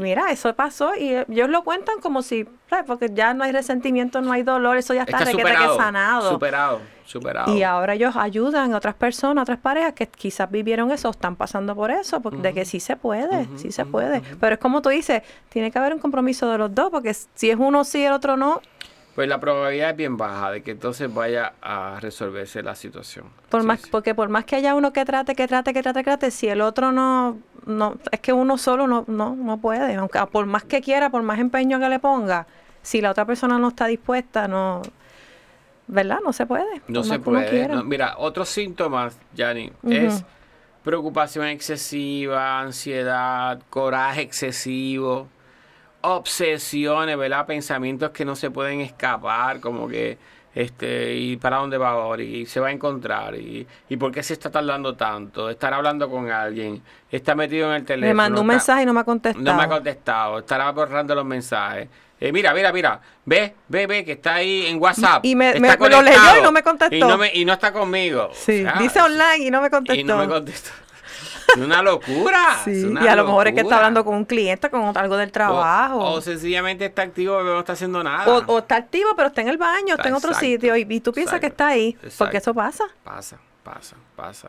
mira, 0.00 0.30
eso 0.30 0.54
pasó 0.54 0.94
y 0.94 1.16
ellos 1.16 1.48
lo 1.48 1.64
cuentan 1.64 1.98
como 2.00 2.22
si, 2.22 2.46
porque 2.86 3.10
ya 3.12 3.34
no 3.34 3.42
hay 3.42 3.50
resentimiento, 3.50 4.20
no 4.20 4.30
hay 4.30 4.44
dolor, 4.44 4.76
eso 4.76 4.94
ya 4.94 5.02
está, 5.02 5.18
está 5.18 5.32
superado, 5.32 5.76
sanado. 5.76 6.30
Superado, 6.30 6.80
superado. 7.04 7.56
Y 7.56 7.64
ahora 7.64 7.94
ellos 7.94 8.14
ayudan 8.16 8.72
a 8.72 8.76
otras 8.76 8.94
personas, 8.94 9.42
a 9.42 9.42
otras 9.42 9.58
parejas 9.58 9.94
que 9.94 10.06
quizás 10.06 10.48
vivieron 10.48 10.92
eso, 10.92 11.10
están 11.10 11.34
pasando 11.34 11.74
por 11.74 11.90
eso, 11.90 12.20
porque, 12.20 12.38
de 12.38 12.54
que 12.54 12.64
sí 12.64 12.78
se 12.78 12.94
puede, 12.94 13.48
sí 13.56 13.72
se 13.72 13.84
puede. 13.84 14.22
Pero 14.38 14.54
es 14.54 14.60
como 14.60 14.80
tú 14.80 14.90
dices, 14.90 15.22
tiene 15.48 15.72
que 15.72 15.78
haber 15.80 15.92
un 15.92 15.98
compromiso 15.98 16.48
de 16.48 16.58
los 16.58 16.72
dos, 16.72 16.90
porque 16.90 17.12
si 17.12 17.50
es 17.50 17.56
uno 17.58 17.82
sí 17.82 17.98
y 17.98 18.04
el 18.04 18.12
otro 18.12 18.36
no, 18.36 18.60
pues 19.20 19.28
la 19.28 19.38
probabilidad 19.38 19.90
es 19.90 19.96
bien 19.98 20.16
baja 20.16 20.50
de 20.50 20.62
que 20.62 20.70
entonces 20.70 21.12
vaya 21.12 21.52
a 21.60 21.98
resolverse 22.00 22.62
la 22.62 22.74
situación. 22.74 23.26
Por 23.50 23.62
más, 23.64 23.86
Porque 23.90 24.14
por 24.14 24.30
más 24.30 24.46
que 24.46 24.56
haya 24.56 24.74
uno 24.74 24.94
que 24.94 25.04
trate, 25.04 25.34
que 25.34 25.46
trate, 25.46 25.74
que 25.74 25.82
trate, 25.82 25.98
que 25.98 26.04
trate, 26.04 26.30
si 26.30 26.48
el 26.48 26.62
otro 26.62 26.90
no, 26.90 27.36
no 27.66 27.96
es 28.10 28.20
que 28.20 28.32
uno 28.32 28.56
solo 28.56 28.86
no, 28.86 29.04
no, 29.08 29.36
no 29.36 29.58
puede. 29.58 29.94
Aunque 29.96 30.18
por 30.32 30.46
más 30.46 30.64
que 30.64 30.80
quiera, 30.80 31.10
por 31.10 31.22
más 31.22 31.38
empeño 31.38 31.78
que 31.78 31.90
le 31.90 31.98
ponga, 31.98 32.46
si 32.80 33.02
la 33.02 33.10
otra 33.10 33.26
persona 33.26 33.58
no 33.58 33.68
está 33.68 33.88
dispuesta, 33.88 34.48
no, 34.48 34.80
¿verdad? 35.86 36.20
No 36.24 36.32
se 36.32 36.46
puede. 36.46 36.80
No 36.88 37.04
se 37.04 37.18
puede. 37.18 37.68
mira, 37.84 38.14
otros 38.16 38.48
síntomas, 38.48 39.18
Yanni, 39.34 39.70
es 39.86 40.24
preocupación 40.82 41.44
excesiva, 41.44 42.58
ansiedad, 42.60 43.60
coraje 43.68 44.22
excesivo 44.22 45.28
obsesiones, 46.02 47.16
¿verdad? 47.16 47.46
Pensamientos 47.46 48.10
que 48.10 48.24
no 48.24 48.36
se 48.36 48.50
pueden 48.50 48.80
escapar, 48.80 49.60
como 49.60 49.88
que, 49.88 50.18
este, 50.54 51.14
y 51.14 51.36
para 51.36 51.58
dónde 51.58 51.78
va 51.78 51.90
ahora, 51.90 52.22
y 52.22 52.46
se 52.46 52.60
va 52.60 52.68
a 52.68 52.72
encontrar, 52.72 53.34
y, 53.34 53.66
y 53.88 53.96
por 53.96 54.12
qué 54.12 54.22
se 54.22 54.32
está 54.32 54.50
tardando 54.50 54.94
tanto, 54.96 55.50
estar 55.50 55.72
hablando 55.72 56.10
con 56.10 56.30
alguien, 56.30 56.82
está 57.10 57.34
metido 57.34 57.68
en 57.70 57.76
el 57.76 57.84
teléfono. 57.84 58.08
Me 58.08 58.14
mandó 58.14 58.40
un 58.40 58.46
mensaje 58.46 58.82
y 58.82 58.86
no 58.86 58.92
me 58.92 59.00
ha 59.00 59.04
contestado. 59.04 59.44
No 59.44 59.54
me 59.54 59.62
ha 59.62 59.68
contestado, 59.68 60.38
estará 60.38 60.70
borrando 60.72 61.14
los 61.14 61.24
mensajes. 61.24 61.88
Eh, 62.20 62.32
mira, 62.32 62.52
mira, 62.52 62.70
mira, 62.70 63.00
ve, 63.24 63.54
ve, 63.68 63.86
ve, 63.86 64.04
que 64.04 64.12
está 64.12 64.34
ahí 64.34 64.66
en 64.66 64.80
WhatsApp. 64.80 65.24
Y 65.24 65.34
me, 65.34 65.54
lo 65.54 66.02
leyó 66.02 66.38
y 66.38 66.42
no 66.42 66.52
me 66.52 66.62
contestó. 66.62 66.94
Y 66.94 67.00
no, 67.00 67.16
me, 67.16 67.32
y 67.32 67.46
no 67.46 67.54
está 67.54 67.72
conmigo. 67.72 68.28
Sí, 68.34 68.62
dice 68.78 69.00
online 69.00 69.46
y 69.46 69.50
no 69.50 69.62
me 69.62 69.70
contestó. 69.70 69.98
Y 69.98 70.04
no 70.04 70.18
me 70.18 70.28
contestó. 70.28 70.70
Es 71.54 71.62
una 71.62 71.82
locura. 71.82 72.60
y 72.66 73.06
a 73.06 73.16
lo 73.16 73.24
mejor 73.24 73.48
es 73.48 73.54
que 73.54 73.60
está 73.60 73.76
hablando 73.76 74.04
con 74.04 74.14
un 74.14 74.24
cliente, 74.24 74.70
con 74.70 74.96
algo 74.96 75.16
del 75.16 75.32
trabajo. 75.32 75.98
O, 75.98 76.20
sencillamente 76.20 76.86
está 76.86 77.02
activo 77.02 77.36
pero 77.38 77.54
no 77.54 77.60
está 77.60 77.72
haciendo 77.72 78.02
nada. 78.02 78.44
O, 78.46 78.58
está 78.58 78.76
activo 78.76 79.10
pero 79.16 79.28
está 79.28 79.40
en 79.40 79.48
el 79.48 79.58
baño, 79.58 79.94
está, 79.94 80.08
en 80.08 80.14
otro 80.14 80.34
sitio 80.34 80.76
y, 80.76 81.00
tú 81.00 81.12
piensas 81.12 81.40
que 81.40 81.46
está 81.46 81.68
ahí. 81.68 81.96
Porque 82.18 82.38
eso 82.38 82.54
pasa. 82.54 82.84
Pasa, 83.04 83.38
pasa, 83.62 83.96
pasa. 84.16 84.48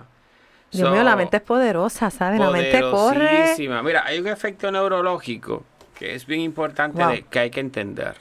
Dios 0.71 0.89
mío, 0.89 1.03
la 1.03 1.15
mente 1.15 1.37
es 1.37 1.43
poderosa, 1.43 2.09
¿sabes? 2.09 2.39
La 2.39 2.49
mente 2.49 2.81
corre. 2.81 3.55
Mira, 3.83 4.05
hay 4.05 4.19
un 4.19 4.27
efecto 4.27 4.71
neurológico 4.71 5.63
que 5.95 6.15
es 6.15 6.25
bien 6.25 6.41
importante 6.41 7.25
que 7.29 7.39
hay 7.39 7.51
que 7.51 7.59
entender. 7.59 8.15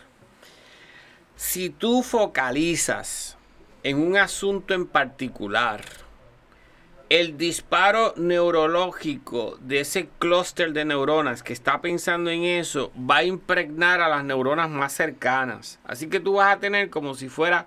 Si 1.36 1.70
tú 1.70 2.02
focalizas 2.02 3.38
en 3.82 3.98
un 3.98 4.16
asunto 4.18 4.74
en 4.74 4.86
particular, 4.86 5.80
el 7.11 7.36
disparo 7.36 8.14
neurológico 8.16 9.58
de 9.61 9.80
ese 9.80 10.08
clúster 10.20 10.72
de 10.72 10.84
neuronas 10.84 11.42
que 11.42 11.52
está 11.52 11.80
pensando 11.80 12.30
en 12.30 12.44
eso 12.44 12.92
va 12.96 13.16
a 13.16 13.24
impregnar 13.24 14.00
a 14.00 14.08
las 14.08 14.22
neuronas 14.22 14.70
más 14.70 14.92
cercanas. 14.92 15.80
Así 15.82 16.08
que 16.08 16.20
tú 16.20 16.34
vas 16.34 16.54
a 16.54 16.61
tener 16.61 16.88
como 16.88 17.16
si 17.16 17.28
fuera 17.28 17.66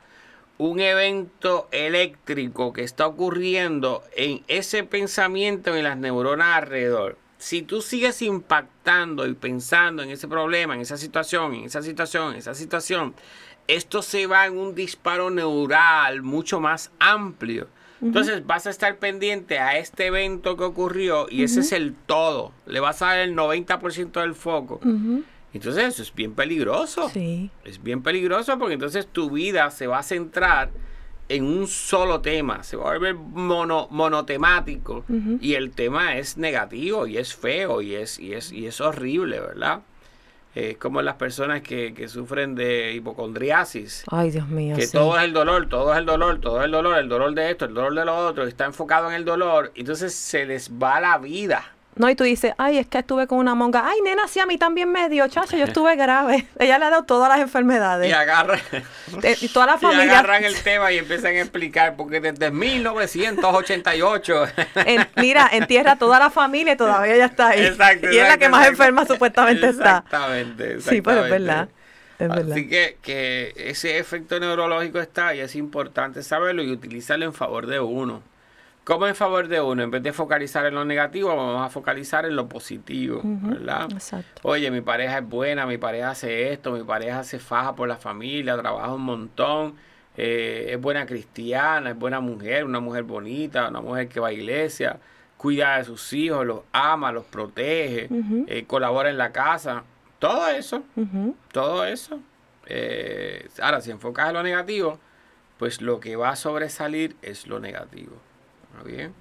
un 0.58 0.80
evento 0.80 1.68
eléctrico 1.72 2.72
que 2.72 2.84
está 2.84 3.06
ocurriendo 3.06 4.02
en 4.16 4.44
ese 4.48 4.86
pensamiento 4.86 5.76
en 5.76 5.84
las 5.84 5.98
neuronas 5.98 6.56
alrededor. 6.56 7.18
Si 7.38 7.64
tú 7.64 7.82
sigues 7.82 8.22
impactando 8.22 9.28
y 9.28 9.34
pensando 9.34 10.04
en 10.04 10.12
ese 10.12 10.30
problema, 10.30 10.76
en 10.76 10.80
esa 10.80 10.96
situación, 10.96 11.54
en 11.54 11.66
esa 11.66 11.82
situación, 11.82 12.32
en 12.32 12.40
esa 12.40 12.56
situación, 12.56 13.14
esto 13.68 14.04
se 14.04 14.26
va 14.26 14.46
en 14.46 14.58
un 14.58 14.74
disparo 14.74 15.30
neural 15.30 16.22
mucho 16.22 16.62
más 16.62 16.92
amplio 17.00 17.68
entonces 18.04 18.46
vas 18.46 18.68
a 18.68 18.70
estar 18.70 18.98
pendiente 18.98 19.60
a 19.60 19.78
este 19.78 20.08
evento 20.08 20.58
que 20.58 20.64
ocurrió 20.64 21.28
y 21.30 21.44
ese 21.44 21.62
es 21.62 21.72
el 21.72 21.94
todo. 21.94 22.52
Le 22.66 22.80
vas 22.80 23.02
a 23.02 23.08
dar 23.08 23.20
el 23.20 23.36
90% 23.36 24.22
del 24.22 24.36
foco. 24.36 24.80
Entonces 25.54 25.84
eso 25.86 26.02
es 26.02 26.14
bien 26.14 26.34
peligroso. 26.34 27.10
Sí. 27.10 27.50
Es 27.64 27.82
bien 27.82 28.02
peligroso 28.04 28.58
porque 28.60 28.74
entonces 28.74 29.08
tu 29.08 29.30
vida 29.30 29.70
se 29.72 29.88
va 29.88 30.00
a 30.00 30.04
centrar 30.04 30.72
en 31.30 31.46
un 31.46 31.68
solo 31.68 32.22
tema, 32.22 32.64
se 32.64 32.76
va 32.76 32.90
a 32.90 32.94
volver 32.94 33.16
mono, 33.16 33.88
monotemático 33.90 35.06
y 35.40 35.54
el 35.54 35.72
tema 35.72 36.18
es 36.18 36.38
negativo 36.38 37.08
y 37.08 37.18
es 37.18 37.34
feo 37.34 37.82
y 37.82 37.96
es, 37.96 38.20
y 38.20 38.34
es, 38.34 38.52
y 38.52 38.68
es 38.68 38.82
horrible, 38.82 39.40
¿verdad? 39.40 39.82
Es 40.56 40.78
como 40.78 41.02
las 41.02 41.16
personas 41.16 41.62
que, 41.62 41.94
que 41.94 42.08
sufren 42.08 42.54
de 42.54 42.94
hipocondriasis. 42.94 44.04
Ay, 44.12 44.30
Dios 44.32 44.48
mío. 44.48 44.76
Que 44.76 44.86
sí. 44.86 44.92
todo 44.92 45.18
es 45.18 45.24
el 45.24 45.34
dolor, 45.34 45.68
todo 45.68 45.94
es 45.94 46.00
el 46.00 46.06
dolor, 46.06 46.40
todo 46.40 46.60
es 46.60 46.66
el 46.66 46.72
dolor, 46.72 46.98
el 47.00 47.10
dolor 47.10 47.34
de 47.34 47.52
esto, 47.52 47.66
el 47.66 47.74
dolor 47.74 47.96
de 47.96 48.06
lo 48.06 48.16
otro, 48.16 48.46
está 48.46 48.66
enfocado 48.66 49.10
en 49.10 49.16
el 49.16 49.26
dolor, 49.26 49.72
entonces 49.76 50.14
se 50.14 50.46
les 50.46 50.72
va 50.72 51.00
la 51.00 51.18
vida. 51.18 51.74
No, 51.96 52.10
y 52.10 52.16
tú 52.16 52.24
dices, 52.24 52.54
ay, 52.58 52.80
es 52.80 52.88
que 52.88 52.98
estuve 53.00 53.28
con 53.28 53.38
una 53.38 53.54
monga. 53.56 53.84
Ay, 53.88 54.00
nena, 54.04 54.28
sí, 54.28 54.40
a 54.40 54.46
mí 54.46 54.58
también 54.58 54.92
me 54.92 55.10
dio, 55.10 55.28
chacho, 55.28 55.56
yo 55.58 55.66
estuve 55.66 55.96
grave. 55.96 56.48
Ella 56.60 56.80
le 56.80 56.86
ha 56.86 56.90
dado 56.90 57.04
todas 57.04 57.30
las 57.30 57.40
enfermedades. 57.40 58.10
Y 58.10 58.14
agarran, 58.14 58.60
y 59.42 59.48
toda 59.50 59.66
la 59.68 59.76
y 59.78 59.80
familia. 59.80 60.04
agarran 60.20 60.44
el 60.44 60.56
tema 60.62 60.92
y 60.92 60.98
empiezan 60.98 61.36
a 61.36 61.40
explicar, 61.42 61.96
porque 61.96 62.20
desde 62.20 62.50
1988. 62.50 64.46
en- 64.86 65.08
mira, 65.18 65.50
entierra 65.52 65.96
toda 65.98 66.20
la 66.20 66.30
familia 66.30 66.74
y 66.74 66.78
todavía 66.78 67.16
ella 67.16 67.26
está 67.26 67.50
ahí. 67.50 67.66
Exacto, 67.66 68.12
y 68.12 68.18
es 68.18 68.28
la 68.28 68.38
que 68.38 68.50
más 68.50 68.68
enferma 68.68 69.06
supuestamente 69.06 69.68
está. 69.70 69.98
Exactamente, 70.06 70.82
Sí, 70.82 71.02
pero 71.02 71.26
es 71.26 71.32
exactamente. 71.32 71.32
verdad. 71.32 71.70
Es 72.20 72.30
verdad. 72.30 72.52
Así 72.54 72.70
que, 72.70 72.98
que 73.02 73.54
ese 73.56 73.98
efecto 73.98 74.40
neurológico 74.40 75.00
está 75.00 75.34
y 75.36 75.40
es 75.42 75.56
importante 75.56 76.24
saberlo 76.24 76.64
y 76.64 76.72
utilizarlo 76.72 77.26
en 77.26 77.34
favor 77.34 77.68
de 77.68 77.80
uno. 77.80 78.22
¿Cómo 78.84 79.08
en 79.08 79.16
favor 79.16 79.48
de 79.48 79.62
uno? 79.62 79.82
En 79.84 79.92
vez 79.92 80.04
de 80.04 80.12
focalizar 80.12 80.66
en 80.66 80.76
lo 80.76 80.84
negativo, 80.84 81.30
vamos 81.30 81.66
a 81.66 81.70
focalizar 81.70 82.26
en 82.26 82.36
lo 82.36 82.50
positivo, 82.50 83.22
¿verdad? 83.24 83.88
Exacto. 83.92 84.42
Oye, 84.44 84.70
mi 84.72 84.82
pareja 84.82 85.20
es 85.20 85.28
buena, 85.28 85.66
mi 85.66 85.78
pareja 85.78 86.10
hace 86.10 86.52
esto, 86.52 86.72
mi 86.74 86.84
pareja 86.84 87.24
se 87.24 87.40
faja 87.40 87.76
por 87.76 87.88
la 87.88 87.96
familia, 87.96 88.58
trabaja 88.58 88.94
un 88.94 89.04
montón, 89.04 89.76
eh, 90.18 90.68
es 90.72 90.82
buena 90.82 91.06
cristiana, 91.06 91.92
es 91.92 91.98
buena 91.98 92.20
mujer, 92.20 92.66
una 92.66 92.82
mujer 92.82 93.04
bonita, 93.04 93.70
una 93.70 93.80
mujer 93.80 94.10
que 94.10 94.20
va 94.20 94.28
a 94.28 94.34
iglesia, 94.34 95.00
cuida 95.38 95.78
de 95.78 95.86
sus 95.86 96.12
hijos, 96.12 96.46
los 96.46 96.60
ama, 96.74 97.14
los 97.14 97.24
protege, 97.26 98.10
eh, 98.48 98.66
colabora 98.68 99.10
en 99.10 99.18
la 99.18 99.32
casa. 99.32 99.84
Todo 100.20 100.50
eso, 100.50 100.84
todo 101.54 101.86
eso. 101.86 102.20
eh, 102.66 103.48
ahora, 103.62 103.80
si 103.82 103.92
enfocas 103.92 104.28
en 104.28 104.34
lo 104.34 104.44
negativo, 104.44 105.00
pues 105.58 105.82
lo 105.82 106.00
que 106.02 106.18
va 106.18 106.30
a 106.32 106.36
sobresalir 106.36 107.16
es 107.22 107.48
lo 107.48 107.60
negativo. 107.62 108.18
¿Está 108.74 108.84
bien? 108.88 109.14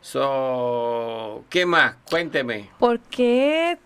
So, 0.00 1.44
¿qué 1.50 1.66
más? 1.66 1.94
Cuénteme. 2.08 2.70
¿Por 2.78 3.00
qué, 3.00 3.78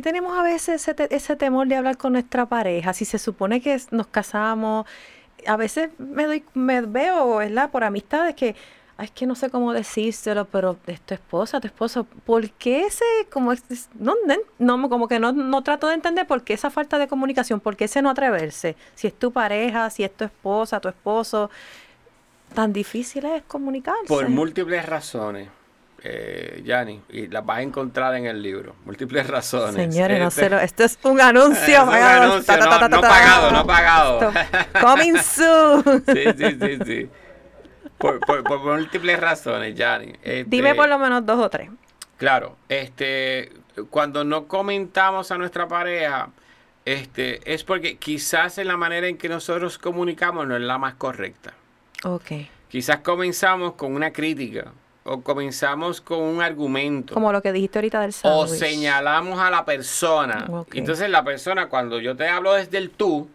tenemos 0.00 0.38
a 0.38 0.42
veces 0.42 0.82
ese, 0.82 0.94
te- 0.94 1.14
ese 1.14 1.34
temor 1.34 1.66
de 1.66 1.76
hablar 1.76 1.96
con 1.96 2.12
nuestra 2.12 2.46
pareja? 2.46 2.92
Si 2.92 3.04
se 3.04 3.18
supone 3.18 3.60
que 3.60 3.80
nos 3.90 4.06
casamos, 4.06 4.86
a 5.46 5.56
veces 5.56 5.90
me 5.98 6.26
doy, 6.26 6.44
me 6.54 6.80
veo, 6.82 7.36
¿verdad? 7.36 7.70
Por 7.70 7.82
amistades 7.82 8.36
que, 8.36 8.54
"Ay, 8.96 9.06
es 9.06 9.10
que 9.10 9.26
no 9.26 9.34
sé 9.34 9.50
cómo 9.50 9.72
decírselo, 9.72 10.44
pero 10.44 10.76
es 10.86 11.00
tu 11.00 11.14
esposa, 11.14 11.58
tu 11.60 11.66
esposo. 11.66 12.04
¿Por 12.24 12.48
qué 12.50 12.86
ese, 12.86 13.04
como, 13.32 13.52
no, 13.98 14.14
no, 14.58 14.88
como 14.88 15.08
que 15.08 15.18
no, 15.18 15.32
no 15.32 15.62
trato 15.62 15.88
de 15.88 15.94
entender 15.94 16.26
por 16.26 16.42
qué 16.44 16.52
esa 16.54 16.70
falta 16.70 16.98
de 16.98 17.08
comunicación, 17.08 17.58
por 17.58 17.76
qué 17.76 17.86
ese 17.86 18.00
no 18.02 18.10
atreverse? 18.10 18.76
Si 18.94 19.08
es 19.08 19.14
tu 19.18 19.32
pareja, 19.32 19.90
si 19.90 20.04
es 20.04 20.14
tu 20.16 20.24
esposa, 20.24 20.78
tu 20.78 20.88
esposo, 20.88 21.50
tan 22.52 22.72
difícil 22.72 23.24
es 23.24 23.42
comunicarse. 23.44 24.06
Por 24.08 24.28
múltiples 24.28 24.84
razones, 24.86 25.48
eh, 26.04 26.62
Yanni, 26.64 27.00
y 27.10 27.28
las 27.28 27.44
vas 27.44 27.58
a 27.58 27.62
encontrar 27.62 28.14
en 28.16 28.26
el 28.26 28.42
libro. 28.42 28.74
Múltiples 28.84 29.26
razones. 29.26 29.74
Señores, 29.76 30.18
no 30.20 30.28
Este- 30.28 30.40
sé, 30.42 30.50
lo- 30.50 30.58
esto 30.60 30.84
es 30.84 30.98
un 31.02 31.20
anuncio. 31.20 31.84
No- 31.86 31.88
no 32.88 33.00
pagado, 33.00 33.50
no 33.50 33.66
pagado. 33.66 34.32
Coming 34.80 35.16
soon. 35.18 35.82
Sí, 36.06 36.24
sí, 36.36 36.56
sí, 36.60 36.78
sí. 36.84 37.10
Por, 37.98 38.18
por- 38.20 38.42
por 38.42 38.58
múltiples 38.60 39.18
razones, 39.20 39.74
Yanni. 39.76 40.12
Este, 40.22 40.44
Dime 40.46 40.74
por 40.74 40.88
lo 40.88 40.98
menos 40.98 41.24
dos 41.24 41.38
o 41.38 41.48
tres. 41.48 41.70
Claro, 42.16 42.56
este, 42.68 43.50
cuando 43.90 44.24
no 44.24 44.46
comentamos 44.48 45.30
a 45.30 45.38
nuestra 45.38 45.66
pareja, 45.68 46.28
este, 46.84 47.40
es 47.52 47.62
porque 47.64 47.96
quizás 47.96 48.58
en 48.58 48.66
la 48.68 48.76
manera 48.76 49.06
en 49.06 49.16
que 49.18 49.28
nosotros 49.28 49.78
comunicamos 49.78 50.46
no 50.48 50.56
es 50.56 50.62
la 50.62 50.78
más 50.78 50.94
correcta. 50.94 51.54
Ok. 52.04 52.30
Quizás 52.68 52.98
comenzamos 52.98 53.74
con 53.74 53.94
una 53.94 54.12
crítica 54.12 54.72
o 55.04 55.20
comenzamos 55.20 56.00
con 56.00 56.20
un 56.20 56.40
argumento. 56.42 57.12
Como 57.14 57.32
lo 57.32 57.42
que 57.42 57.52
dijiste 57.52 57.78
ahorita 57.78 58.00
del 58.00 58.10
o 58.10 58.12
sándwich. 58.46 58.58
señalamos 58.60 59.38
a 59.40 59.50
la 59.50 59.64
persona. 59.64 60.46
Ok. 60.50 60.74
Entonces 60.76 61.10
la 61.10 61.22
persona, 61.24 61.68
cuando 61.68 61.98
yo 62.00 62.16
te 62.16 62.28
hablo 62.28 62.54
desde 62.54 62.78
el 62.78 62.90
tú, 62.90 63.28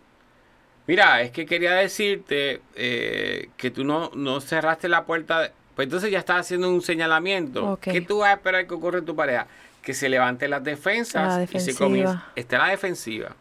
mira, 0.87 1.21
es 1.21 1.31
que 1.31 1.45
quería 1.45 1.73
decirte 1.73 2.61
eh, 2.75 3.49
que 3.57 3.69
tú 3.71 3.83
no, 3.83 4.11
no 4.15 4.41
cerraste 4.41 4.87
la 4.89 5.03
puerta. 5.05 5.41
de- 5.41 5.51
Pues 5.75 5.85
entonces 5.85 6.09
ya 6.09 6.19
estás 6.19 6.41
haciendo 6.41 6.69
un 6.69 6.81
señalamiento. 6.81 7.73
Ok. 7.73 7.81
¿Qué 7.83 8.01
tú 8.01 8.19
vas 8.19 8.29
a 8.29 8.33
esperar 8.33 8.65
que 8.65 8.73
ocurra 8.73 8.99
en 8.99 9.05
tu 9.05 9.15
pareja? 9.15 9.47
Que 9.81 9.93
se 9.93 10.09
levante 10.09 10.47
las 10.47 10.63
defensas 10.63 11.37
La 11.37 11.43
y 11.43 11.59
se 11.61 11.75
comience. 11.75 12.17
Esté 12.35 12.55
a 12.55 12.59
la 12.59 12.67
defensiva. 12.69 13.35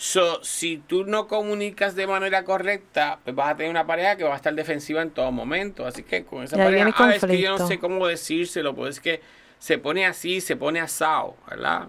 So, 0.00 0.44
si 0.44 0.76
tú 0.78 1.02
no 1.02 1.26
comunicas 1.26 1.96
de 1.96 2.06
manera 2.06 2.44
correcta, 2.44 3.18
pues 3.24 3.34
vas 3.34 3.48
a 3.48 3.56
tener 3.56 3.68
una 3.68 3.84
pareja 3.84 4.14
que 4.14 4.22
va 4.22 4.34
a 4.34 4.36
estar 4.36 4.54
defensiva 4.54 5.02
en 5.02 5.10
todo 5.10 5.32
momento. 5.32 5.84
Así 5.84 6.04
que 6.04 6.24
con 6.24 6.44
esa 6.44 6.56
pareja, 6.56 6.94
ah, 6.96 7.16
es 7.16 7.24
que 7.24 7.40
yo 7.40 7.58
no 7.58 7.66
sé 7.66 7.80
cómo 7.80 8.06
decírselo, 8.06 8.76
pues 8.76 8.94
es 8.94 9.00
que 9.00 9.20
se 9.58 9.76
pone 9.76 10.06
así, 10.06 10.40
se 10.40 10.54
pone 10.54 10.78
asado, 10.78 11.34
¿verdad? 11.50 11.88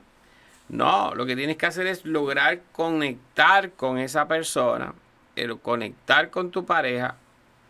No, 0.69 1.13
lo 1.13 1.27
que 1.27 1.35
tienes 1.35 1.57
que 1.57 1.67
hacer 1.67 1.85
es 1.85 2.03
lograr 2.03 2.61
conectar 2.71 3.73
con 3.73 3.99
esa 3.99 4.27
persona, 4.27 4.95
pero 5.35 5.59
conectar 5.59 6.31
con 6.31 6.49
tu 6.49 6.65
pareja, 6.65 7.15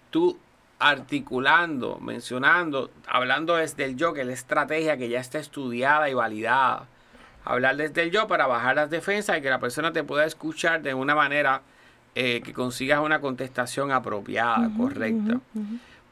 tú 0.10 0.40
articulando, 0.80 2.00
mencionando, 2.00 2.92
hablando 3.08 3.58
desde 3.58 3.84
el 3.84 3.98
yo, 3.98 4.14
que 4.14 4.22
es 4.22 4.28
la 4.28 4.34
estrategia 4.34 4.96
que 4.96 5.10
ya 5.10 5.20
está 5.20 5.38
estudiada 5.38 6.10
y 6.10 6.14
validada. 6.14 6.88
Hablar 7.50 7.78
desde 7.78 8.04
el 8.04 8.12
yo 8.12 8.28
para 8.28 8.46
bajar 8.46 8.76
las 8.76 8.92
defensas 8.92 9.38
y 9.38 9.42
que 9.42 9.50
la 9.50 9.60
persona 9.60 9.92
te 9.92 10.04
pueda 10.04 10.24
escuchar 10.24 10.84
de 10.84 10.94
una 10.94 11.16
manera 11.16 11.64
eh, 12.14 12.42
que 12.42 12.54
consigas 12.54 13.00
una 13.00 13.22
contestación 13.22 13.92
apropiada, 13.92 14.70
correcta. 14.78 15.40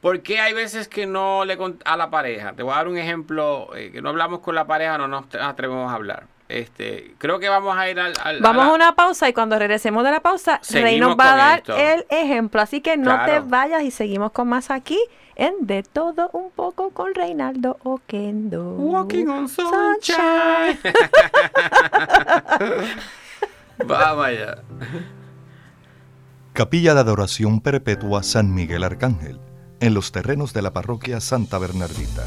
¿Por 0.00 0.20
qué 0.22 0.40
hay 0.40 0.52
veces 0.52 0.88
que 0.88 1.06
no 1.06 1.44
le 1.44 1.56
a 1.84 1.96
la 1.96 2.10
pareja? 2.10 2.54
Te 2.54 2.64
voy 2.64 2.72
a 2.72 2.76
dar 2.76 2.88
un 2.88 2.98
ejemplo, 2.98 3.74
eh, 3.76 3.92
que 3.92 4.02
no 4.02 4.08
hablamos 4.08 4.40
con 4.40 4.56
la 4.56 4.66
pareja, 4.66 4.98
no 4.98 5.06
nos 5.06 5.32
atrevemos 5.34 5.90
a 5.90 5.94
hablar. 5.94 6.26
Este, 6.48 7.14
creo 7.18 7.38
que 7.38 7.48
vamos 7.50 7.76
a 7.76 7.90
ir 7.90 8.00
al... 8.00 8.14
al- 8.24 8.40
Vamos 8.40 8.64
la- 8.64 8.70
a 8.70 8.74
una 8.74 8.94
pausa 8.94 9.28
y 9.28 9.34
cuando 9.34 9.58
regresemos 9.58 10.02
de 10.02 10.10
la 10.12 10.20
pausa, 10.20 10.60
Rey 10.70 10.82
Seguimos 10.82 11.08
nos 11.10 11.18
va 11.18 11.32
a 11.34 11.36
dar 11.36 11.58
esto. 11.58 11.76
el 11.76 12.06
ejemplo. 12.08 12.60
Así 12.62 12.80
que 12.80 12.96
no 12.96 13.24
te 13.26 13.40
vayas 13.40 13.82
y 13.82 13.90
seguimos 13.90 14.32
con 14.32 14.48
más 14.48 14.70
aquí 14.70 14.98
en 15.36 15.52
De 15.60 15.82
Todo 15.82 16.30
Un 16.32 16.50
Poco 16.50 16.90
con 16.90 17.14
Reinaldo 17.14 17.76
Oquendo. 17.84 18.72
Walking 18.76 19.26
on 19.26 19.48
sunshine. 19.48 20.78
Vamos 23.86 24.26
allá. 24.26 24.58
Capilla 26.54 26.94
de 26.94 27.00
Adoración 27.00 27.60
Perpetua 27.60 28.22
San 28.22 28.52
Miguel 28.54 28.82
Arcángel, 28.82 29.38
en 29.80 29.94
los 29.94 30.10
terrenos 30.12 30.52
de 30.52 30.62
la 30.62 30.72
parroquia 30.72 31.20
Santa 31.20 31.58
Bernardita. 31.58 32.26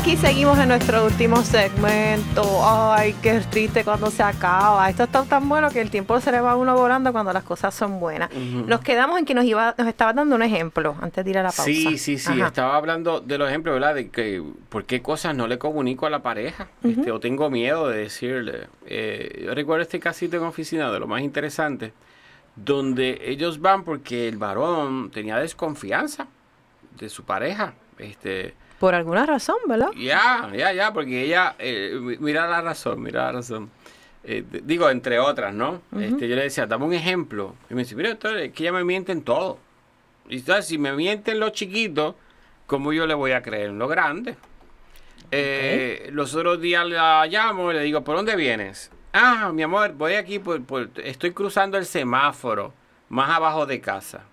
Aquí 0.00 0.16
seguimos 0.16 0.58
en 0.58 0.68
nuestro 0.68 1.04
último 1.04 1.42
segmento. 1.42 2.42
Ay, 2.64 3.14
qué 3.22 3.38
triste 3.50 3.84
cuando 3.84 4.10
se 4.10 4.22
acaba. 4.22 4.88
Esto 4.88 5.02
está 5.02 5.24
tan 5.24 5.46
bueno 5.46 5.68
que 5.68 5.82
el 5.82 5.90
tiempo 5.90 6.18
se 6.20 6.32
le 6.32 6.40
va 6.40 6.52
a 6.52 6.56
uno 6.56 6.74
volando 6.74 7.12
cuando 7.12 7.34
las 7.34 7.44
cosas 7.44 7.74
son 7.74 8.00
buenas. 8.00 8.30
Nos 8.34 8.80
quedamos 8.80 9.18
en 9.18 9.26
que 9.26 9.34
nos 9.34 9.44
iba, 9.44 9.74
nos 9.76 9.86
estaba 9.86 10.14
dando 10.14 10.36
un 10.36 10.42
ejemplo 10.42 10.96
antes 11.02 11.22
de 11.22 11.30
ir 11.30 11.36
a 11.36 11.42
la 11.42 11.50
pausa. 11.50 11.64
Sí, 11.64 11.98
sí, 11.98 12.16
sí. 12.16 12.32
Ajá. 12.32 12.46
Estaba 12.46 12.76
hablando 12.76 13.20
de 13.20 13.36
los 13.36 13.50
ejemplos, 13.50 13.74
¿verdad? 13.74 13.94
De 13.94 14.08
que 14.08 14.42
por 14.70 14.86
qué 14.86 15.02
cosas 15.02 15.36
no 15.36 15.46
le 15.46 15.58
comunico 15.58 16.06
a 16.06 16.10
la 16.10 16.22
pareja. 16.22 16.68
este, 16.82 17.12
o 17.12 17.20
tengo 17.20 17.50
miedo 17.50 17.86
de 17.88 17.98
decirle. 17.98 18.68
Eh, 18.86 19.42
yo 19.44 19.54
recuerdo 19.54 19.82
este 19.82 20.00
casito 20.00 20.38
en 20.38 20.44
oficina 20.44 20.90
de 20.90 20.98
lo 20.98 21.08
más 21.08 21.20
interesante, 21.20 21.92
donde 22.56 23.20
ellos 23.26 23.60
van 23.60 23.84
porque 23.84 24.28
el 24.28 24.38
varón 24.38 25.10
tenía 25.10 25.36
desconfianza 25.36 26.26
de 26.98 27.10
su 27.10 27.24
pareja. 27.24 27.74
Este, 27.98 28.54
Por 28.80 28.94
alguna 28.96 29.24
razón, 29.26 29.58
¿verdad? 29.68 29.90
ya, 29.96 30.50
ya, 30.56 30.72
ya, 30.72 30.92
porque 30.92 31.22
ella, 31.24 31.54
eh, 31.60 31.96
mi- 32.00 32.16
mira 32.18 32.48
la 32.48 32.60
razón, 32.62 33.00
mira 33.02 33.26
la 33.26 33.32
razón. 33.32 33.70
Eh, 34.24 34.42
digo, 34.64 34.90
entre 34.90 35.18
otras, 35.20 35.54
¿no? 35.54 35.82
este, 36.00 36.28
yo 36.28 36.34
le 36.34 36.42
decía, 36.42 36.66
dame 36.66 36.86
un 36.86 36.94
ejemplo. 36.94 37.54
Y 37.70 37.74
me 37.74 37.82
dice, 37.82 37.94
mira, 37.94 38.08
doctor, 38.08 38.36
es 38.38 38.52
que 38.52 38.64
ella 38.64 38.72
me 38.72 38.82
miente 38.84 39.12
en 39.12 39.22
todo. 39.22 39.58
Y 40.28 40.38
entonces, 40.38 40.66
si 40.66 40.78
me 40.78 40.92
mienten 40.92 41.38
los 41.38 41.52
chiquitos, 41.52 42.14
¿cómo 42.66 42.92
yo 42.92 43.06
le 43.06 43.14
voy 43.14 43.32
a 43.32 43.42
creer 43.42 43.68
en 43.70 43.78
lo 43.78 43.86
grande? 43.86 44.36
Eh, 45.30 46.08
Los 46.12 46.34
otros 46.34 46.60
días 46.60 46.86
la 46.86 47.26
llamo 47.26 47.70
y 47.70 47.74
le 47.74 47.80
digo, 47.82 48.02
¿por 48.02 48.16
dónde 48.16 48.34
vienes? 48.36 48.90
Ah, 49.12 49.50
mi 49.52 49.62
amor, 49.62 49.92
voy 49.92 50.14
aquí, 50.14 50.38
por, 50.38 50.62
por- 50.64 50.88
estoy 51.04 51.32
cruzando 51.32 51.76
el 51.78 51.84
semáforo, 51.86 52.72
más 53.10 53.30
abajo 53.30 53.66
de 53.66 53.80
casa. 53.80 54.24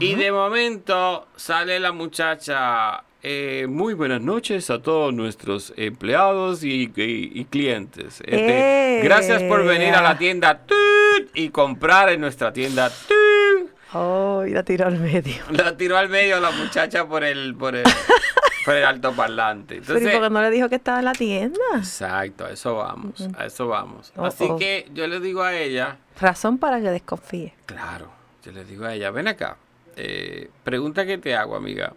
Y 0.00 0.14
de 0.16 0.30
momento 0.30 1.26
sale 1.36 1.80
la 1.80 1.92
muchacha. 1.92 3.02
Eh, 3.22 3.66
muy 3.68 3.94
buenas 3.94 4.20
noches 4.20 4.70
a 4.70 4.80
todos 4.80 5.12
nuestros 5.12 5.72
empleados 5.76 6.62
y, 6.64 6.84
y- 6.94 7.32
y 7.34 7.44
clientes. 7.46 8.20
Este, 8.20 8.98
¡Eh! 8.98 9.02
Gracias 9.02 9.42
por 9.44 9.64
venir 9.64 9.94
a 9.94 10.02
la 10.02 10.16
tienda 10.18 10.60
Tut, 10.64 11.30
y 11.34 11.48
comprar 11.50 12.08
en 12.10 12.20
nuestra 12.20 12.52
tienda. 12.52 12.90
Tut. 12.90 13.70
Ay, 13.92 14.50
la 14.52 14.62
tiró 14.62 14.86
al 14.86 14.98
medio. 14.98 15.36
La 15.50 15.76
tiró 15.76 15.96
al 15.96 16.08
medio 16.08 16.38
la 16.40 16.50
muchacha 16.50 17.06
por 17.08 17.24
el, 17.24 17.54
por 17.56 17.74
el, 17.74 17.84
por 18.64 18.74
el 18.74 18.84
altoparlante. 18.84 19.76
Pero 19.80 19.94
¿y 19.94 19.96
Entonces, 20.02 20.12
por 20.12 20.22
qué 20.28 20.30
no 20.34 20.42
le 20.42 20.50
dijo 20.50 20.68
que 20.68 20.74
estaba 20.76 20.98
en 20.98 21.04
la 21.06 21.12
tienda? 21.12 21.58
exacto, 21.76 22.44
a 22.44 22.50
eso 22.50 22.74
vamos, 22.76 23.26
a 23.36 23.46
eso 23.46 23.66
vamos. 23.66 24.12
Oh, 24.16 24.26
Así 24.26 24.46
oh. 24.48 24.56
que 24.58 24.86
yo 24.92 25.06
le 25.06 25.20
digo 25.20 25.42
a 25.42 25.54
ella, 25.56 25.96
Razón 26.20 26.58
para 26.58 26.80
que 26.80 26.90
desconfíe. 26.90 27.54
Claro, 27.66 28.10
yo 28.44 28.52
le 28.52 28.64
digo 28.64 28.84
a 28.84 28.94
ella, 28.94 29.10
ven 29.10 29.26
acá. 29.28 29.56
eh, 29.96 30.50
pregunta 30.64 31.06
que 31.06 31.16
te 31.18 31.34
hago, 31.34 31.56
amiga. 31.56 31.92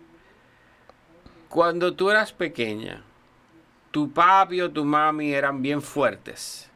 Cuando 1.52 1.94
tú 1.94 2.10
eras 2.10 2.32
pequeña, 2.32 3.04
tu 3.92 4.10
papi 4.14 4.62
o 4.62 4.72
tu 4.72 4.86
mami 4.86 5.34
eran 5.34 5.62
bien 5.62 5.82
fuertes. 5.82 6.72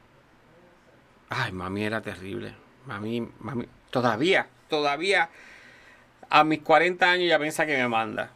Ay, 1.30 1.54
mami 1.54 1.86
era 1.86 2.02
terrible. 2.02 2.54
Mami, 2.86 3.26
mami, 3.40 3.68
todavía, 3.90 4.50
todavía, 4.70 5.30
a 6.30 6.44
mis 6.44 6.60
40 6.60 7.10
años 7.10 7.30
ya 7.30 7.40
piensa 7.40 7.66
que 7.66 7.78
me 7.78 7.88
manda. 7.88 8.32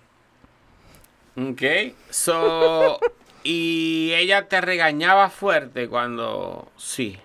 Ok, 1.35 1.61
so, 2.09 3.01
y 3.43 4.13
ella 4.13 4.47
te 4.47 4.61
regañaba 4.61 5.29
fuerte 5.29 5.89
cuando, 5.89 6.71
sí. 6.77 7.19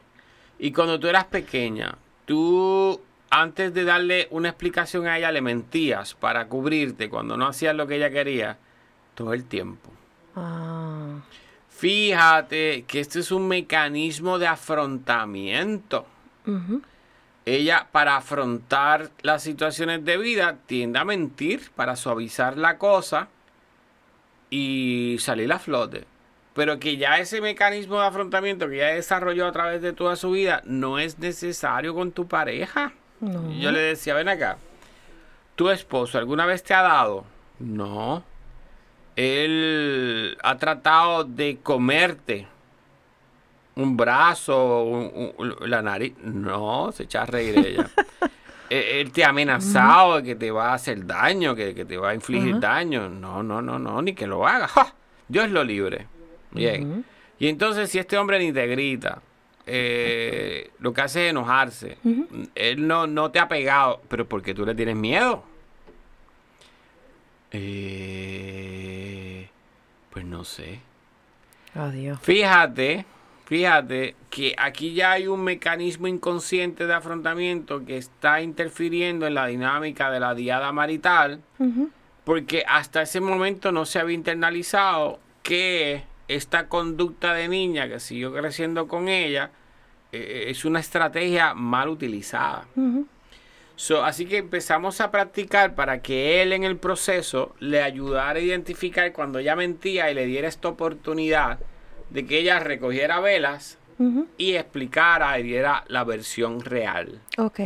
Y 0.58 0.72
cuando 0.72 0.98
tú 0.98 1.06
eras 1.06 1.26
pequeña, 1.26 1.98
tú 2.24 3.00
antes 3.30 3.72
de 3.74 3.84
darle 3.84 4.26
una 4.32 4.48
explicación 4.48 5.06
a 5.06 5.18
ella 5.18 5.30
le 5.30 5.40
mentías 5.40 6.14
para 6.14 6.48
cubrirte 6.48 7.08
cuando 7.08 7.36
no 7.36 7.46
hacías 7.46 7.76
lo 7.76 7.86
que 7.86 7.94
ella 7.94 8.10
quería 8.10 8.58
todo 9.14 9.32
el 9.32 9.44
tiempo. 9.44 9.90
Ah, 10.36 11.20
Fíjate 11.76 12.84
que 12.86 13.00
este 13.00 13.18
es 13.20 13.32
un 13.32 13.48
mecanismo 13.48 14.38
de 14.38 14.46
afrontamiento. 14.46 16.06
Ella 17.44 17.88
para 17.90 18.16
afrontar 18.16 19.10
las 19.22 19.42
situaciones 19.42 20.04
de 20.04 20.16
vida 20.16 20.58
tiende 20.66 20.98
a 20.98 21.04
mentir 21.04 21.70
para 21.74 21.96
suavizar 21.96 22.56
la 22.56 22.78
cosa 22.78 23.28
y 24.50 25.16
salir 25.18 25.52
a 25.52 25.58
flote. 25.58 26.04
Pero 26.54 26.78
que 26.78 26.96
ya 26.96 27.18
ese 27.18 27.40
mecanismo 27.40 28.00
de 28.00 28.06
afrontamiento 28.06 28.68
que 28.68 28.76
ya 28.76 28.86
desarrolló 28.86 29.46
a 29.46 29.52
través 29.52 29.82
de 29.82 29.92
toda 29.92 30.14
su 30.14 30.30
vida 30.30 30.62
no 30.64 31.00
es 31.00 31.18
necesario 31.18 31.92
con 31.94 32.12
tu 32.12 32.28
pareja. 32.28 32.92
No. 33.20 33.50
Yo 33.52 33.72
le 33.72 33.80
decía, 33.80 34.14
ven 34.14 34.28
acá, 34.28 34.58
¿tu 35.56 35.70
esposo 35.70 36.18
alguna 36.18 36.46
vez 36.46 36.62
te 36.62 36.72
ha 36.72 36.82
dado? 36.82 37.24
No. 37.58 38.24
Él 39.16 40.36
ha 40.42 40.56
tratado 40.58 41.24
de 41.24 41.58
comerte 41.62 42.46
un 43.76 43.96
brazo, 43.96 44.84
un- 44.84 45.32
un- 45.36 45.70
la 45.70 45.82
nariz. 45.82 46.14
No, 46.22 46.90
se 46.92 47.04
echa 47.04 47.22
a 47.22 47.26
reír 47.26 47.58
ella. 47.58 47.90
Eh, 48.70 49.02
Él 49.02 49.12
te 49.12 49.22
ha 49.22 49.28
amenazado 49.28 50.16
de 50.16 50.22
que 50.22 50.34
te 50.36 50.50
va 50.50 50.70
a 50.70 50.74
hacer 50.74 51.04
daño, 51.04 51.54
que, 51.54 51.74
que 51.74 51.84
te 51.84 51.98
va 51.98 52.08
a 52.10 52.14
infligir 52.14 52.58
daño. 52.58 53.10
No, 53.10 53.42
no, 53.42 53.60
no, 53.60 53.78
no, 53.78 54.00
ni 54.00 54.14
que 54.14 54.26
lo 54.26 54.48
haga. 54.48 54.66
¡Ja! 54.68 54.94
Dios 55.28 55.50
lo 55.50 55.62
libre. 55.62 56.06
Bien. 56.50 57.04
Y 57.38 57.48
entonces 57.48 57.90
si 57.90 57.98
este 57.98 58.16
hombre 58.16 58.38
ni 58.38 58.52
te 58.54 58.66
grita, 58.66 59.20
eh, 59.66 60.70
lo 60.78 60.94
que 60.94 61.02
hace 61.02 61.26
es 61.26 61.30
enojarse. 61.30 61.98
Él 62.54 62.86
no, 62.88 63.06
no 63.06 63.30
te 63.30 63.38
ha 63.38 63.48
pegado, 63.48 64.00
pero 64.08 64.26
porque 64.26 64.54
tú 64.54 64.64
le 64.64 64.74
tienes 64.74 64.96
miedo. 64.96 65.44
Eh, 67.56 69.48
pues 70.10 70.24
no 70.24 70.44
sé. 70.44 70.80
Adiós. 71.74 72.18
Fíjate, 72.20 73.06
fíjate 73.44 74.16
que 74.28 74.54
aquí 74.58 74.94
ya 74.94 75.12
hay 75.12 75.28
un 75.28 75.44
mecanismo 75.44 76.08
inconsciente 76.08 76.86
de 76.86 76.94
afrontamiento 76.94 77.84
que 77.84 77.96
está 77.96 78.40
interfiriendo 78.42 79.26
en 79.26 79.34
la 79.34 79.46
dinámica 79.46 80.10
de 80.10 80.18
la 80.20 80.34
diada 80.34 80.72
marital, 80.72 81.42
porque 82.24 82.64
hasta 82.66 83.02
ese 83.02 83.20
momento 83.20 83.70
no 83.70 83.86
se 83.86 84.00
había 84.00 84.16
internalizado 84.16 85.20
que 85.44 86.02
esta 86.26 86.68
conducta 86.68 87.34
de 87.34 87.48
niña 87.48 87.88
que 87.88 88.00
siguió 88.00 88.32
creciendo 88.32 88.88
con 88.88 89.08
ella 89.08 89.50
eh, 90.10 90.46
es 90.48 90.64
una 90.64 90.80
estrategia 90.80 91.54
mal 91.54 91.88
utilizada. 91.88 92.66
So, 93.76 94.04
así 94.04 94.26
que 94.26 94.38
empezamos 94.38 95.00
a 95.00 95.10
practicar 95.10 95.74
para 95.74 96.00
que 96.00 96.42
él 96.42 96.52
en 96.52 96.62
el 96.62 96.76
proceso 96.76 97.54
le 97.58 97.82
ayudara 97.82 98.38
a 98.38 98.42
identificar 98.42 99.12
cuando 99.12 99.40
ella 99.40 99.56
mentía 99.56 100.10
y 100.10 100.14
le 100.14 100.26
diera 100.26 100.46
esta 100.46 100.68
oportunidad 100.68 101.58
de 102.10 102.24
que 102.24 102.38
ella 102.38 102.60
recogiera 102.60 103.20
velas 103.20 103.78
y 104.38 104.54
explicara 104.54 105.38
y 105.38 105.42
diera 105.42 105.84
la 105.88 106.04
versión 106.04 106.60
real. 106.60 107.20
Ok. 107.38 107.60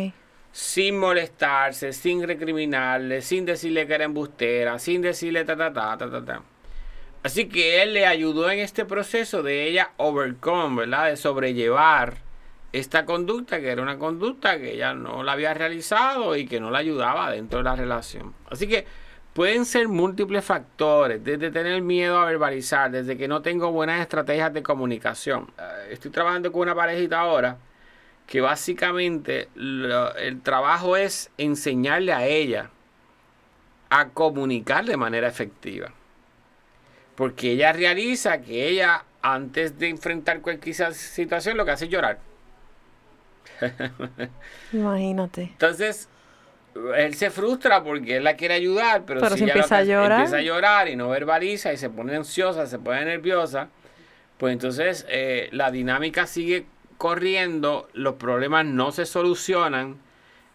Sin 0.50 0.98
molestarse, 0.98 1.92
sin 1.92 2.22
recriminarle, 2.26 3.20
sin 3.20 3.44
decirle 3.44 3.86
que 3.86 3.94
era 3.94 4.04
embustera, 4.04 4.78
sin 4.78 5.02
decirle 5.02 5.44
ta 5.44 5.56
ta 5.56 5.72
ta 5.72 5.98
ta 5.98 6.10
ta 6.10 6.24
ta. 6.24 6.42
Así 7.22 7.48
que 7.48 7.82
él 7.82 7.94
le 7.94 8.06
ayudó 8.06 8.50
en 8.50 8.60
este 8.60 8.84
proceso 8.84 9.42
de 9.42 9.66
ella 9.66 9.90
overcome, 9.98 10.80
¿verdad? 10.80 11.10
De 11.10 11.16
sobrellevar 11.16 12.27
esta 12.72 13.04
conducta, 13.04 13.60
que 13.60 13.70
era 13.70 13.82
una 13.82 13.98
conducta 13.98 14.58
que 14.58 14.74
ella 14.74 14.94
no 14.94 15.22
la 15.22 15.32
había 15.32 15.54
realizado 15.54 16.36
y 16.36 16.46
que 16.46 16.60
no 16.60 16.70
la 16.70 16.78
ayudaba 16.78 17.30
dentro 17.30 17.58
de 17.58 17.64
la 17.64 17.76
relación. 17.76 18.34
Así 18.50 18.68
que 18.68 18.86
pueden 19.32 19.64
ser 19.64 19.88
múltiples 19.88 20.44
factores, 20.44 21.22
desde 21.24 21.50
tener 21.50 21.80
miedo 21.80 22.18
a 22.18 22.26
verbalizar, 22.26 22.90
desde 22.90 23.16
que 23.16 23.28
no 23.28 23.40
tengo 23.40 23.72
buenas 23.72 24.00
estrategias 24.00 24.52
de 24.52 24.62
comunicación. 24.62 25.50
Eh, 25.58 25.92
Estoy 25.92 26.10
trabajando 26.10 26.52
con 26.52 26.62
una 26.62 26.74
parejita 26.74 27.20
ahora 27.20 27.58
que 28.26 28.42
básicamente 28.42 29.48
el 29.56 30.40
trabajo 30.42 30.96
es 30.98 31.30
enseñarle 31.38 32.12
a 32.12 32.26
ella 32.26 32.70
a 33.88 34.10
comunicar 34.10 34.84
de 34.84 34.98
manera 34.98 35.28
efectiva. 35.28 35.92
Porque 37.14 37.52
ella 37.52 37.72
realiza 37.72 38.42
que 38.42 38.68
ella, 38.68 39.04
antes 39.22 39.78
de 39.78 39.88
enfrentar 39.88 40.42
cualquier 40.42 40.92
situación, 40.92 41.56
lo 41.56 41.64
que 41.64 41.70
hace 41.70 41.86
es 41.86 41.90
llorar. 41.90 42.27
Imagínate. 44.72 45.42
Entonces, 45.42 46.08
él 46.96 47.14
se 47.14 47.30
frustra 47.30 47.82
porque 47.82 48.16
él 48.16 48.24
la 48.24 48.36
quiere 48.36 48.54
ayudar, 48.54 49.04
pero, 49.04 49.20
Pero 49.20 49.32
si 49.32 49.38
si 49.38 49.44
ella 49.44 49.54
lo 49.54 49.60
empieza 49.60 49.76
a 49.78 49.84
llorar. 49.84 50.12
empieza 50.20 50.36
a 50.36 50.42
llorar 50.42 50.88
y 50.88 50.96
no 50.96 51.08
verbaliza 51.08 51.72
y 51.72 51.76
se 51.76 51.90
pone 51.90 52.14
ansiosa, 52.14 52.66
se 52.66 52.78
pone 52.78 53.04
nerviosa, 53.04 53.68
pues 54.36 54.52
entonces 54.52 55.06
eh, 55.08 55.48
la 55.52 55.70
dinámica 55.70 56.26
sigue 56.26 56.66
corriendo, 56.96 57.88
los 57.94 58.14
problemas 58.14 58.64
no 58.66 58.92
se 58.92 59.06
solucionan. 59.06 59.96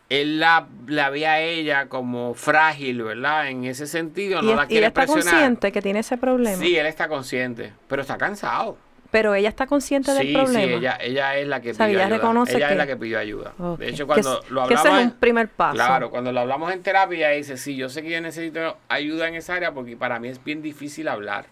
Él 0.10 0.40
la, 0.40 0.68
la 0.86 1.10
ve 1.10 1.26
a 1.26 1.42
ella 1.42 1.88
como 1.88 2.34
frágil, 2.36 3.02
¿verdad? 3.04 3.48
En 3.48 3.64
ese 3.64 3.88
sentido, 3.88 4.42
y, 4.44 4.46
no 4.46 4.56
la 4.56 4.66
y 4.66 4.68
quiere 4.68 4.80
ella 4.80 4.88
está 4.90 5.02
presionar. 5.02 5.24
consciente 5.24 5.72
que 5.72 5.82
tiene 5.82 6.00
ese 6.00 6.18
problema. 6.18 6.58
Sí, 6.62 6.78
él 6.78 6.86
está 6.86 7.08
consciente, 7.08 7.74
pero 7.88 8.02
está 8.04 8.18
cansado. 8.18 8.78
Pero 9.14 9.36
ella 9.36 9.48
está 9.50 9.68
consciente 9.68 10.12
del 10.12 10.34
problema. 10.34 10.66
sí, 10.68 10.74
ella, 10.74 10.98
ella 11.00 11.38
es 11.38 11.48
la 11.48 11.62
que 11.62 11.70
O 11.70 11.74
sea, 11.76 11.86
pidió 11.86 12.00
ella 12.00 12.08
ayuda. 12.08 12.18
reconoce 12.18 12.58
ella 12.58 12.68
que- 12.68 12.74
es 12.74 12.78
la 12.80 12.88
que 12.88 12.98
pidió 12.98 13.20
ayuda. 13.20 13.54
De 13.78 13.90
hecho, 13.90 14.04
Que 14.06 14.08
cuando 14.08 14.42
es- 14.42 14.50
lo 14.50 14.68
que 14.68 14.74
ese 14.74 14.80
hablamos... 14.82 15.00
es 15.02 15.06
un 15.06 15.12
en- 15.14 15.20
primer 15.20 15.50
paso. 15.50 15.76
Claro, 15.76 16.10
cuando 16.10 16.32
lo 16.32 16.40
hablamos 16.40 16.74
en 16.74 16.82
terapia, 16.82 17.30
ella 17.30 17.38
dice, 17.38 17.58
sí, 17.58 17.76
yo 17.76 17.90
sé 17.90 18.02
que 18.02 18.10
yo 18.10 18.20
necesito 18.22 18.78
ayuda 18.90 19.28
en 19.28 19.36
esa 19.36 19.54
área 19.54 19.72
porque 19.72 19.96
para 19.96 20.20
mí 20.20 20.30
es 20.30 20.44
bien 20.44 20.62
difícil 20.64 21.08
hablar. 21.08 21.46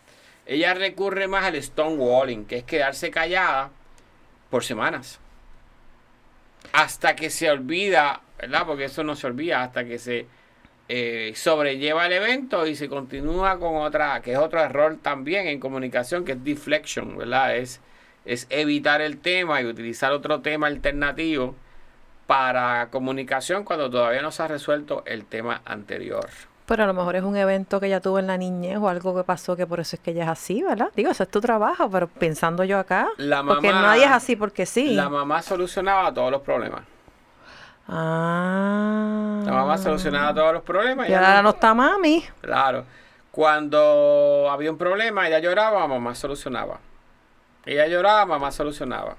ella 0.48 0.74
recurre 0.74 1.28
más 1.28 1.46
al 1.46 1.62
stonewalling, 1.62 2.46
que 2.46 2.58
es 2.58 2.64
quedarse 2.64 3.12
callada 3.12 3.70
por 4.50 4.64
semanas. 4.66 5.20
Hasta 6.74 7.16
que 7.16 7.30
se 7.30 7.50
olvida, 7.50 8.22
¿verdad? 8.40 8.64
Porque 8.66 8.86
eso 8.86 9.04
no 9.04 9.16
se 9.16 9.28
olvida, 9.28 9.62
hasta 9.64 9.86
que 9.86 10.00
se 10.00 10.26
eh, 10.94 11.32
sobrelleva 11.36 12.06
el 12.06 12.12
evento 12.12 12.68
y 12.68 12.76
se 12.76 12.90
continúa 12.90 13.58
con 13.60 13.78
otra, 13.78 14.22
que 14.22 14.34
es 14.34 14.38
otro 14.38 14.60
error 14.60 14.98
también 15.02 15.48
en 15.48 15.60
comunicación, 15.62 16.26
que 16.26 16.34
es 16.34 16.44
deflection, 16.44 17.18
¿verdad? 17.18 17.56
Es, 17.56 17.80
es 18.26 18.46
evitar 18.50 19.00
el 19.00 19.18
tema 19.20 19.62
y 19.62 19.66
utilizar 19.66 20.12
otro 20.12 20.42
tema 20.42 20.68
alternativo 20.68 21.56
para 22.28 22.90
comunicación 22.92 23.64
cuando 23.64 23.90
todavía 23.90 24.22
no 24.22 24.32
se 24.32 24.44
ha 24.44 24.48
resuelto 24.48 25.04
el 25.06 25.26
tema 25.26 25.62
anterior. 25.66 26.28
Pero 26.66 26.84
a 26.84 26.88
lo 26.88 26.94
mejor 26.94 27.16
es 27.18 27.24
un 27.24 27.36
evento 27.36 27.80
que 27.80 27.88
ella 27.88 28.00
tuvo 28.00 28.20
en 28.20 28.28
la 28.28 28.38
niñez 28.38 28.78
o 28.78 28.88
algo 28.88 29.16
que 29.16 29.24
pasó 29.24 29.56
que 29.58 29.68
por 29.68 29.80
eso 29.82 29.96
es 29.96 30.02
que 30.02 30.12
ella 30.12 30.24
es 30.24 30.30
así, 30.30 30.62
¿verdad? 30.64 30.90
Digo, 30.96 31.12
eso 31.12 31.24
es 31.24 31.30
tu 31.30 31.42
trabajo, 31.42 31.90
pero 31.90 32.08
pensando 32.08 32.64
yo 32.64 32.78
acá, 32.78 33.10
La 33.18 33.44
porque 33.44 33.68
mamá- 33.72 33.82
nadie 33.88 34.06
es 34.06 34.12
así 34.12 34.36
porque 34.38 34.66
sí. 34.66 34.94
La 34.94 35.10
mamá 35.10 35.42
solucionaba 35.42 36.14
todos 36.14 36.32
los 36.32 36.42
problemas. 36.42 36.82
Ah. 37.88 39.42
La 39.46 39.52
mamá 39.52 39.78
solucionaba 39.78 40.34
todos 40.34 40.54
los 40.54 40.64
problemas. 40.64 41.10
Y 41.10 41.14
ahora 41.14 41.42
no- 41.42 41.50
está 41.52 41.74
mami. 41.74 42.24
Claro. 42.42 42.86
Cuando 43.32 44.48
había 44.52 44.72
un 44.72 44.78
problema, 44.78 45.28
ella 45.28 45.40
lloraba, 45.40 45.88
mamá 45.88 46.16
solucionaba. 46.16 46.80
Ella 47.66 47.88
lloraba, 47.88 48.26
mamá 48.26 48.52
solucionaba. 48.52 49.16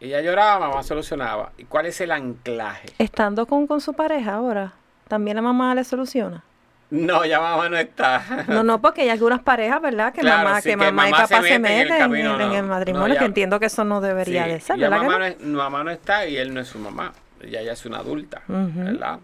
Ella 0.00 0.20
lloraba, 0.20 0.68
mamá 0.68 0.82
solucionaba. 0.82 1.52
¿Y 1.58 1.64
cuál 1.64 1.86
es 1.86 2.00
el 2.00 2.10
anclaje? 2.10 2.88
Estando 2.98 3.46
con, 3.46 3.66
con 3.66 3.80
su 3.80 3.92
pareja 3.94 4.34
ahora, 4.34 4.72
también 5.08 5.36
la 5.36 5.42
mamá 5.42 5.74
le 5.74 5.84
soluciona. 5.84 6.42
No, 6.90 7.24
ya 7.24 7.40
mamá 7.40 7.68
no 7.68 7.76
está. 7.76 8.22
No, 8.48 8.64
no, 8.64 8.80
porque 8.80 9.02
hay 9.02 9.10
algunas 9.10 9.40
parejas, 9.40 9.80
¿verdad? 9.80 10.12
Que 10.12 10.22
Claro, 10.22 10.42
mamá, 10.48 10.60
sí, 10.60 10.64
que 10.64 10.70
que 10.70 10.76
mamá 10.76 11.08
y 11.08 11.12
mamá 11.12 11.26
se 11.26 11.34
papá 11.34 11.46
se 11.46 11.58
mete 11.60 11.74
en 11.74 11.80
el 11.80 11.86
en, 12.02 12.14
el- 12.40 12.52
en 12.56 12.66
No, 12.66 12.74
matrimonio, 12.74 13.14
ya- 13.14 13.20
que 13.20 13.26
entiendo 13.26 13.60
que 13.60 13.66
eso 13.66 13.84
no 13.84 14.00
debería 14.00 14.44
Sí, 14.44 14.50
de 14.50 14.60
ser, 14.60 14.76
ya 14.78 14.88
¿verdad? 14.88 15.06
no 15.06 15.24
es- 15.24 15.40
mamá 15.40 15.84
no 15.84 15.90
está 15.92 16.26
y 16.26 16.36
él 16.36 16.52
no 16.52 16.60
es 16.60 16.68
su 16.68 16.78
mamá. 16.80 17.12
Ella 17.42 17.62
ya 17.62 17.72
es 17.72 17.84
una 17.86 17.98
adulta. 17.98 18.42
¿verdad? 18.48 19.18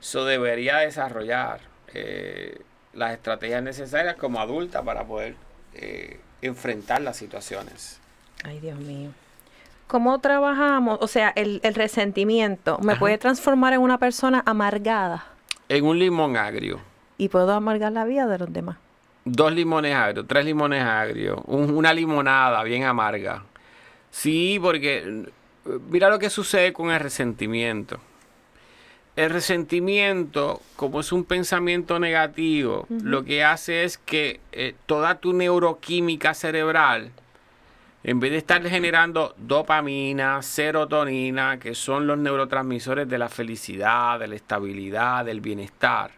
Eso 0.00 0.24
debería 0.24 0.78
desarrollar 0.78 1.60
eh, 1.94 2.60
las 2.94 3.12
estrategias 3.12 3.62
necesarias 3.62 4.16
como 4.16 4.40
adulta 4.40 4.82
para 4.82 5.04
poder 5.04 5.34
eh, 5.74 6.20
enfrentar 6.42 7.00
las 7.00 7.16
situaciones. 7.16 8.00
Ay, 8.44 8.60
Dios 8.60 8.78
mío. 8.78 9.10
¿Cómo 9.86 10.18
trabajamos? 10.20 10.98
O 11.00 11.08
sea, 11.08 11.32
el, 11.34 11.60
el 11.64 11.74
resentimiento 11.74 12.78
me 12.82 12.94
puede 12.96 13.16
transformar 13.18 13.72
en 13.72 13.80
una 13.80 13.98
persona 13.98 14.42
amargada 14.44 15.24
En 15.68 15.84
un 15.86 15.98
limón 15.98 16.36
agrio, 16.36 16.80
y 17.16 17.28
puedo 17.30 17.52
amargar 17.52 17.92
la 17.92 18.04
vida 18.04 18.26
de 18.26 18.38
los 18.38 18.52
demás. 18.52 18.76
dos 19.24 19.52
limones 19.52 19.94
agrios, 19.94 20.26
tres 20.28 20.44
limones 20.44 20.82
agrios, 20.84 21.38
un- 21.46 21.74
una 21.74 21.92
limonada 21.94 22.62
bien 22.62 22.84
amarga. 22.84 23.42
Sí, 24.10 24.58
porque 24.62 25.26
mira 25.90 26.08
lo 26.10 26.18
que 26.18 26.30
sucede 26.30 26.72
con 26.72 26.90
el 26.90 27.00
resentimiento. 27.00 28.00
El 29.16 29.30
resentimiento, 29.30 30.62
como 30.76 31.00
es 31.00 31.10
un 31.10 31.24
pensamiento 31.24 31.98
negativo, 31.98 32.86
lo 32.88 33.24
que 33.24 33.42
hace 33.42 33.82
es 33.82 33.98
que 33.98 34.38
eh, 34.52 34.76
toda 34.86 35.16
tu 35.16 35.32
neuroquímica 35.32 36.34
cerebral, 36.34 37.10
en 38.04 38.20
vez 38.20 38.30
de 38.30 38.38
estar 38.38 38.64
generando 38.68 39.34
dopamina, 39.36 40.40
serotonina, 40.40 41.58
que 41.58 41.74
son 41.74 42.06
los 42.06 42.16
neurotransmisores 42.16 43.08
de 43.08 43.18
la 43.18 43.28
felicidad, 43.28 44.20
de 44.20 44.28
la 44.28 44.36
estabilidad, 44.36 45.24
del 45.24 45.40
bienestar, 45.40 46.12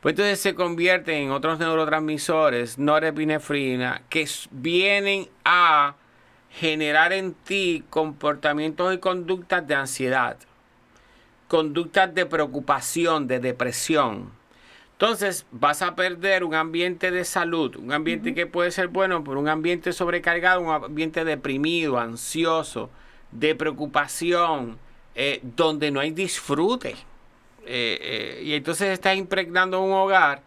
pues 0.00 0.12
entonces 0.12 0.40
se 0.40 0.54
convierten 0.54 1.24
en 1.24 1.30
otros 1.32 1.58
neurotransmisores, 1.58 2.78
norepinefrina, 2.78 4.02
que 4.08 4.28
vienen 4.50 5.28
a 5.44 5.94
generar 6.58 7.12
en 7.12 7.34
ti 7.34 7.84
comportamientos 7.90 8.94
y 8.94 8.98
conductas 8.98 9.66
de 9.66 9.74
ansiedad, 9.74 10.36
conductas 11.48 12.14
de 12.14 12.26
preocupación, 12.26 13.26
de 13.26 13.40
depresión. 13.40 14.30
Entonces 14.92 15.46
vas 15.50 15.82
a 15.82 15.96
perder 15.96 16.44
un 16.44 16.54
ambiente 16.54 17.10
de 17.10 17.24
salud, 17.24 17.76
un 17.76 17.92
ambiente 17.92 18.34
que 18.34 18.46
puede 18.46 18.70
ser 18.70 18.88
bueno, 18.88 19.24
pero 19.24 19.40
un 19.40 19.48
ambiente 19.48 19.92
sobrecargado, 19.92 20.60
un 20.60 20.70
ambiente 20.70 21.24
deprimido, 21.24 21.98
ansioso, 21.98 22.88
de 23.32 23.54
preocupación, 23.54 24.78
eh, 25.14 25.40
donde 25.42 25.90
no 25.90 26.00
hay 26.00 26.12
disfrute. 26.12 26.90
Eh, 27.64 27.98
eh, 28.00 28.42
y 28.44 28.54
entonces 28.54 28.88
estás 28.88 29.16
impregnando 29.16 29.80
un 29.80 29.92
hogar 29.92 30.42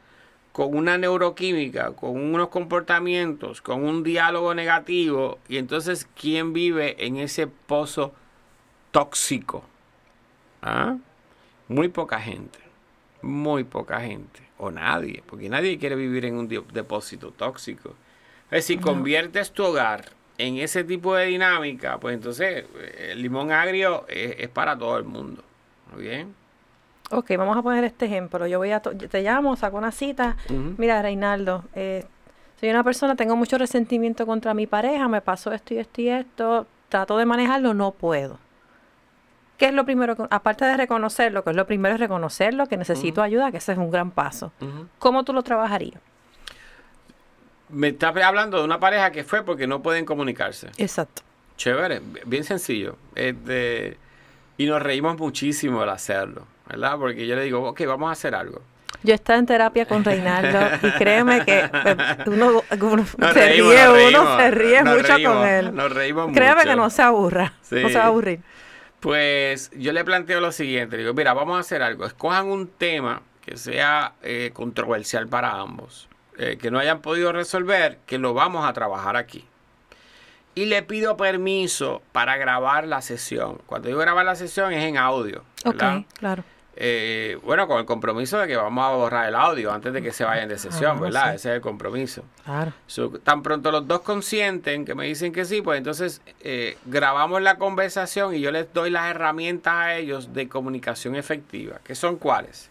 con 0.55 0.73
una 0.73 0.97
neuroquímica, 0.97 1.91
con 1.91 2.11
unos 2.33 2.47
comportamientos, 2.47 3.61
con 3.61 3.83
un 3.83 4.03
diálogo 4.03 4.53
negativo. 4.55 5.37
Y 5.49 5.57
entonces, 5.57 6.07
¿quién 6.17 6.53
vive 6.53 6.95
en 7.05 7.17
ese 7.17 7.47
pozo 7.47 8.13
tóxico? 8.91 9.65
¿Ah? 10.61 10.95
Muy 11.67 11.89
poca 11.89 12.21
gente. 12.21 12.57
Muy 13.21 13.65
poca 13.65 13.99
gente. 13.99 14.47
O 14.57 14.71
nadie. 14.71 15.21
Porque 15.25 15.49
nadie 15.49 15.77
quiere 15.77 15.97
vivir 15.97 16.23
en 16.23 16.35
un 16.35 16.47
depósito 16.47 17.31
tóxico. 17.31 17.89
Es 18.45 18.65
decir, 18.65 18.79
conviertes 18.79 19.51
tu 19.51 19.65
hogar 19.65 20.05
en 20.37 20.55
ese 20.55 20.85
tipo 20.85 21.15
de 21.15 21.25
dinámica, 21.25 21.99
pues 21.99 22.15
entonces 22.15 22.63
eh, 22.77 23.09
el 23.11 23.21
limón 23.21 23.51
agrio 23.51 24.05
es, 24.07 24.35
es 24.39 24.47
para 24.47 24.77
todo 24.77 24.97
el 24.97 25.03
mundo. 25.03 25.43
¿Muy 25.93 26.03
bien? 26.03 26.33
Ok, 27.11 27.31
vamos 27.37 27.55
a 27.55 27.61
poner 27.61 27.83
este 27.83 28.05
ejemplo. 28.05 28.47
Yo 28.47 28.57
voy 28.57 28.71
a, 28.71 28.81
yo 28.81 29.09
te 29.09 29.21
llamo, 29.21 29.55
saco 29.55 29.77
una 29.77 29.91
cita. 29.91 30.37
Mira, 30.77 31.01
Reinaldo, 31.01 31.65
eh, 31.75 32.05
soy 32.59 32.69
una 32.69 32.83
persona, 32.83 33.15
tengo 33.15 33.35
mucho 33.35 33.57
resentimiento 33.57 34.25
contra 34.25 34.53
mi 34.53 34.65
pareja, 34.65 35.07
me 35.07 35.21
pasó 35.21 35.51
esto 35.51 35.73
y 35.73 35.77
esto 35.77 36.01
y 36.01 36.09
esto, 36.09 36.67
trato 36.89 37.17
de 37.17 37.25
manejarlo, 37.25 37.73
no 37.73 37.91
puedo. 37.91 38.39
¿Qué 39.57 39.67
es 39.67 39.73
lo 39.73 39.85
primero? 39.85 40.15
Aparte 40.31 40.65
de 40.65 40.75
reconocerlo, 40.75 41.43
que 41.43 41.51
es 41.51 41.55
lo 41.55 41.65
primero 41.65 41.95
es 41.95 42.01
reconocerlo, 42.01 42.65
que 42.65 42.75
necesito 42.75 43.21
ayuda, 43.21 43.51
que 43.51 43.57
ese 43.57 43.71
es 43.71 43.77
un 43.77 43.89
gran 43.89 44.11
paso. 44.11 44.51
¿Cómo 44.99 45.23
tú 45.23 45.31
lo 45.31 45.43
trabajarías? 45.43 46.01
Me 47.69 47.89
estás 47.89 48.15
hablando 48.17 48.57
de 48.59 48.65
una 48.65 48.79
pareja 48.79 49.11
que 49.11 49.23
fue 49.23 49.43
porque 49.43 49.65
no 49.65 49.81
pueden 49.81 50.05
comunicarse. 50.05 50.71
Exacto. 50.77 51.21
Chévere, 51.57 52.01
bien 52.25 52.43
sencillo. 52.43 52.97
Este, 53.15 53.97
y 54.57 54.65
nos 54.65 54.81
reímos 54.81 55.17
muchísimo 55.17 55.81
al 55.81 55.89
hacerlo, 55.89 56.45
¿verdad? 56.67 56.97
Porque 56.97 57.27
yo 57.27 57.35
le 57.35 57.43
digo, 57.43 57.67
ok, 57.69 57.85
vamos 57.85 58.09
a 58.09 58.11
hacer 58.13 58.35
algo. 58.35 58.61
Yo 59.03 59.13
estaba 59.13 59.37
en 59.37 59.45
terapia 59.45 59.85
con 59.85 60.03
Reinaldo 60.03 60.59
y 60.81 60.91
créeme 60.91 61.45
que 61.45 61.59
eh, 61.59 62.17
uno, 62.25 62.63
se 62.69 63.33
reímos, 63.33 63.73
ríe, 63.73 64.07
uno 64.07 64.37
se 64.37 64.51
ríe 64.51 64.83
mucho 64.83 65.13
reímos, 65.13 65.35
con 65.35 65.47
él. 65.47 65.75
Nos 65.75 65.93
reímos 65.93 66.31
Créeme 66.33 66.55
mucho. 66.55 66.69
que 66.69 66.75
no 66.75 66.89
se 66.89 67.01
aburra, 67.01 67.53
no 67.71 67.89
se 67.89 67.97
va 67.97 68.03
a 68.03 68.07
aburrir. 68.07 68.39
Pues 68.99 69.69
yo 69.75 69.93
le 69.93 70.03
planteo 70.03 70.41
lo 70.41 70.51
siguiente, 70.51 70.97
le 70.97 71.03
digo, 71.03 71.13
mira, 71.13 71.33
vamos 71.33 71.57
a 71.57 71.59
hacer 71.59 71.83
algo, 71.83 72.05
escojan 72.05 72.47
un 72.47 72.67
tema 72.67 73.21
que 73.41 73.57
sea 73.57 74.13
eh, 74.23 74.49
controversial 74.53 75.27
para 75.27 75.51
ambos, 75.51 76.09
eh, 76.37 76.57
que 76.59 76.71
no 76.71 76.79
hayan 76.79 77.01
podido 77.01 77.31
resolver, 77.31 77.99
que 78.07 78.17
lo 78.17 78.33
vamos 78.33 78.67
a 78.67 78.73
trabajar 78.73 79.17
aquí. 79.17 79.45
Y 80.55 80.65
le 80.65 80.81
pido 80.81 81.17
permiso 81.17 82.01
para 82.13 82.37
grabar 82.37 82.87
la 82.87 83.01
sesión. 83.01 83.59
Cuando 83.67 83.89
digo 83.89 83.99
grabar 83.99 84.25
la 84.25 84.35
sesión 84.35 84.71
es 84.71 84.83
en 84.85 84.97
audio. 84.97 85.43
Ok, 85.65 85.73
¿verdad? 85.73 86.01
claro. 86.17 86.43
Eh, 86.77 87.37
bueno, 87.43 87.67
con 87.67 87.79
el 87.79 87.85
compromiso 87.85 88.37
de 88.37 88.47
que 88.47 88.57
vamos 88.57 88.83
a 88.83 88.89
borrar 88.89 89.29
el 89.29 89.35
audio 89.35 89.71
antes 89.71 89.93
de 89.93 90.01
que 90.01 90.11
se 90.11 90.25
vayan 90.25 90.49
de 90.49 90.57
sesión, 90.57 90.97
Ah, 90.97 91.01
¿verdad? 91.01 91.29
sí. 91.31 91.35
Ese 91.37 91.49
es 91.51 91.55
el 91.55 91.61
compromiso. 91.61 92.23
Claro. 92.43 92.73
So, 92.85 93.11
tan 93.11 93.43
pronto 93.43 93.71
los 93.71 93.87
dos 93.87 94.01
consienten 94.01 94.83
que 94.83 94.93
me 94.93 95.05
dicen 95.05 95.31
que 95.31 95.45
sí, 95.45 95.61
pues 95.61 95.77
entonces 95.77 96.21
eh, 96.41 96.77
grabamos 96.85 97.41
la 97.41 97.57
conversación 97.57 98.35
y 98.35 98.41
yo 98.41 98.51
les 98.51 98.73
doy 98.73 98.89
las 98.89 99.09
herramientas 99.09 99.73
a 99.73 99.95
ellos 99.95 100.33
de 100.33 100.49
comunicación 100.49 101.15
efectiva. 101.15 101.79
¿Que 101.83 101.95
son 101.95 102.17
cuáles? 102.17 102.69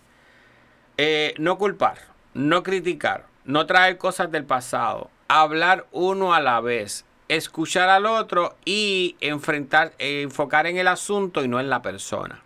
Eh, 0.99 1.35
no 1.39 1.57
culpar, 1.59 1.99
no 2.35 2.63
criticar, 2.63 3.25
no 3.47 3.65
traer 3.67 3.97
cosas 3.97 4.31
del 4.31 4.45
pasado, 4.45 5.11
hablar 5.29 5.87
uno 5.93 6.35
a 6.35 6.41
la 6.41 6.61
vez, 6.61 7.05
escuchar 7.29 7.89
al 7.89 8.05
otro 8.07 8.55
y 8.67 9.17
enfrentar, 9.21 9.93
eh, 9.99 10.21
enfocar 10.23 10.67
en 10.67 10.77
el 10.77 10.89
asunto 10.89 11.43
y 11.43 11.49
no 11.49 11.59
en 11.59 11.71
la 11.71 11.81
persona. 11.83 12.43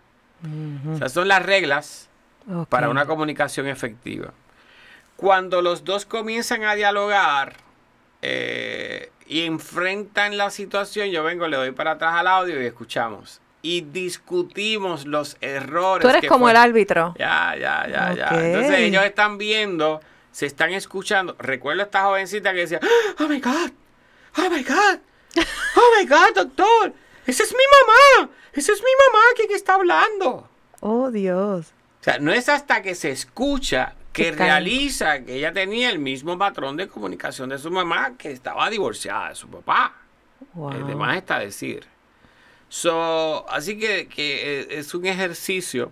O 0.93 0.97
sea, 0.97 1.09
son 1.09 1.27
las 1.27 1.43
reglas 1.45 2.09
Ok. 2.51 2.69
para 2.69 2.89
una 2.89 3.05
comunicación 3.05 3.67
efectiva. 3.67 4.33
Cuando 5.15 5.61
los 5.61 5.83
dos 5.83 6.05
comienzan 6.05 6.63
a 6.63 6.75
dialogar 6.75 7.55
eh, 8.21 9.11
y 9.27 9.43
enfrentan 9.45 10.37
la 10.37 10.49
situación, 10.49 11.09
yo 11.09 11.23
vengo, 11.23 11.47
le 11.47 11.57
doy 11.57 11.71
para 11.71 11.91
atrás 11.91 12.15
al 12.15 12.27
audio 12.27 12.61
y 12.61 12.65
escuchamos. 12.65 13.41
Y 13.61 13.81
discutimos 13.81 15.05
los 15.05 15.35
errores. 15.41 16.01
Tú 16.01 16.09
eres 16.09 16.21
que 16.21 16.27
como 16.27 16.45
fue- 16.45 16.51
el 16.51 16.57
árbitro. 16.57 17.13
Ya, 17.19 17.55
ya, 17.59 17.85
ya, 17.87 18.13
ya. 18.13 18.25
Ok. 18.27 18.31
Entonces 18.41 18.79
ellos 18.79 19.03
están 19.03 19.37
viendo, 19.37 19.99
se 20.31 20.45
están 20.45 20.71
escuchando. 20.71 21.35
Recuerdo 21.39 21.81
a 21.81 21.85
esta 21.85 22.03
jovencita 22.03 22.53
que 22.53 22.59
decía, 22.59 22.79
oh 23.19 23.27
my 23.27 23.39
God, 23.41 23.71
oh 24.37 24.49
my 24.49 24.63
God, 24.63 24.99
oh 25.75 25.91
my 25.99 26.07
God, 26.07 26.33
doctor, 26.35 26.93
esa 27.25 27.43
es 27.43 27.51
mi 27.53 27.63
mamá, 28.21 28.31
esa 28.53 28.71
es 28.71 28.79
mi 28.79 28.91
mamá 29.07 29.23
quien 29.35 29.51
está 29.51 29.75
hablando. 29.75 30.49
Oh, 30.81 31.11
Dios. 31.11 31.73
O 31.99 32.03
sea, 32.03 32.19
no 32.19 32.31
es 32.31 32.49
hasta 32.49 32.81
que 32.81 32.95
se 32.95 33.11
escucha 33.11 33.95
que 34.13 34.31
realiza 34.31 35.23
que 35.23 35.35
ella 35.35 35.53
tenía 35.53 35.89
el 35.89 35.99
mismo 35.99 36.37
patrón 36.37 36.77
de 36.77 36.87
comunicación 36.87 37.49
de 37.49 37.57
su 37.57 37.71
mamá, 37.71 38.17
que 38.17 38.31
estaba 38.31 38.69
divorciada 38.69 39.29
de 39.29 39.35
su 39.35 39.47
papá. 39.47 39.95
Wow. 40.53 40.87
Demás 40.87 41.17
está 41.17 41.39
decir. 41.39 41.85
So, 42.69 43.49
así 43.49 43.77
que, 43.77 44.07
que, 44.07 44.61
eh, 44.61 44.67
es 44.71 44.93
un 44.93 45.05
ejercicio 45.05 45.91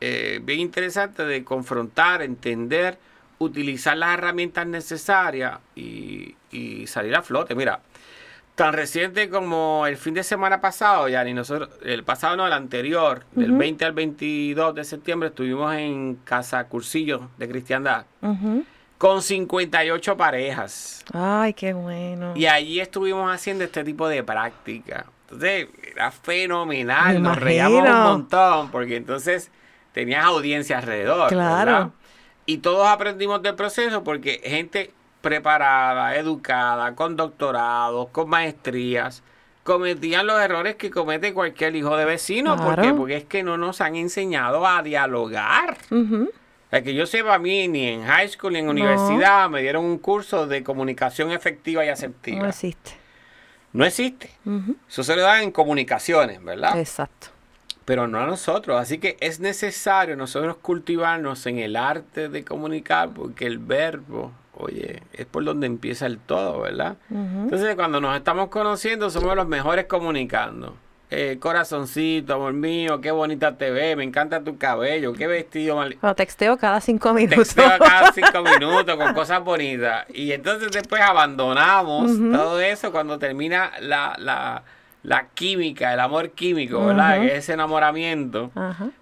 eh, 0.00 0.40
bien 0.42 0.60
interesante 0.60 1.24
de 1.24 1.44
confrontar, 1.44 2.22
entender, 2.22 2.98
utilizar 3.38 3.96
las 3.96 4.14
herramientas 4.14 4.66
necesarias 4.66 5.58
y, 5.74 6.34
y 6.50 6.86
salir 6.86 7.14
a 7.16 7.22
flote. 7.22 7.54
Mira, 7.54 7.80
tan 8.60 8.74
reciente 8.74 9.30
como 9.30 9.86
el 9.86 9.96
fin 9.96 10.12
de 10.12 10.22
semana 10.22 10.60
pasado, 10.60 11.08
ya 11.08 11.24
ni 11.24 11.32
nosotros, 11.32 11.70
el 11.82 12.04
pasado 12.04 12.36
no, 12.36 12.46
el 12.46 12.52
anterior, 12.52 13.24
del 13.32 13.52
20 13.52 13.86
al 13.86 13.92
22 13.92 14.74
de 14.74 14.84
septiembre, 14.84 15.30
estuvimos 15.30 15.74
en 15.76 16.16
Casa 16.24 16.62
Cursillo 16.64 17.30
de 17.38 17.48
Cristiandad 17.48 18.04
con 18.98 19.22
58 19.22 20.14
parejas. 20.14 21.02
Ay, 21.10 21.54
qué 21.54 21.72
bueno. 21.72 22.34
Y 22.36 22.44
allí 22.44 22.80
estuvimos 22.80 23.34
haciendo 23.34 23.64
este 23.64 23.82
tipo 23.82 24.06
de 24.06 24.22
práctica. 24.22 25.06
Entonces, 25.22 25.68
era 25.94 26.10
fenomenal. 26.10 27.14
Me 27.14 27.20
Nos 27.20 27.38
reíamos 27.38 27.88
un 27.88 28.02
montón 28.02 28.70
porque 28.70 28.96
entonces 28.96 29.50
tenías 29.92 30.22
audiencia 30.22 30.76
alrededor. 30.76 31.30
Claro. 31.30 31.72
¿verdad? 31.72 31.90
Y 32.44 32.58
todos 32.58 32.86
aprendimos 32.86 33.40
del 33.40 33.54
proceso 33.54 34.04
porque 34.04 34.42
gente 34.44 34.92
preparada, 35.20 36.16
educada, 36.16 36.94
con 36.94 37.16
doctorados, 37.16 38.08
con 38.10 38.28
maestrías, 38.28 39.22
cometían 39.62 40.26
los 40.26 40.40
errores 40.40 40.76
que 40.76 40.90
comete 40.90 41.34
cualquier 41.34 41.76
hijo 41.76 41.96
de 41.96 42.04
vecino. 42.04 42.56
¿Por 42.56 42.76
qué? 42.76 42.82
Claro. 42.82 42.96
Porque 42.96 43.16
es 43.16 43.24
que 43.24 43.42
no 43.42 43.56
nos 43.56 43.80
han 43.80 43.96
enseñado 43.96 44.66
a 44.66 44.82
dialogar. 44.82 45.76
El 45.90 46.84
que 46.84 46.94
yo 46.94 47.06
sepa 47.06 47.34
a 47.34 47.38
mí, 47.38 47.68
ni 47.68 47.88
en 47.88 48.04
high 48.04 48.28
school 48.28 48.52
ni 48.52 48.60
en 48.60 48.68
universidad 48.68 49.50
me 49.50 49.60
dieron 49.60 49.84
un 49.84 49.98
curso 49.98 50.46
de 50.46 50.62
comunicación 50.62 51.30
efectiva 51.32 51.84
y 51.84 51.88
asertiva. 51.88 52.42
No 52.42 52.48
existe. 52.48 52.92
No 53.72 53.84
existe. 53.84 54.30
Ujú. 54.44 54.76
Eso 54.88 55.02
se 55.02 55.16
lo 55.16 55.22
dan 55.22 55.42
en 55.42 55.52
comunicaciones, 55.52 56.42
¿verdad? 56.42 56.78
Exacto. 56.78 57.28
Pero 57.84 58.06
no 58.06 58.20
a 58.20 58.26
nosotros. 58.26 58.80
Así 58.80 58.98
que 58.98 59.16
es 59.20 59.40
necesario 59.40 60.16
nosotros 60.16 60.56
cultivarnos 60.56 61.46
en 61.46 61.58
el 61.58 61.76
arte 61.76 62.28
de 62.28 62.44
comunicar, 62.44 63.10
porque 63.10 63.46
el 63.46 63.58
verbo, 63.58 64.32
oye, 64.60 65.02
es 65.12 65.26
por 65.26 65.44
donde 65.44 65.66
empieza 65.66 66.06
el 66.06 66.18
todo, 66.18 66.60
¿verdad? 66.60 66.96
Entonces, 67.10 67.74
cuando 67.76 68.00
nos 68.00 68.16
estamos 68.16 68.48
conociendo, 68.48 69.10
somos 69.10 69.34
los 69.36 69.46
mejores 69.46 69.86
comunicando. 69.86 70.76
Eh, 71.12 71.38
corazoncito, 71.40 72.34
amor 72.34 72.52
mío, 72.52 73.00
qué 73.00 73.10
bonita 73.10 73.56
te 73.56 73.72
ves, 73.72 73.96
me 73.96 74.04
encanta 74.04 74.44
tu 74.44 74.58
cabello, 74.58 75.12
qué 75.12 75.26
vestido 75.26 75.74
mal. 75.74 75.96
Lo 76.00 76.14
texteo 76.14 76.56
cada 76.56 76.80
cinco 76.80 77.12
minutos. 77.12 77.52
Texteo 77.52 77.78
cada 77.80 78.12
cinco 78.14 78.42
minutos 78.44 78.94
con 78.94 79.12
cosas 79.12 79.42
bonitas. 79.42 80.06
Y 80.14 80.30
entonces 80.30 80.70
después 80.70 81.02
abandonamos 81.02 82.12
todo 82.30 82.60
eso 82.60 82.92
cuando 82.92 83.18
termina 83.18 83.72
la, 83.80 84.14
la, 84.18 84.62
la 85.02 85.28
química, 85.28 85.92
el 85.94 86.00
amor 86.00 86.30
químico, 86.30 86.84
¿verdad? 86.84 87.20
Que 87.20 87.26
es 87.28 87.32
ese 87.44 87.54
enamoramiento. 87.54 88.50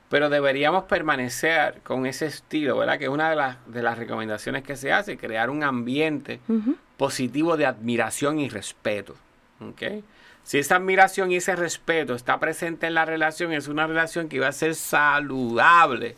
Pero 0.09 0.31
deberíamos 0.31 0.85
permanecer 0.85 1.81
con 1.83 2.07
ese 2.07 2.27
estilo, 2.27 2.79
¿verdad? 2.79 2.99
Que 2.99 3.05
es 3.05 3.11
una 3.11 3.31
de 3.31 3.37
las, 3.37 3.57
de 3.67 3.83
las 3.83 3.99
recomendaciones 3.99 4.63
que 4.63 4.77
se 4.77 4.93
hace, 4.93 5.19
crear 5.19 5.51
un 5.51 5.63
ambiente 5.65 6.41
positivo 6.97 7.57
de 7.57 7.67
admiración 7.67 8.39
y 8.39 8.49
respeto. 8.49 9.17
¿ok? 9.61 10.05
Si 10.45 10.59
esa 10.59 10.77
admiración 10.77 11.31
y 11.31 11.37
ese 11.37 11.57
respeto 11.57 12.15
está 12.15 12.41
presente 12.41 12.87
en 12.87 12.95
la 12.95 13.05
relación, 13.05 13.53
es 13.53 13.69
una 13.69 13.87
relación 13.87 14.29
que 14.29 14.41
va 14.41 14.49
a 14.49 14.53
ser 14.53 14.75
saludable 14.75 16.17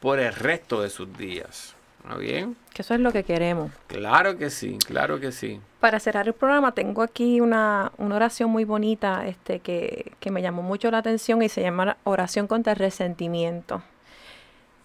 por 0.00 0.20
el 0.20 0.34
resto 0.34 0.80
de 0.80 0.88
sus 0.88 1.16
días. 1.18 1.74
¿Está 2.02 2.16
bien? 2.16 2.56
Que 2.78 2.82
eso 2.82 2.94
es 2.94 3.00
lo 3.00 3.10
que 3.10 3.24
queremos. 3.24 3.72
Claro 3.88 4.38
que 4.38 4.50
sí, 4.50 4.78
claro 4.86 5.18
que 5.18 5.32
sí. 5.32 5.60
Para 5.80 5.98
cerrar 5.98 6.28
el 6.28 6.32
programa 6.32 6.70
tengo 6.70 7.02
aquí 7.02 7.40
una, 7.40 7.90
una 7.98 8.14
oración 8.14 8.50
muy 8.50 8.64
bonita 8.64 9.26
este, 9.26 9.58
que, 9.58 10.12
que 10.20 10.30
me 10.30 10.42
llamó 10.42 10.62
mucho 10.62 10.88
la 10.92 10.98
atención 10.98 11.42
y 11.42 11.48
se 11.48 11.60
llama 11.60 11.96
oración 12.04 12.46
contra 12.46 12.74
el 12.74 12.78
resentimiento. 12.78 13.82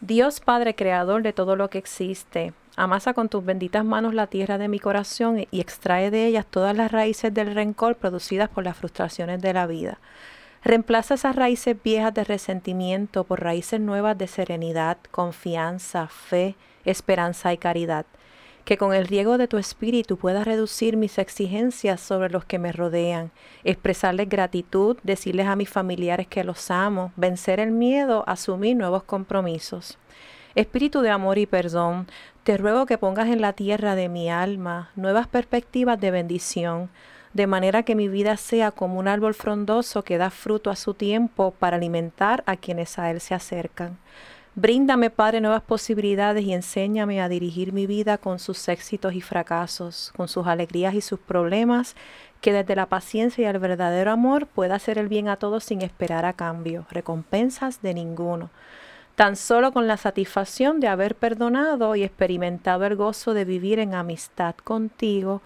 Dios 0.02 0.40
Padre 0.40 0.74
Creador 0.74 1.22
de 1.22 1.34
todo 1.34 1.56
lo 1.56 1.70
que 1.70 1.78
existe, 1.78 2.54
amasa 2.76 3.14
con 3.14 3.30
tus 3.30 3.46
benditas 3.46 3.86
manos 3.86 4.16
la 4.16 4.26
tierra 4.26 4.58
de 4.58 4.70
mi 4.70 4.80
corazón 4.80 5.46
y 5.52 5.62
extrae 5.62 6.10
de 6.10 6.26
ellas 6.26 6.48
todas 6.50 6.76
las 6.76 6.92
raíces 6.92 7.32
del 7.32 7.54
rencor 7.54 7.98
producidas 7.98 8.50
por 8.50 8.64
las 8.64 8.76
frustraciones 8.76 9.40
de 9.40 9.54
la 9.54 9.68
vida. 9.68 10.00
Reemplaza 10.64 11.14
esas 11.14 11.36
raíces 11.36 11.78
viejas 11.84 12.16
de 12.16 12.24
resentimiento 12.24 13.24
por 13.24 13.44
raíces 13.44 13.80
nuevas 13.80 14.18
de 14.18 14.26
serenidad, 14.26 14.98
confianza, 15.12 16.08
fe, 16.08 16.56
esperanza 16.86 17.54
y 17.54 17.58
caridad 17.58 18.06
que 18.66 18.78
con 18.78 18.94
el 18.94 19.08
riego 19.08 19.38
de 19.38 19.48
tu 19.48 19.58
espíritu 19.58 20.18
pueda 20.18 20.44
reducir 20.44 20.96
mis 20.96 21.18
exigencias 21.18 22.00
sobre 22.00 22.30
los 22.30 22.46
que 22.46 22.60
me 22.60 22.72
rodean, 22.72 23.32
expresarles 23.64 24.30
gratitud, 24.30 24.98
decirles 25.04 25.48
a 25.48 25.56
mis 25.56 25.70
familiares 25.70 26.28
que 26.28 26.44
los 26.44 26.72
amo, 26.72 27.12
vencer 27.16 27.60
el 27.60 27.72
miedo, 27.72 28.24
asumir 28.26 28.78
nuevos 28.78 29.04
compromisos. 29.04 29.98
Espíritu 30.56 31.02
de 31.02 31.10
amor 31.10 31.40
y 31.40 31.46
perdón, 31.46 32.08
te 32.44 32.58
ruego 32.58 32.86
que 32.86 32.98
pongas 32.98 33.28
en 33.28 33.42
la 33.42 33.54
tierra 33.54 33.96
de 33.96 34.08
mi 34.08 34.30
alma 34.30 34.92
nuevas 34.96 35.28
perspectivas 35.28 36.00
de 36.00 36.12
bendición, 36.12 36.90
de 37.34 37.48
manera 37.48 37.84
que 37.84 37.96
mi 37.96 38.08
vida 38.08 38.38
sea 38.38 38.72
como 38.72 39.00
un 39.00 39.08
árbol 39.08 39.34
frondoso 39.34 40.04
que 40.04 40.20
da 40.20 40.30
fruto 40.30 40.70
a 40.70 40.76
su 40.76 40.94
tiempo 40.94 41.52
para 41.58 41.78
alimentar 41.78 42.44
a 42.46 42.56
quienes 42.56 43.00
a 43.00 43.10
él 43.10 43.20
se 43.20 43.34
acercan. 43.34 43.98
Bríndame, 44.56 45.10
Padre, 45.10 45.42
nuevas 45.42 45.64
posibilidades 45.64 46.44
y 46.44 46.54
enséñame 46.54 47.20
a 47.20 47.28
dirigir 47.28 47.74
mi 47.74 47.88
vida 47.88 48.20
con 48.20 48.38
sus 48.38 48.68
éxitos 48.68 49.16
y 49.16 49.22
fracasos, 49.22 50.14
con 50.16 50.28
sus 50.28 50.46
alegrías 50.46 50.94
y 50.94 51.02
sus 51.02 51.20
problemas, 51.20 51.96
que 52.40 52.54
desde 52.54 52.76
la 52.76 52.86
paciencia 52.86 53.42
y 53.44 53.48
el 53.48 53.58
verdadero 53.58 54.12
amor 54.12 54.46
pueda 54.46 54.76
hacer 54.76 55.00
el 55.00 55.08
bien 55.08 55.28
a 55.28 55.38
todos 55.38 55.64
sin 55.64 55.82
esperar 55.82 56.24
a 56.26 56.34
cambio, 56.34 56.86
recompensas 56.92 57.82
de 57.82 57.96
ninguno. 57.96 58.52
Tan 59.16 59.38
solo 59.38 59.74
con 59.74 59.88
la 59.88 59.98
satisfacción 59.98 60.80
de 60.80 60.88
haber 60.88 61.16
perdonado 61.16 61.96
y 61.96 62.04
experimentado 62.04 62.86
el 62.86 62.96
gozo 62.96 63.34
de 63.34 63.46
vivir 63.46 63.80
en 63.80 63.96
amistad 63.96 64.54
contigo. 64.56 65.42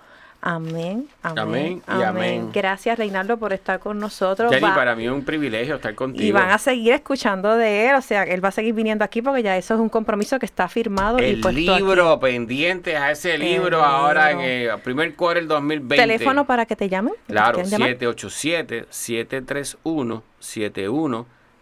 Amén, 0.49 1.07
amén, 1.23 1.39
Amén 1.43 1.81
y 1.99 2.03
amén. 2.03 2.51
Gracias, 2.53 2.97
Reinaldo, 2.97 3.35
por 3.37 3.51
estar 3.51 3.79
con 3.81 3.99
nosotros. 3.99 4.49
Jenny, 4.49 4.63
Va- 4.65 4.75
para 4.75 4.95
mí 4.95 5.03
es 5.05 5.11
un 5.11 5.25
privilegio 5.25 5.75
estar 5.75 5.93
contigo. 5.93 6.23
y 6.25 6.31
van 6.31 6.51
a 6.51 6.57
seguir 6.57 6.93
escuchando 6.93 7.57
de 7.57 7.89
él, 7.89 7.95
o 7.95 8.01
sea, 8.01 8.23
él 8.23 8.41
va 8.43 8.47
a 8.47 8.51
seguir 8.53 8.73
viniendo 8.73 9.03
aquí 9.03 9.21
porque 9.21 9.43
ya 9.43 9.57
eso 9.57 9.73
es 9.73 9.79
un 9.81 9.89
compromiso 9.89 10.39
que 10.39 10.45
está 10.45 10.69
firmado 10.69 11.19
y 11.19 11.25
el 11.25 11.41
puesto 11.41 11.73
aquí. 11.73 11.81
libro, 11.83 12.17
pendientes 12.21 12.95
a 12.95 13.11
ese 13.11 13.37
libro 13.37 13.79
El 13.79 13.83
ahora 13.83 14.31
en 14.31 14.37
libro. 14.39 14.75
el 14.75 14.81
primer 14.81 15.15
quarter 15.15 15.43
del 15.43 15.49
2020. 15.49 15.95
Teléfono 15.97 16.45
para 16.47 16.65
que 16.65 16.77
te 16.77 16.87
llamen. 16.87 17.13
Claro, 17.27 17.55
quieren 17.61 17.69
llamar. 17.71 17.89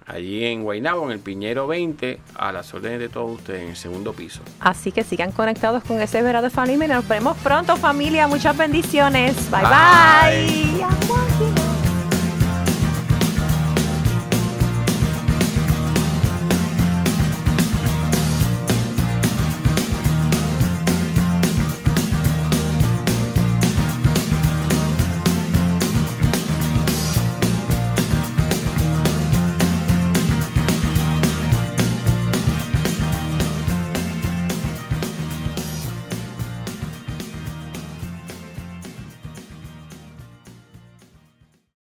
Allí 0.05 0.43
en 0.43 0.63
Guaynabo, 0.63 1.05
en 1.05 1.11
el 1.11 1.19
Piñero 1.19 1.67
20, 1.67 2.19
a 2.35 2.51
las 2.51 2.73
órdenes 2.73 2.99
de 2.99 3.07
todos 3.07 3.39
ustedes 3.39 3.61
en 3.61 3.69
el 3.69 3.75
segundo 3.77 4.11
piso. 4.13 4.41
Así 4.59 4.91
que 4.91 5.03
sigan 5.03 5.31
conectados 5.31 5.83
con 5.83 6.01
ese 6.01 6.21
verano 6.21 6.43
de 6.43 6.49
familia 6.49 6.85
y 6.85 6.89
nos 6.89 7.07
vemos 7.07 7.37
pronto 7.37 7.77
familia. 7.77 8.27
Muchas 8.27 8.57
bendiciones. 8.57 9.49
Bye 9.49 9.61
Bye. 10.83 11.70